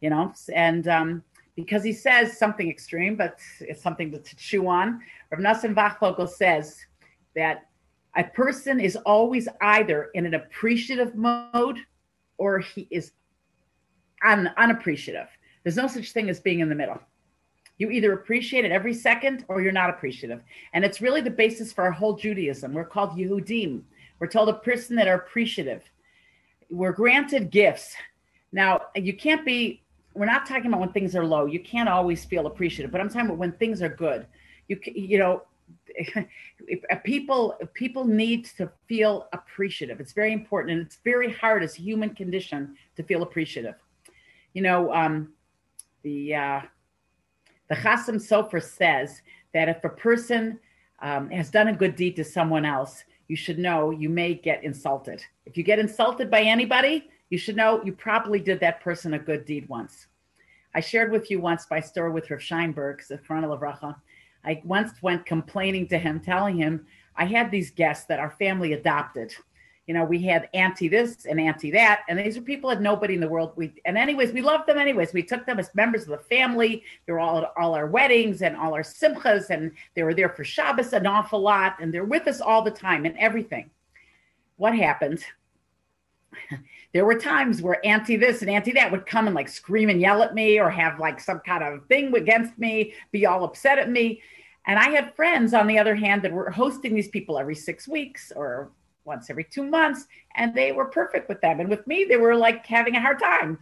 you 0.00 0.10
know, 0.10 0.32
and 0.54 0.86
um, 0.86 1.24
because 1.56 1.82
he 1.82 1.92
says 1.92 2.38
something 2.38 2.68
extreme, 2.68 3.16
but 3.16 3.38
it's 3.60 3.82
something 3.82 4.10
to, 4.12 4.18
to 4.18 4.36
chew 4.36 4.68
on. 4.68 5.00
Rav 5.30 5.40
Nosson 5.40 5.74
Wachtfogel 5.74 6.28
says 6.28 6.78
that 7.34 7.66
a 8.16 8.24
person 8.24 8.78
is 8.78 8.96
always 8.96 9.48
either 9.60 10.10
in 10.14 10.26
an 10.26 10.34
appreciative 10.34 11.16
mode 11.16 11.78
or 12.38 12.60
he 12.60 12.86
is 12.90 13.12
un- 14.24 14.52
unappreciative. 14.56 15.28
There's 15.62 15.76
no 15.76 15.88
such 15.88 16.12
thing 16.12 16.30
as 16.30 16.38
being 16.38 16.60
in 16.60 16.68
the 16.68 16.74
middle. 16.74 17.00
You 17.78 17.90
either 17.90 18.12
appreciate 18.12 18.64
it 18.64 18.72
every 18.72 18.94
second 18.94 19.44
or 19.48 19.60
you're 19.60 19.72
not 19.72 19.90
appreciative. 19.90 20.42
And 20.72 20.84
it's 20.84 21.00
really 21.00 21.20
the 21.20 21.30
basis 21.30 21.72
for 21.72 21.84
our 21.84 21.90
whole 21.90 22.14
Judaism. 22.14 22.72
We're 22.72 22.84
called 22.84 23.10
Yehudim. 23.10 23.82
We're 24.20 24.28
told 24.28 24.48
a 24.48 24.54
person 24.54 24.94
that 24.96 25.08
are 25.08 25.16
appreciative. 25.16 25.82
We're 26.70 26.92
granted 26.92 27.50
gifts. 27.50 27.94
Now, 28.52 28.82
you 28.94 29.16
can't 29.16 29.44
be, 29.44 29.82
we're 30.14 30.26
not 30.26 30.46
talking 30.46 30.66
about 30.66 30.80
when 30.80 30.92
things 30.92 31.16
are 31.16 31.24
low. 31.24 31.46
You 31.46 31.60
can't 31.60 31.88
always 31.88 32.24
feel 32.24 32.46
appreciative, 32.46 32.92
but 32.92 33.00
I'm 33.00 33.08
talking 33.08 33.26
about 33.26 33.38
when 33.38 33.52
things 33.52 33.82
are 33.82 33.88
good. 33.88 34.26
You, 34.68 34.78
you 34.84 35.18
know, 35.18 35.42
people 37.04 37.54
people 37.74 38.04
need 38.04 38.46
to 38.56 38.70
feel 38.86 39.28
appreciative. 39.32 40.00
It's 40.00 40.12
very 40.12 40.32
important, 40.32 40.72
and 40.72 40.86
it's 40.86 40.98
very 41.04 41.32
hard 41.32 41.62
as 41.62 41.74
human 41.74 42.14
condition 42.14 42.76
to 42.96 43.02
feel 43.02 43.22
appreciative. 43.22 43.74
You 44.54 44.62
know, 44.62 44.92
um, 44.92 45.32
the 46.02 46.34
uh, 46.34 46.60
the 47.68 47.74
Chasam 47.74 48.16
Sofer 48.16 48.62
says 48.62 49.22
that 49.52 49.68
if 49.68 49.82
a 49.84 49.88
person 49.88 50.58
um, 51.00 51.30
has 51.30 51.50
done 51.50 51.68
a 51.68 51.76
good 51.76 51.96
deed 51.96 52.16
to 52.16 52.24
someone 52.24 52.64
else, 52.64 53.04
you 53.28 53.36
should 53.36 53.58
know 53.58 53.90
you 53.90 54.08
may 54.08 54.34
get 54.34 54.64
insulted. 54.64 55.24
If 55.46 55.56
you 55.56 55.62
get 55.62 55.78
insulted 55.78 56.30
by 56.30 56.42
anybody, 56.42 57.08
you 57.30 57.38
should 57.38 57.56
know 57.56 57.82
you 57.82 57.92
probably 57.92 58.38
did 58.38 58.60
that 58.60 58.80
person 58.80 59.14
a 59.14 59.18
good 59.18 59.44
deed 59.44 59.68
once. 59.68 60.08
I 60.74 60.80
shared 60.80 61.12
with 61.12 61.30
you 61.30 61.40
once 61.40 61.66
my 61.70 61.80
story 61.80 62.10
with 62.10 62.30
Rav 62.30 62.40
Scheinberg, 62.40 63.06
Zefron 63.06 63.44
Racha. 63.58 63.96
I 64.44 64.60
once 64.64 65.02
went 65.02 65.24
complaining 65.24 65.88
to 65.88 65.98
him, 65.98 66.20
telling 66.20 66.56
him 66.56 66.86
I 67.16 67.24
had 67.24 67.50
these 67.50 67.70
guests 67.70 68.06
that 68.06 68.18
our 68.18 68.30
family 68.30 68.74
adopted 68.74 69.34
you 69.86 69.92
know, 69.92 70.04
we 70.04 70.22
had 70.22 70.48
auntie 70.54 70.88
this 70.88 71.26
and 71.26 71.38
auntie 71.38 71.70
that, 71.72 72.02
and 72.08 72.18
these 72.18 72.38
are 72.38 72.42
people 72.42 72.70
that 72.70 72.80
nobody 72.80 73.14
in 73.14 73.20
the 73.20 73.28
world. 73.28 73.52
We 73.54 73.74
and 73.84 73.98
anyways, 73.98 74.32
we 74.32 74.40
loved 74.40 74.66
them 74.66 74.78
anyways. 74.78 75.12
We 75.12 75.22
took 75.22 75.44
them 75.44 75.58
as 75.58 75.74
members 75.74 76.02
of 76.04 76.08
the 76.08 76.18
family. 76.18 76.82
They 77.06 77.12
were 77.12 77.20
all 77.20 77.38
at 77.38 77.52
all 77.58 77.74
our 77.74 77.86
weddings 77.86 78.40
and 78.40 78.56
all 78.56 78.72
our 78.72 78.82
simchas, 78.82 79.50
and 79.50 79.72
they 79.94 80.02
were 80.02 80.14
there 80.14 80.30
for 80.30 80.42
Shabbos 80.42 80.94
an 80.94 81.06
awful 81.06 81.40
lot, 81.40 81.76
and 81.80 81.92
they're 81.92 82.04
with 82.04 82.26
us 82.28 82.40
all 82.40 82.62
the 82.62 82.70
time 82.70 83.04
and 83.04 83.16
everything. 83.18 83.70
What 84.56 84.74
happened? 84.74 85.22
there 86.94 87.04
were 87.04 87.18
times 87.18 87.60
where 87.60 87.84
auntie 87.84 88.16
this 88.16 88.40
and 88.40 88.50
auntie 88.50 88.72
that 88.72 88.90
would 88.90 89.04
come 89.04 89.26
and 89.26 89.34
like 89.34 89.48
scream 89.48 89.90
and 89.90 90.00
yell 90.00 90.22
at 90.22 90.34
me 90.34 90.58
or 90.58 90.70
have 90.70 90.98
like 90.98 91.20
some 91.20 91.40
kind 91.40 91.62
of 91.62 91.86
thing 91.88 92.14
against 92.16 92.58
me, 92.58 92.94
be 93.12 93.26
all 93.26 93.44
upset 93.44 93.78
at 93.78 93.90
me. 93.90 94.22
And 94.66 94.78
I 94.78 94.88
had 94.88 95.14
friends, 95.14 95.52
on 95.52 95.66
the 95.66 95.78
other 95.78 95.94
hand, 95.94 96.22
that 96.22 96.32
were 96.32 96.50
hosting 96.50 96.94
these 96.94 97.08
people 97.08 97.38
every 97.38 97.54
six 97.54 97.86
weeks 97.86 98.32
or 98.34 98.70
once 99.04 99.30
every 99.30 99.44
two 99.44 99.64
months, 99.64 100.06
and 100.34 100.54
they 100.54 100.72
were 100.72 100.86
perfect 100.86 101.28
with 101.28 101.40
them. 101.40 101.60
And 101.60 101.68
with 101.68 101.86
me, 101.86 102.04
they 102.04 102.16
were 102.16 102.34
like 102.36 102.66
having 102.66 102.96
a 102.96 103.00
hard 103.00 103.18
time. 103.18 103.58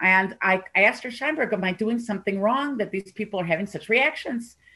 And 0.00 0.36
I, 0.42 0.62
I 0.74 0.82
asked 0.82 1.02
her, 1.04 1.10
Scheinberg, 1.10 1.52
am 1.52 1.64
I 1.64 1.72
doing 1.72 1.98
something 1.98 2.40
wrong 2.40 2.76
that 2.78 2.90
these 2.90 3.12
people 3.12 3.40
are 3.40 3.44
having 3.44 3.66
such 3.66 3.88
reactions? 3.88 4.56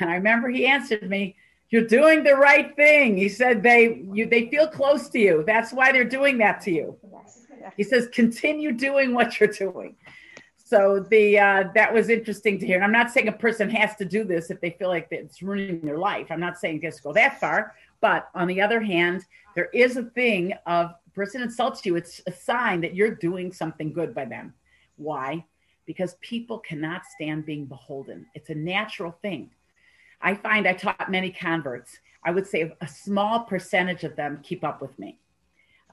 And 0.00 0.10
I 0.10 0.14
remember 0.14 0.48
he 0.48 0.66
answered 0.66 1.08
me, 1.08 1.36
You're 1.70 1.86
doing 1.86 2.24
the 2.24 2.34
right 2.34 2.74
thing. 2.74 3.16
He 3.16 3.28
said 3.28 3.62
they 3.62 4.02
you 4.12 4.26
they 4.26 4.48
feel 4.48 4.66
close 4.66 5.08
to 5.10 5.20
you. 5.20 5.44
That's 5.46 5.72
why 5.72 5.92
they're 5.92 6.02
doing 6.02 6.38
that 6.38 6.60
to 6.62 6.72
you. 6.72 6.98
He 7.76 7.82
says, 7.82 8.08
continue 8.12 8.72
doing 8.72 9.14
what 9.14 9.40
you're 9.40 9.48
doing. 9.48 9.96
So 10.56 11.06
the 11.10 11.38
uh, 11.38 11.64
that 11.74 11.94
was 11.94 12.08
interesting 12.08 12.58
to 12.58 12.66
hear. 12.66 12.76
And 12.76 12.84
I'm 12.84 12.92
not 12.92 13.12
saying 13.12 13.28
a 13.28 13.32
person 13.32 13.70
has 13.70 13.94
to 13.96 14.04
do 14.04 14.24
this 14.24 14.50
if 14.50 14.60
they 14.60 14.70
feel 14.70 14.88
like 14.88 15.06
it's 15.12 15.40
ruining 15.40 15.80
their 15.80 15.98
life. 15.98 16.26
I'm 16.30 16.40
not 16.40 16.58
saying 16.58 16.80
just 16.82 17.04
go 17.04 17.12
that 17.12 17.38
far, 17.38 17.74
but 18.00 18.28
on 18.34 18.46
the 18.46 18.60
other 18.60 18.80
hand, 18.80 19.24
there 19.54 19.70
is 19.72 19.96
a 19.96 20.04
thing 20.04 20.52
of 20.66 20.94
person 21.16 21.40
insults 21.42 21.84
you, 21.84 21.96
it's 21.96 22.20
a 22.26 22.32
sign 22.32 22.80
that 22.82 22.94
you're 22.94 23.14
doing 23.14 23.52
something 23.52 23.92
good 23.92 24.14
by 24.14 24.26
them. 24.26 24.52
Why? 24.96 25.44
Because 25.86 26.16
people 26.20 26.58
cannot 26.58 27.02
stand 27.06 27.46
being 27.46 27.64
beholden. 27.64 28.26
It's 28.34 28.50
a 28.50 28.54
natural 28.54 29.12
thing. 29.22 29.50
I 30.20 30.34
find 30.34 30.68
I 30.68 30.74
taught 30.74 31.10
many 31.10 31.30
converts. 31.30 31.98
I 32.22 32.32
would 32.32 32.46
say 32.46 32.72
a 32.80 32.88
small 32.88 33.40
percentage 33.40 34.04
of 34.04 34.14
them 34.14 34.40
keep 34.42 34.62
up 34.62 34.82
with 34.82 34.96
me. 34.98 35.18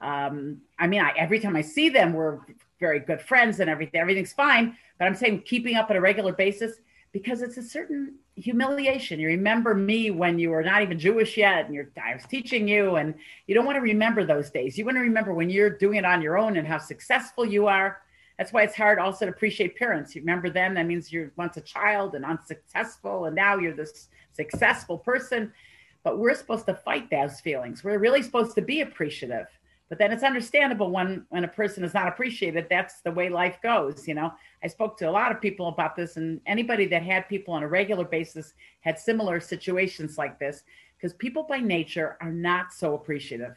Um, 0.02 0.60
I 0.78 0.86
mean, 0.86 1.00
I, 1.00 1.12
every 1.16 1.38
time 1.38 1.56
I 1.56 1.62
see 1.62 1.88
them, 1.88 2.12
we're 2.12 2.40
very 2.80 3.00
good 3.00 3.22
friends 3.22 3.60
and 3.60 3.70
everything. 3.70 4.00
Everything's 4.00 4.32
fine. 4.32 4.76
But 4.98 5.06
I'm 5.06 5.14
saying 5.14 5.42
keeping 5.42 5.76
up 5.76 5.90
on 5.90 5.96
a 5.96 6.00
regular 6.00 6.32
basis 6.32 6.76
because 7.12 7.40
it's 7.40 7.56
a 7.56 7.62
certain 7.62 8.16
humiliation. 8.36 9.20
You 9.20 9.28
remember 9.28 9.74
me 9.74 10.10
when 10.10 10.38
you 10.38 10.50
were 10.50 10.62
not 10.62 10.82
even 10.82 10.98
Jewish 10.98 11.36
yet, 11.36 11.68
and 11.68 11.86
I 12.02 12.14
was 12.14 12.24
teaching 12.24 12.66
you, 12.66 12.96
and 12.96 13.14
you 13.46 13.54
don't 13.54 13.64
want 13.64 13.76
to 13.76 13.82
remember 13.82 14.24
those 14.24 14.50
days. 14.50 14.76
You 14.76 14.84
want 14.84 14.96
to 14.96 15.02
remember 15.02 15.32
when 15.32 15.50
you're 15.50 15.70
doing 15.70 15.98
it 15.98 16.04
on 16.04 16.22
your 16.22 16.36
own 16.36 16.56
and 16.56 16.66
how 16.66 16.78
successful 16.78 17.44
you 17.44 17.66
are. 17.66 18.00
That's 18.38 18.52
why 18.52 18.64
it's 18.64 18.74
hard 18.74 18.98
also 18.98 19.26
to 19.26 19.30
appreciate 19.30 19.78
parents. 19.78 20.14
You 20.14 20.22
remember 20.22 20.50
them, 20.50 20.74
that 20.74 20.86
means 20.86 21.12
you're 21.12 21.30
once 21.36 21.56
a 21.56 21.60
child 21.60 22.14
and 22.16 22.24
unsuccessful, 22.24 23.26
and 23.26 23.36
now 23.36 23.56
you're 23.56 23.74
this 23.74 24.08
successful 24.32 24.98
person. 24.98 25.52
But 26.02 26.18
we're 26.18 26.34
supposed 26.34 26.66
to 26.66 26.74
fight 26.74 27.08
those 27.10 27.40
feelings. 27.40 27.84
We're 27.84 27.98
really 27.98 28.22
supposed 28.22 28.56
to 28.56 28.62
be 28.62 28.80
appreciative 28.80 29.46
but 29.94 29.98
then 30.00 30.10
it's 30.10 30.24
understandable 30.24 30.90
when 30.90 31.24
when 31.28 31.44
a 31.44 31.48
person 31.48 31.84
is 31.84 31.94
not 31.94 32.08
appreciated 32.08 32.66
that's 32.68 33.00
the 33.02 33.12
way 33.12 33.28
life 33.28 33.58
goes 33.62 34.08
you 34.08 34.14
know? 34.14 34.32
I 34.60 34.66
spoke 34.66 34.98
to 34.98 35.08
a 35.08 35.10
lot 35.12 35.30
of 35.30 35.40
people 35.40 35.68
about 35.68 35.94
this 35.94 36.16
and 36.16 36.40
anybody 36.46 36.86
that 36.86 37.04
had 37.04 37.28
people 37.28 37.54
on 37.54 37.62
a 37.62 37.68
regular 37.68 38.04
basis 38.04 38.54
had 38.80 38.98
similar 38.98 39.38
situations 39.38 40.18
like 40.18 40.36
this 40.40 40.64
because 40.96 41.12
people 41.12 41.44
by 41.44 41.58
nature 41.58 42.16
are 42.20 42.32
not 42.32 42.72
so 42.72 42.96
appreciative 42.96 43.54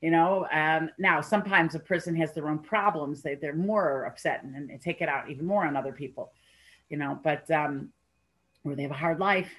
you 0.00 0.12
know? 0.12 0.46
Um, 0.52 0.88
now 0.98 1.20
sometimes 1.20 1.74
a 1.74 1.80
person 1.80 2.14
has 2.14 2.32
their 2.32 2.48
own 2.48 2.60
problems 2.60 3.22
they, 3.22 3.34
they're 3.34 3.52
more 3.52 4.04
upset 4.04 4.44
and, 4.44 4.70
and 4.70 4.80
take 4.80 5.00
it 5.00 5.08
out 5.08 5.28
even 5.28 5.46
more 5.46 5.66
on 5.66 5.76
other 5.76 5.90
people 5.90 6.30
you 6.90 6.96
know? 6.96 7.18
But 7.24 7.50
um, 7.50 7.88
or 8.62 8.76
they 8.76 8.82
have 8.82 8.92
a 8.92 8.94
hard 8.94 9.18
life 9.18 9.50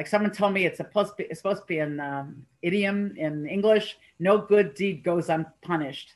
like 0.00 0.06
someone 0.06 0.32
told 0.32 0.54
me 0.54 0.64
it's 0.64 0.78
supposed 0.78 1.10
to 1.10 1.16
be, 1.18 1.24
it's 1.24 1.40
supposed 1.40 1.60
to 1.60 1.66
be 1.66 1.78
an 1.78 2.00
um, 2.00 2.46
idiom 2.62 3.14
in 3.18 3.46
English. 3.46 3.98
No 4.18 4.38
good 4.38 4.72
deed 4.72 5.04
goes 5.04 5.28
unpunished. 5.28 6.14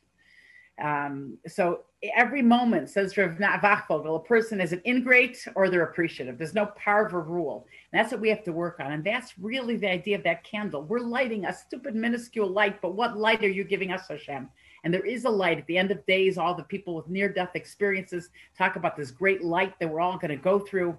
Um, 0.82 1.37
so 1.47 1.80
every 2.16 2.41
moment, 2.41 2.89
says 2.89 3.14
Rav 3.18 3.32
Wachtfogel, 3.32 4.16
a 4.16 4.20
person 4.20 4.59
is 4.59 4.72
an 4.72 4.80
ingrate 4.87 5.47
or 5.55 5.68
they're 5.68 5.82
appreciative. 5.82 6.39
There's 6.39 6.55
no 6.55 6.64
parva 6.82 7.18
rule. 7.18 7.66
And 7.93 8.01
that's 8.01 8.11
what 8.11 8.22
we 8.22 8.30
have 8.30 8.43
to 8.45 8.53
work 8.53 8.80
on. 8.80 8.91
And 8.91 9.05
that's 9.05 9.39
really 9.39 9.76
the 9.76 9.91
idea 9.91 10.16
of 10.16 10.24
that 10.24 10.45
candle. 10.45 10.85
We're 10.85 11.01
lighting 11.01 11.45
a 11.45 11.53
stupid, 11.53 11.95
minuscule 11.95 12.49
light, 12.49 12.80
but 12.80 12.95
what 12.95 13.18
light 13.18 13.45
are 13.45 13.51
you 13.51 13.64
giving 13.64 13.93
us, 13.93 14.09
Hashem? 14.09 14.49
And 14.85 14.95
there 14.95 15.05
is 15.05 15.26
a 15.26 15.30
light 15.30 15.59
at 15.59 15.66
the 15.66 15.76
end 15.76 15.91
of 15.91 16.07
days. 16.07 16.39
All 16.39 16.55
the 16.55 16.62
people 16.62 16.95
with 16.95 17.11
near 17.11 17.28
death 17.28 17.51
experiences 17.53 18.30
talk 18.57 18.76
about 18.76 18.97
this 18.97 19.11
great 19.11 19.45
light 19.45 19.78
that 19.78 19.91
we're 19.91 20.01
all 20.01 20.16
going 20.16 20.30
to 20.30 20.43
go 20.43 20.59
through. 20.59 20.97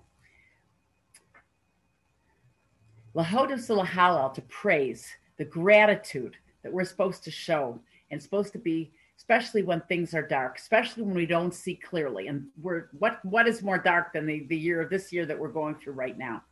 Lahodos 3.15 3.69
halal 3.69 4.33
to 4.33 4.41
praise 4.43 5.07
the 5.37 5.45
gratitude 5.45 6.35
that 6.63 6.71
we're 6.71 6.83
supposed 6.83 7.23
to 7.23 7.31
show 7.31 7.79
and 8.11 8.21
supposed 8.21 8.51
to 8.53 8.59
be, 8.59 8.91
especially 9.17 9.63
when 9.63 9.81
things 9.81 10.13
are 10.13 10.27
dark, 10.27 10.57
especially 10.57 11.03
when 11.03 11.15
we 11.15 11.25
don't 11.25 11.53
see 11.53 11.75
clearly. 11.75 12.27
And 12.27 12.47
we're 12.61 12.89
what 12.99 13.23
what 13.23 13.47
is 13.47 13.63
more 13.63 13.77
dark 13.77 14.11
than 14.11 14.25
the, 14.25 14.45
the 14.49 14.57
year 14.57 14.81
of 14.81 14.89
this 14.89 15.13
year 15.13 15.25
that 15.25 15.39
we're 15.39 15.47
going 15.47 15.75
through 15.75 15.93
right 15.93 16.17
now? 16.17 16.43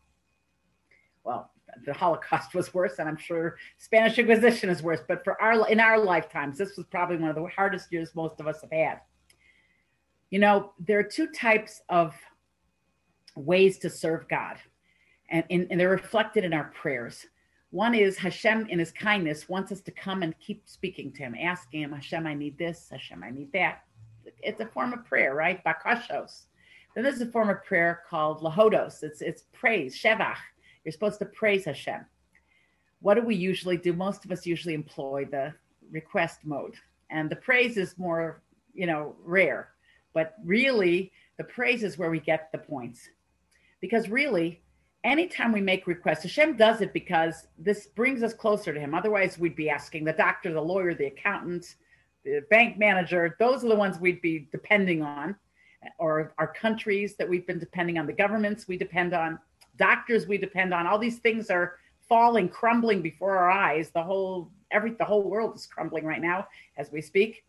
Well, 1.25 1.51
the 1.85 1.93
Holocaust 1.93 2.53
was 2.53 2.73
worse, 2.73 2.99
and 2.99 3.09
I'm 3.09 3.17
sure 3.17 3.57
Spanish 3.77 4.17
Inquisition 4.17 4.69
is 4.69 4.81
worse. 4.81 5.01
But 5.05 5.23
for 5.25 5.41
our 5.41 5.67
in 5.69 5.81
our 5.81 5.99
lifetimes, 5.99 6.57
this 6.57 6.77
was 6.77 6.85
probably 6.85 7.17
one 7.17 7.29
of 7.29 7.35
the 7.35 7.45
hardest 7.47 7.91
years 7.91 8.15
most 8.15 8.39
of 8.39 8.47
us 8.47 8.61
have 8.61 8.71
had. 8.71 9.01
You 10.29 10.39
know, 10.39 10.71
there 10.79 10.97
are 10.97 11.03
two 11.03 11.27
types 11.27 11.81
of 11.89 12.15
ways 13.35 13.77
to 13.79 13.89
serve 13.89 14.27
God 14.29 14.57
and, 15.33 15.43
and, 15.49 15.67
and 15.71 15.79
they're 15.79 15.89
reflected 15.89 16.45
in 16.45 16.53
our 16.53 16.71
prayers. 16.81 17.25
One 17.71 17.95
is 17.95 18.17
Hashem, 18.17 18.67
in 18.69 18.77
his 18.77 18.91
kindness, 18.91 19.49
wants 19.49 19.71
us 19.71 19.81
to 19.81 19.91
come 19.91 20.21
and 20.21 20.39
keep 20.39 20.61
speaking 20.65 21.11
to 21.13 21.23
him, 21.23 21.35
asking 21.35 21.81
him, 21.81 21.91
Hashem, 21.91 22.27
I 22.27 22.35
need 22.35 22.57
this, 22.57 22.87
Hashem, 22.91 23.23
I 23.23 23.31
need 23.31 23.51
that. 23.51 23.81
It's 24.41 24.61
a 24.61 24.67
form 24.67 24.93
of 24.93 25.03
prayer, 25.03 25.33
right? 25.33 25.61
Bakashos. 25.65 26.43
Then 26.93 27.03
there's 27.03 27.21
a 27.21 27.25
form 27.25 27.49
of 27.49 27.63
prayer 27.65 28.03
called 28.07 28.41
lahodos. 28.41 29.01
It's 29.01 29.21
it's 29.21 29.45
praise, 29.51 29.99
shevach. 29.99 30.37
You're 30.85 30.91
supposed 30.91 31.19
to 31.19 31.25
praise 31.25 31.65
Hashem. 31.65 32.05
What 33.01 33.15
do 33.15 33.21
we 33.21 33.35
usually 33.35 33.77
do? 33.77 33.91
Most 33.91 34.23
of 34.23 34.31
us 34.31 34.45
usually 34.45 34.75
employ 34.75 35.25
the 35.25 35.53
request 35.91 36.41
mode, 36.45 36.75
and 37.09 37.29
the 37.29 37.35
praise 37.35 37.75
is 37.77 37.97
more, 37.97 38.43
you 38.73 38.85
know, 38.85 39.15
rare. 39.23 39.69
But 40.13 40.35
really, 40.45 41.11
the 41.37 41.43
praise 41.43 41.83
is 41.83 41.97
where 41.97 42.11
we 42.11 42.19
get 42.19 42.51
the 42.51 42.59
points, 42.59 43.09
because 43.81 44.07
really, 44.09 44.61
anytime 45.03 45.51
we 45.51 45.61
make 45.61 45.87
requests, 45.87 46.23
Hashem 46.23 46.57
does 46.57 46.81
it 46.81 46.93
because 46.93 47.47
this 47.57 47.87
brings 47.87 48.23
us 48.23 48.33
closer 48.33 48.73
to 48.73 48.79
Him. 48.79 48.93
Otherwise, 48.93 49.37
we'd 49.37 49.55
be 49.55 49.69
asking 49.69 50.05
the 50.05 50.13
doctor, 50.13 50.53
the 50.53 50.61
lawyer, 50.61 50.93
the 50.93 51.07
accountant, 51.07 51.75
the 52.23 52.41
bank 52.49 52.77
manager. 52.77 53.35
Those 53.39 53.63
are 53.63 53.69
the 53.69 53.75
ones 53.75 53.99
we'd 53.99 54.21
be 54.21 54.47
depending 54.51 55.01
on, 55.01 55.35
or 55.99 56.33
our 56.37 56.47
countries 56.47 57.15
that 57.17 57.27
we've 57.27 57.45
been 57.45 57.59
depending 57.59 57.97
on, 57.97 58.07
the 58.07 58.13
governments 58.13 58.67
we 58.67 58.77
depend 58.77 59.13
on, 59.13 59.39
doctors 59.77 60.27
we 60.27 60.37
depend 60.37 60.73
on. 60.73 60.87
All 60.87 60.99
these 60.99 61.19
things 61.19 61.49
are 61.49 61.77
falling, 62.07 62.47
crumbling 62.49 63.01
before 63.01 63.37
our 63.37 63.51
eyes. 63.51 63.89
The 63.89 64.03
whole 64.03 64.51
every 64.71 64.91
the 64.91 65.05
whole 65.05 65.23
world 65.23 65.55
is 65.55 65.67
crumbling 65.67 66.05
right 66.05 66.21
now 66.21 66.47
as 66.77 66.91
we 66.91 67.01
speak. 67.01 67.43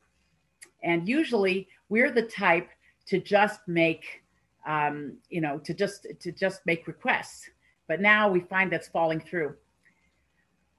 And 0.83 1.09
usually, 1.09 1.69
we're 1.89 2.11
the 2.11 2.23
type 2.23 2.69
to 3.07 3.21
just 3.21 3.61
make 3.67 4.24
um, 4.67 5.19
you 5.29 5.41
know, 5.41 5.59
to 5.59 5.75
just 5.75 6.07
to 6.21 6.33
just 6.33 6.65
make 6.67 6.87
requests. 6.87 7.49
But 7.87 8.01
now 8.01 8.31
we 8.31 8.41
find 8.41 8.73
that's 8.73 8.89
falling 8.89 9.21
through. 9.21 9.55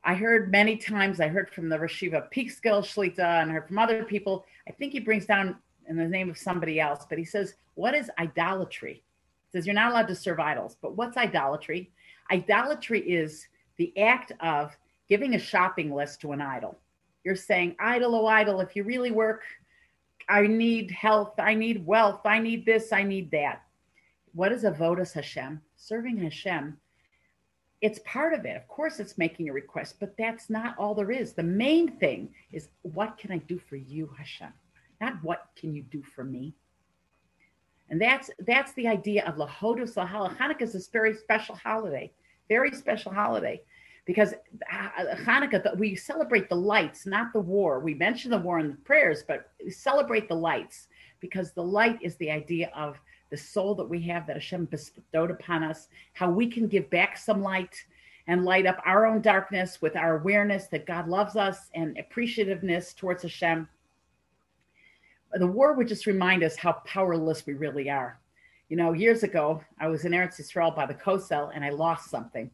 I 0.03 0.13
heard 0.13 0.51
many 0.51 0.77
times, 0.77 1.19
I 1.19 1.27
heard 1.27 1.49
from 1.49 1.67
the 1.67 1.77
Rashiva 1.77 2.31
Peekskill 2.31 2.83
Shlita 2.83 3.41
and 3.41 3.51
heard 3.51 3.67
from 3.67 3.79
other 3.79 4.03
people. 4.03 4.45
I 4.67 4.71
think 4.71 4.93
he 4.93 4.99
brings 4.99 5.25
down 5.25 5.57
in 5.87 5.97
the 5.97 6.07
name 6.07 6.29
of 6.29 6.37
somebody 6.37 6.79
else, 6.79 7.05
but 7.09 7.17
he 7.17 7.25
says, 7.25 7.55
What 7.73 7.95
is 7.95 8.11
idolatry? 8.19 9.03
He 9.45 9.57
says, 9.57 9.65
You're 9.65 9.75
not 9.75 9.91
allowed 9.91 10.07
to 10.07 10.15
serve 10.15 10.39
idols, 10.39 10.77
but 10.81 10.95
what's 10.95 11.17
idolatry? 11.17 11.91
Idolatry 12.31 13.01
is 13.01 13.47
the 13.77 13.97
act 13.97 14.31
of 14.39 14.75
giving 15.09 15.35
a 15.35 15.39
shopping 15.39 15.93
list 15.93 16.21
to 16.21 16.31
an 16.31 16.41
idol. 16.41 16.77
You're 17.23 17.35
saying, 17.35 17.75
Idol, 17.79 18.15
oh, 18.15 18.27
idol, 18.27 18.61
if 18.61 18.75
you 18.75 18.83
really 18.83 19.11
work, 19.11 19.43
I 20.29 20.45
need 20.47 20.91
health, 20.91 21.33
I 21.39 21.55
need 21.55 21.85
wealth, 21.85 22.21
I 22.25 22.39
need 22.39 22.65
this, 22.65 22.91
I 22.91 23.03
need 23.03 23.31
that. 23.31 23.63
What 24.35 24.51
is 24.51 24.63
a 24.63 24.71
avodas 24.71 25.13
Hashem? 25.13 25.61
Serving 25.75 26.17
Hashem 26.17 26.77
it's 27.81 27.99
part 27.99 28.33
of 28.33 28.45
it. 28.45 28.55
Of 28.55 28.67
course, 28.67 28.99
it's 28.99 29.17
making 29.17 29.47
a 29.47 29.53
request, 29.53 29.97
but 29.99 30.15
that's 30.17 30.49
not 30.49 30.75
all 30.79 30.95
there 30.95 31.11
is. 31.11 31.33
The 31.33 31.43
main 31.43 31.97
thing 31.97 32.33
is 32.51 32.69
what 32.81 33.17
can 33.17 33.31
I 33.31 33.37
do 33.37 33.59
for 33.59 33.75
you, 33.75 34.09
Hashem? 34.17 34.51
Not 35.01 35.21
what 35.21 35.49
can 35.55 35.73
you 35.73 35.83
do 35.83 36.01
for 36.01 36.23
me. 36.23 36.55
And 37.89 38.01
that's 38.01 38.31
that's 38.39 38.73
the 38.73 38.87
idea 38.87 39.23
of 39.25 39.35
Lahodus 39.35 39.93
Lahala. 39.93 40.35
Hanukkah 40.35 40.63
is 40.63 40.73
a 40.73 40.91
very 40.91 41.13
special 41.13 41.53
holiday, 41.53 42.11
very 42.49 42.71
special 42.71 43.13
holiday, 43.13 43.61
because 44.05 44.33
uh, 44.73 45.15
Hanukkah 45.17 45.77
we 45.77 45.95
celebrate 45.95 46.49
the 46.49 46.55
lights, 46.55 47.05
not 47.05 47.33
the 47.33 47.39
war. 47.39 47.79
We 47.79 47.93
mention 47.93 48.31
the 48.31 48.39
war 48.39 48.57
in 48.57 48.71
the 48.71 48.77
prayers, 48.77 49.23
but 49.27 49.51
we 49.63 49.69
celebrate 49.69 50.27
the 50.27 50.35
lights 50.35 50.87
because 51.19 51.51
the 51.51 51.63
light 51.63 51.99
is 52.01 52.15
the 52.15 52.31
idea 52.31 52.71
of 52.75 52.99
the 53.35 53.41
soul 53.41 53.75
that 53.75 53.89
we 53.89 53.99
have 53.99 54.25
that 54.25 54.37
Hashem 54.37 54.63
bestowed 54.63 55.29
upon 55.29 55.61
us, 55.61 55.89
how 56.13 56.31
we 56.31 56.47
can 56.47 56.67
give 56.67 56.89
back 56.89 57.17
some 57.17 57.41
light 57.41 57.75
and 58.27 58.45
light 58.45 58.65
up 58.65 58.81
our 58.85 59.05
own 59.05 59.21
darkness 59.21 59.81
with 59.81 59.97
our 59.97 60.19
awareness 60.19 60.67
that 60.67 60.85
God 60.85 61.09
loves 61.09 61.35
us 61.35 61.69
and 61.73 61.97
appreciativeness 61.97 62.95
towards 62.95 63.23
Hashem. 63.23 63.67
The 65.33 65.45
war 65.45 65.73
would 65.73 65.89
just 65.89 66.05
remind 66.05 66.43
us 66.43 66.55
how 66.55 66.81
powerless 66.85 67.45
we 67.45 67.55
really 67.55 67.89
are. 67.89 68.17
You 68.69 68.77
know, 68.77 68.93
years 68.93 69.23
ago, 69.23 69.61
I 69.81 69.89
was 69.89 70.05
in 70.05 70.13
Eretz 70.13 70.39
Yisrael 70.39 70.73
by 70.73 70.85
the 70.85 70.93
Kosel 70.93 71.51
and 71.53 71.65
I 71.65 71.71
lost 71.71 72.09
something. 72.09 72.49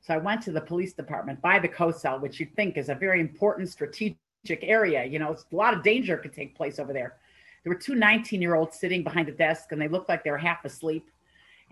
So 0.00 0.14
I 0.14 0.16
went 0.16 0.40
to 0.44 0.52
the 0.52 0.60
police 0.62 0.94
department 0.94 1.42
by 1.42 1.58
the 1.58 1.68
Kosel, 1.68 2.22
which 2.22 2.40
you'd 2.40 2.56
think 2.56 2.78
is 2.78 2.88
a 2.88 2.94
very 2.94 3.20
important 3.20 3.68
strategic 3.68 4.16
area. 4.62 5.04
You 5.04 5.18
know, 5.18 5.36
a 5.52 5.54
lot 5.54 5.74
of 5.74 5.82
danger 5.82 6.16
could 6.16 6.32
take 6.32 6.56
place 6.56 6.78
over 6.78 6.94
there 6.94 7.16
there 7.64 7.72
were 7.72 7.78
two 7.78 7.94
19 7.94 8.40
year 8.40 8.54
olds 8.54 8.78
sitting 8.78 9.02
behind 9.02 9.28
a 9.28 9.32
desk 9.32 9.72
and 9.72 9.80
they 9.80 9.88
looked 9.88 10.08
like 10.08 10.22
they 10.22 10.30
were 10.30 10.38
half 10.38 10.64
asleep 10.64 11.10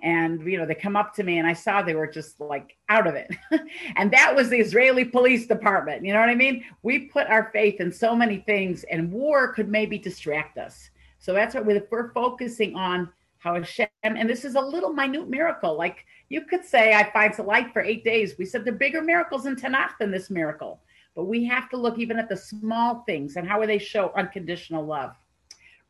and 0.01 0.45
you 0.51 0.59
know 0.59 0.67
they 0.67 0.75
come 0.75 0.97
up 0.97 1.15
to 1.15 1.23
me 1.23 1.39
and 1.39 1.47
i 1.47 1.53
saw 1.53 1.81
they 1.81 1.95
were 1.95 2.07
just 2.07 2.41
like 2.41 2.77
out 2.89 3.07
of 3.07 3.15
it 3.15 3.31
and 3.97 4.11
that 4.11 4.35
was 4.35 4.49
the 4.49 4.59
israeli 4.59 5.05
police 5.05 5.47
department 5.47 6.05
you 6.05 6.13
know 6.13 6.19
what 6.19 6.29
i 6.29 6.35
mean 6.35 6.65
we 6.83 7.01
put 7.01 7.27
our 7.29 7.51
faith 7.53 7.81
in 7.81 7.93
so 7.93 8.17
many 8.17 8.39
things 8.39 8.85
and 8.85 9.13
war 9.13 9.53
could 9.53 9.69
maybe 9.69 9.99
distract 9.99 10.59
us 10.59 10.91
so 11.19 11.33
that's 11.33 11.55
what 11.55 11.65
we're, 11.65 11.87
we're 11.91 12.13
focusing 12.13 12.75
on 12.75 13.09
how 13.39 13.55
Hashem, 13.55 13.89
and 14.03 14.29
this 14.29 14.45
is 14.45 14.55
a 14.55 14.61
little 14.61 14.93
minute 14.93 15.29
miracle. 15.29 15.77
Like 15.77 16.05
you 16.29 16.43
could 16.43 16.65
say, 16.65 16.95
I 16.95 17.11
find 17.13 17.35
the 17.35 17.43
light 17.43 17.73
for 17.73 17.83
eight 17.83 18.05
days. 18.05 18.37
We 18.39 18.45
said 18.45 18.65
the 18.65 18.73
bigger 18.73 19.03
miracles 19.03 19.47
in 19.47 19.57
Tanakh 19.57 19.99
than 19.99 20.11
this 20.11 20.31
miracle, 20.31 20.81
but 21.15 21.25
we 21.25 21.45
have 21.45 21.69
to 21.71 21.77
look 21.77 21.99
even 21.99 22.19
at 22.19 22.29
the 22.29 22.37
small 22.37 23.03
things 23.07 23.37
and 23.37 23.49
how 23.49 23.65
they 23.67 23.79
show 23.79 24.13
unconditional 24.17 24.85
love. 24.85 25.15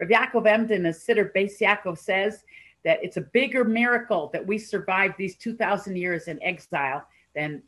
Rav 0.02 0.32
Yaakov 0.32 0.46
Emden, 0.46 0.86
as 0.86 1.04
Siddur 1.04 1.32
Beis 1.32 1.60
Yaakov 1.60 1.96
says, 1.96 2.44
that 2.84 2.98
it's 3.02 3.16
a 3.16 3.20
bigger 3.20 3.64
miracle 3.64 4.30
that 4.32 4.44
we 4.44 4.58
survived 4.58 5.14
these 5.16 5.36
2,000 5.36 5.96
years 5.96 6.26
in 6.26 6.42
exile 6.42 7.06
than 7.34 7.62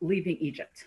leaving 0.00 0.36
Egypt. 0.36 0.86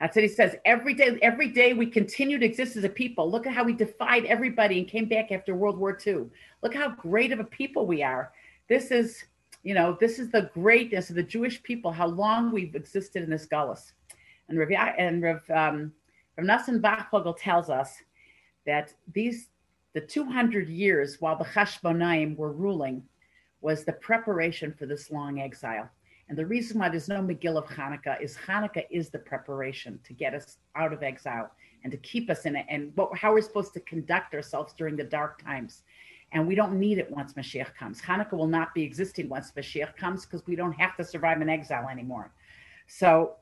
That's 0.00 0.16
what 0.16 0.22
he 0.22 0.28
says. 0.28 0.56
Every 0.64 0.94
day, 0.94 1.18
every 1.20 1.48
day 1.48 1.74
we 1.74 1.86
continue 1.86 2.38
to 2.38 2.46
exist 2.46 2.76
as 2.76 2.84
a 2.84 2.88
people. 2.88 3.30
Look 3.30 3.46
at 3.46 3.52
how 3.52 3.64
we 3.64 3.74
defied 3.74 4.24
everybody 4.24 4.78
and 4.78 4.88
came 4.88 5.06
back 5.06 5.30
after 5.30 5.54
World 5.54 5.78
War 5.78 5.98
II. 6.06 6.26
Look 6.62 6.74
how 6.74 6.90
great 6.90 7.32
of 7.32 7.40
a 7.40 7.44
people 7.44 7.86
we 7.86 8.02
are. 8.02 8.32
This 8.68 8.90
is, 8.90 9.24
you 9.62 9.74
know, 9.74 9.98
this 10.00 10.18
is 10.18 10.30
the 10.30 10.48
greatness 10.54 11.10
of 11.10 11.16
the 11.16 11.22
Jewish 11.22 11.62
people, 11.62 11.92
how 11.92 12.06
long 12.06 12.50
we've 12.50 12.74
existed 12.74 13.22
in 13.22 13.28
this 13.28 13.46
gullus. 13.46 13.92
And 14.48 14.58
Rav, 14.58 14.70
and 14.70 15.22
Rav, 15.22 15.50
um, 15.50 15.92
Rav 16.38 16.46
Nosson 16.46 16.80
Wachtfogel 16.80 17.36
tells 17.38 17.68
us 17.68 17.96
that 18.64 18.94
these 19.12 19.48
the 19.92 20.00
200 20.00 20.68
years 20.68 21.16
while 21.20 21.36
the 21.36 21.44
Chashmonaim 21.44 22.36
were 22.36 22.52
ruling 22.52 23.02
was 23.60 23.84
the 23.84 23.92
preparation 23.92 24.72
for 24.72 24.86
this 24.86 25.10
long 25.10 25.40
exile. 25.40 25.90
And 26.28 26.38
the 26.38 26.46
reason 26.46 26.78
why 26.78 26.88
there's 26.88 27.08
no 27.08 27.20
Megillah 27.20 27.64
of 27.64 27.66
Hanukkah 27.66 28.20
is 28.20 28.36
Hanukkah 28.36 28.84
is 28.88 29.10
the 29.10 29.18
preparation 29.18 29.98
to 30.04 30.12
get 30.12 30.32
us 30.32 30.58
out 30.76 30.92
of 30.92 31.02
exile 31.02 31.50
and 31.82 31.90
to 31.90 31.98
keep 31.98 32.30
us 32.30 32.46
in 32.46 32.54
it 32.54 32.66
and 32.68 32.92
what, 32.94 33.16
how 33.18 33.32
we're 33.32 33.42
supposed 33.42 33.72
to 33.74 33.80
conduct 33.80 34.34
ourselves 34.34 34.72
during 34.74 34.96
the 34.96 35.04
dark 35.04 35.42
times. 35.42 35.82
And 36.32 36.46
we 36.46 36.54
don't 36.54 36.78
need 36.78 36.98
it 36.98 37.10
once 37.10 37.32
Mashiach 37.32 37.74
comes. 37.74 38.00
Hanukkah 38.00 38.34
will 38.34 38.46
not 38.46 38.72
be 38.74 38.84
existing 38.84 39.28
once 39.28 39.50
Mashiach 39.50 39.96
comes 39.96 40.24
because 40.24 40.46
we 40.46 40.54
don't 40.54 40.72
have 40.72 40.96
to 40.98 41.04
survive 41.04 41.42
in 41.42 41.48
exile 41.48 41.88
anymore. 41.88 42.32
So 42.86 43.34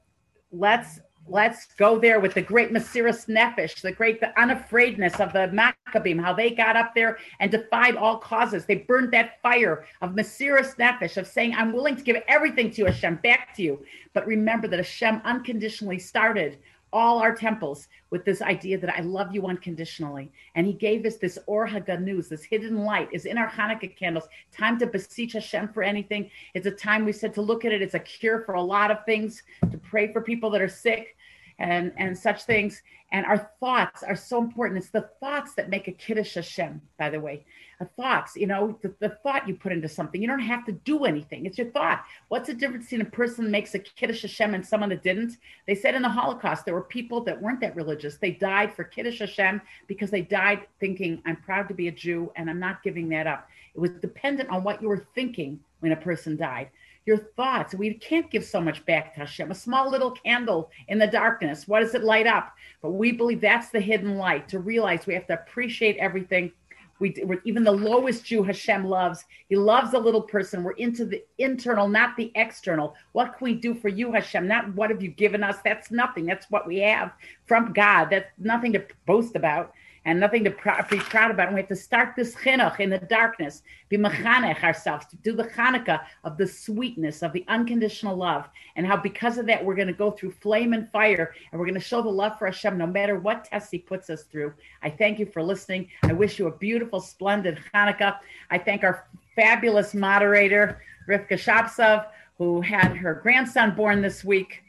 let's 0.51 1.01
let's 1.29 1.67
go 1.75 1.99
there 1.99 2.21
with 2.21 2.35
the 2.35 2.43
great 2.43 2.73
Mesiris 2.73 3.29
Nefesh, 3.29 3.81
the 3.81 3.93
great 3.93 4.21
the 4.21 4.33
unafraidness 4.39 5.21
of 5.21 5.33
the 5.33 5.49
Maccabim, 5.49 6.21
how 6.21 6.33
they 6.33 6.51
got 6.51 6.77
up 6.77 6.95
there 6.95 7.19
and 7.41 7.51
defied 7.51 7.97
all 7.97 8.19
causes. 8.19 8.65
They 8.65 8.77
burned 8.77 9.13
that 9.13 9.41
fire 9.43 9.85
of 10.01 10.13
Mesiris 10.13 10.77
Nefesh, 10.77 11.17
of 11.17 11.27
saying, 11.27 11.55
I'm 11.55 11.73
willing 11.73 11.97
to 11.97 12.03
give 12.03 12.17
everything 12.29 12.71
to 12.73 12.83
you, 12.83 12.87
Hashem, 12.87 13.17
back 13.17 13.55
to 13.57 13.63
you. 13.63 13.85
But 14.15 14.27
remember 14.27 14.69
that 14.69 14.79
Hashem 14.79 15.21
unconditionally 15.25 15.99
started 15.99 16.59
all 16.91 17.19
our 17.19 17.35
temples 17.35 17.89
with 18.09 18.25
this 18.25 18.41
idea 18.41 18.79
that 18.79 18.97
I 18.97 19.01
love 19.01 19.35
you 19.35 19.47
unconditionally. 19.47 20.33
And 20.55 20.67
he 20.67 20.73
gave 20.73 21.05
us 21.05 21.17
this 21.17 21.39
Or 21.47 21.69
HaGanuz, 21.69 22.29
this 22.29 22.43
hidden 22.43 22.85
light 22.85 23.11
is 23.13 23.27
in 23.27 23.37
our 23.37 23.51
Hanukkah 23.51 23.95
candles. 23.95 24.25
Time 24.57 24.79
to 24.79 24.87
beseech 24.87 25.35
Hashem 25.35 25.69
for 25.69 25.83
anything. 25.83 26.31
It's 26.55 26.67
a 26.67 26.71
time 26.71 27.05
we 27.05 27.13
said 27.13 27.35
to 27.35 27.43
look 27.43 27.67
at 27.67 27.73
it. 27.73 27.83
It's 27.83 27.93
a 27.93 27.99
cure 27.99 28.41
for 28.41 28.55
a 28.55 28.63
lot 28.63 28.91
of 28.91 29.05
things, 29.05 29.43
to 29.71 29.77
pray 29.77 30.11
for 30.13 30.23
people 30.23 30.49
that 30.51 30.63
are 30.63 30.69
sick 30.69 31.17
and 31.59 31.93
and 31.97 32.17
such 32.17 32.45
things. 32.45 32.83
And 33.11 33.25
our 33.25 33.51
thoughts 33.59 34.03
are 34.03 34.15
so 34.15 34.39
important. 34.39 34.79
It's 34.79 34.91
the 34.91 35.09
thoughts 35.19 35.55
that 35.55 35.71
make 35.71 35.89
a 35.89 35.93
kiddush 35.93 36.35
Hashem, 36.35 36.83
by 36.99 37.09
the 37.09 37.21
way. 37.21 37.47
The 37.81 37.87
thoughts, 37.87 38.37
you 38.37 38.47
know, 38.47 38.79
the, 38.83 38.95
the 38.99 39.17
thought 39.23 39.49
you 39.49 39.55
put 39.55 39.73
into 39.73 39.89
something. 39.89 40.21
You 40.21 40.29
don't 40.29 40.41
have 40.41 40.67
to 40.67 40.73
do 40.73 41.05
anything. 41.05 41.47
It's 41.47 41.57
your 41.57 41.71
thought. 41.71 42.05
What's 42.29 42.49
the 42.49 42.55
difference 42.55 42.87
between 42.87 43.07
a 43.07 43.11
person 43.11 43.51
makes 43.51 43.75
a 43.75 43.79
kiddush 43.79 44.23
Hashem 44.23 44.53
and 44.55 44.67
someone 44.67 44.91
that 44.91 45.03
didn't? 45.03 45.39
They 45.67 45.75
said 45.75 45.95
in 45.95 46.03
the 46.03 46.09
Holocaust 46.09 46.67
there 46.67 46.75
were 46.75 46.83
people 46.83 47.23
that 47.23 47.41
weren't 47.41 47.61
that 47.61 47.77
religious. 47.77 48.19
They 48.19 48.33
died 48.33 48.75
for 48.75 48.85
kiddush 48.85 49.21
Hashem 49.21 49.63
because 49.87 50.11
they 50.11 50.23
died 50.23 50.67
thinking, 50.81 51.23
"I'm 51.25 51.37
proud 51.37 51.69
to 51.69 51.75
be 51.75 51.89
a 51.89 51.93
Jew 51.93 52.31
and 52.37 52.51
I'm 52.51 52.61
not 52.61 52.83
giving 52.83 53.09
that 53.11 53.27
up." 53.27 53.49
It 53.75 53.81
was 53.81 53.93
dependent 53.93 54.51
on 54.51 54.65
what 54.65 54.83
you 54.83 54.89
were 54.89 55.07
thinking 55.15 55.61
when 55.81 55.93
a 55.93 55.97
person 55.97 56.37
died 56.37 56.69
your 57.09 57.17
thoughts. 57.17 57.75
We 57.75 57.95
can't 57.95 58.31
give 58.31 58.45
so 58.45 58.61
much 58.61 58.85
back 58.85 59.15
to 59.15 59.21
Hashem. 59.21 59.51
A 59.51 59.55
small 59.55 59.91
little 59.91 60.11
candle 60.11 60.71
in 60.89 60.99
the 60.99 61.07
darkness, 61.07 61.67
what 61.67 61.81
does 61.81 61.95
it 61.95 62.05
light 62.05 62.27
up? 62.27 62.53
But 62.83 62.93
we 62.93 63.13
believe 63.13 63.41
that's 63.41 63.71
the 63.71 63.81
hidden 63.81 64.19
light 64.19 64.47
to 64.51 64.61
realize 64.61 65.07
we 65.07 65.15
have 65.15 65.27
to 65.29 65.41
appreciate 65.41 65.97
everything. 65.97 66.53
We, 67.01 67.15
even 67.45 67.65
the 67.65 67.73
lowest 67.73 68.25
Jew 68.25 68.43
Hashem 68.43 68.85
loves. 68.85 69.25
He 69.49 69.57
loves 69.57 69.95
a 69.95 69.99
little 69.99 70.21
person. 70.21 70.65
We're 70.65 70.73
into 70.73 71.07
the 71.07 71.25
internal, 71.39 71.89
not 71.89 72.17
the 72.17 72.31
external. 72.35 72.95
What 73.13 73.39
can 73.39 73.45
we 73.45 73.55
do 73.55 73.73
for 73.73 73.89
you, 73.89 74.13
Hashem? 74.13 74.47
Not 74.47 74.75
what 74.75 74.91
have 74.91 75.01
you 75.01 75.09
given 75.09 75.43
us? 75.43 75.57
That's 75.65 75.91
nothing. 75.91 76.27
That's 76.27 76.51
what 76.51 76.67
we 76.67 76.79
have 76.81 77.13
from 77.47 77.73
God. 77.73 78.09
That's 78.11 78.31
nothing 78.37 78.73
to 78.75 78.85
boast 79.07 79.35
about 79.35 79.73
and 80.09 80.19
nothing 80.19 80.43
to 80.43 80.51
pr- 80.51 80.71
be 80.91 80.97
proud 80.97 81.31
about. 81.31 81.49
And 81.49 81.55
we 81.55 81.61
have 81.61 81.69
to 81.69 81.77
start 81.77 82.17
this 82.17 82.35
chinuch 82.35 82.81
in 82.81 82.89
the 82.89 82.99
darkness, 82.99 83.63
be 83.91 83.99
mechanech 83.99 84.65
ourselves, 84.65 85.05
to 85.11 85.17
do 85.17 85.37
the 85.37 85.45
Hanukkah 85.45 86.01
of 86.25 86.39
the 86.39 86.47
sweetness, 86.47 87.23
of 87.23 87.35
the 87.35 87.45
unconditional 87.47 88.17
love, 88.17 88.49
and 88.77 88.87
how 88.87 88.97
because 88.97 89.37
of 89.37 89.45
that, 89.47 89.63
we're 89.63 89.75
going 89.75 89.87
to 89.87 89.93
go 89.93 90.11
through 90.11 90.31
flame 90.31 90.73
and 90.73 90.91
fire, 90.91 91.35
and 91.53 91.61
we're 91.61 91.67
going 91.67 91.75
to 91.75 91.81
show 91.81 92.01
the 92.01 92.09
love 92.09 92.39
for 92.39 92.47
Hashem 92.47 92.79
no 92.79 92.87
matter 92.87 93.19
what 93.19 93.45
test 93.45 93.71
He 93.71 93.79
puts 93.79 94.09
us 94.09 94.23
through. 94.23 94.55
I 94.83 94.89
thank 94.89 95.19
you 95.19 95.27
for 95.27 95.43
listening. 95.43 95.89
I 96.03 96.15
wish 96.15 96.39
you 96.39 96.47
a 96.47 96.57
beautiful, 96.57 97.01
splendid 97.01 97.61
Hanukkah. 97.75 98.17
I 98.51 98.57
thank 98.57 98.85
our 98.85 99.07
fabulous 99.37 99.93
moderator, 99.93 100.81
Rivka 101.07 101.33
Shapsov, 101.33 102.07
who 102.39 102.63
had 102.63 102.97
her 102.97 103.13
grandson 103.13 103.77
born 103.77 104.01
this 104.01 104.25
week. 104.25 104.63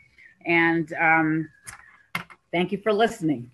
And 0.45 0.91
um, 0.99 1.49
thank 2.51 2.73
you 2.73 2.77
for 2.79 2.91
listening. 2.91 3.51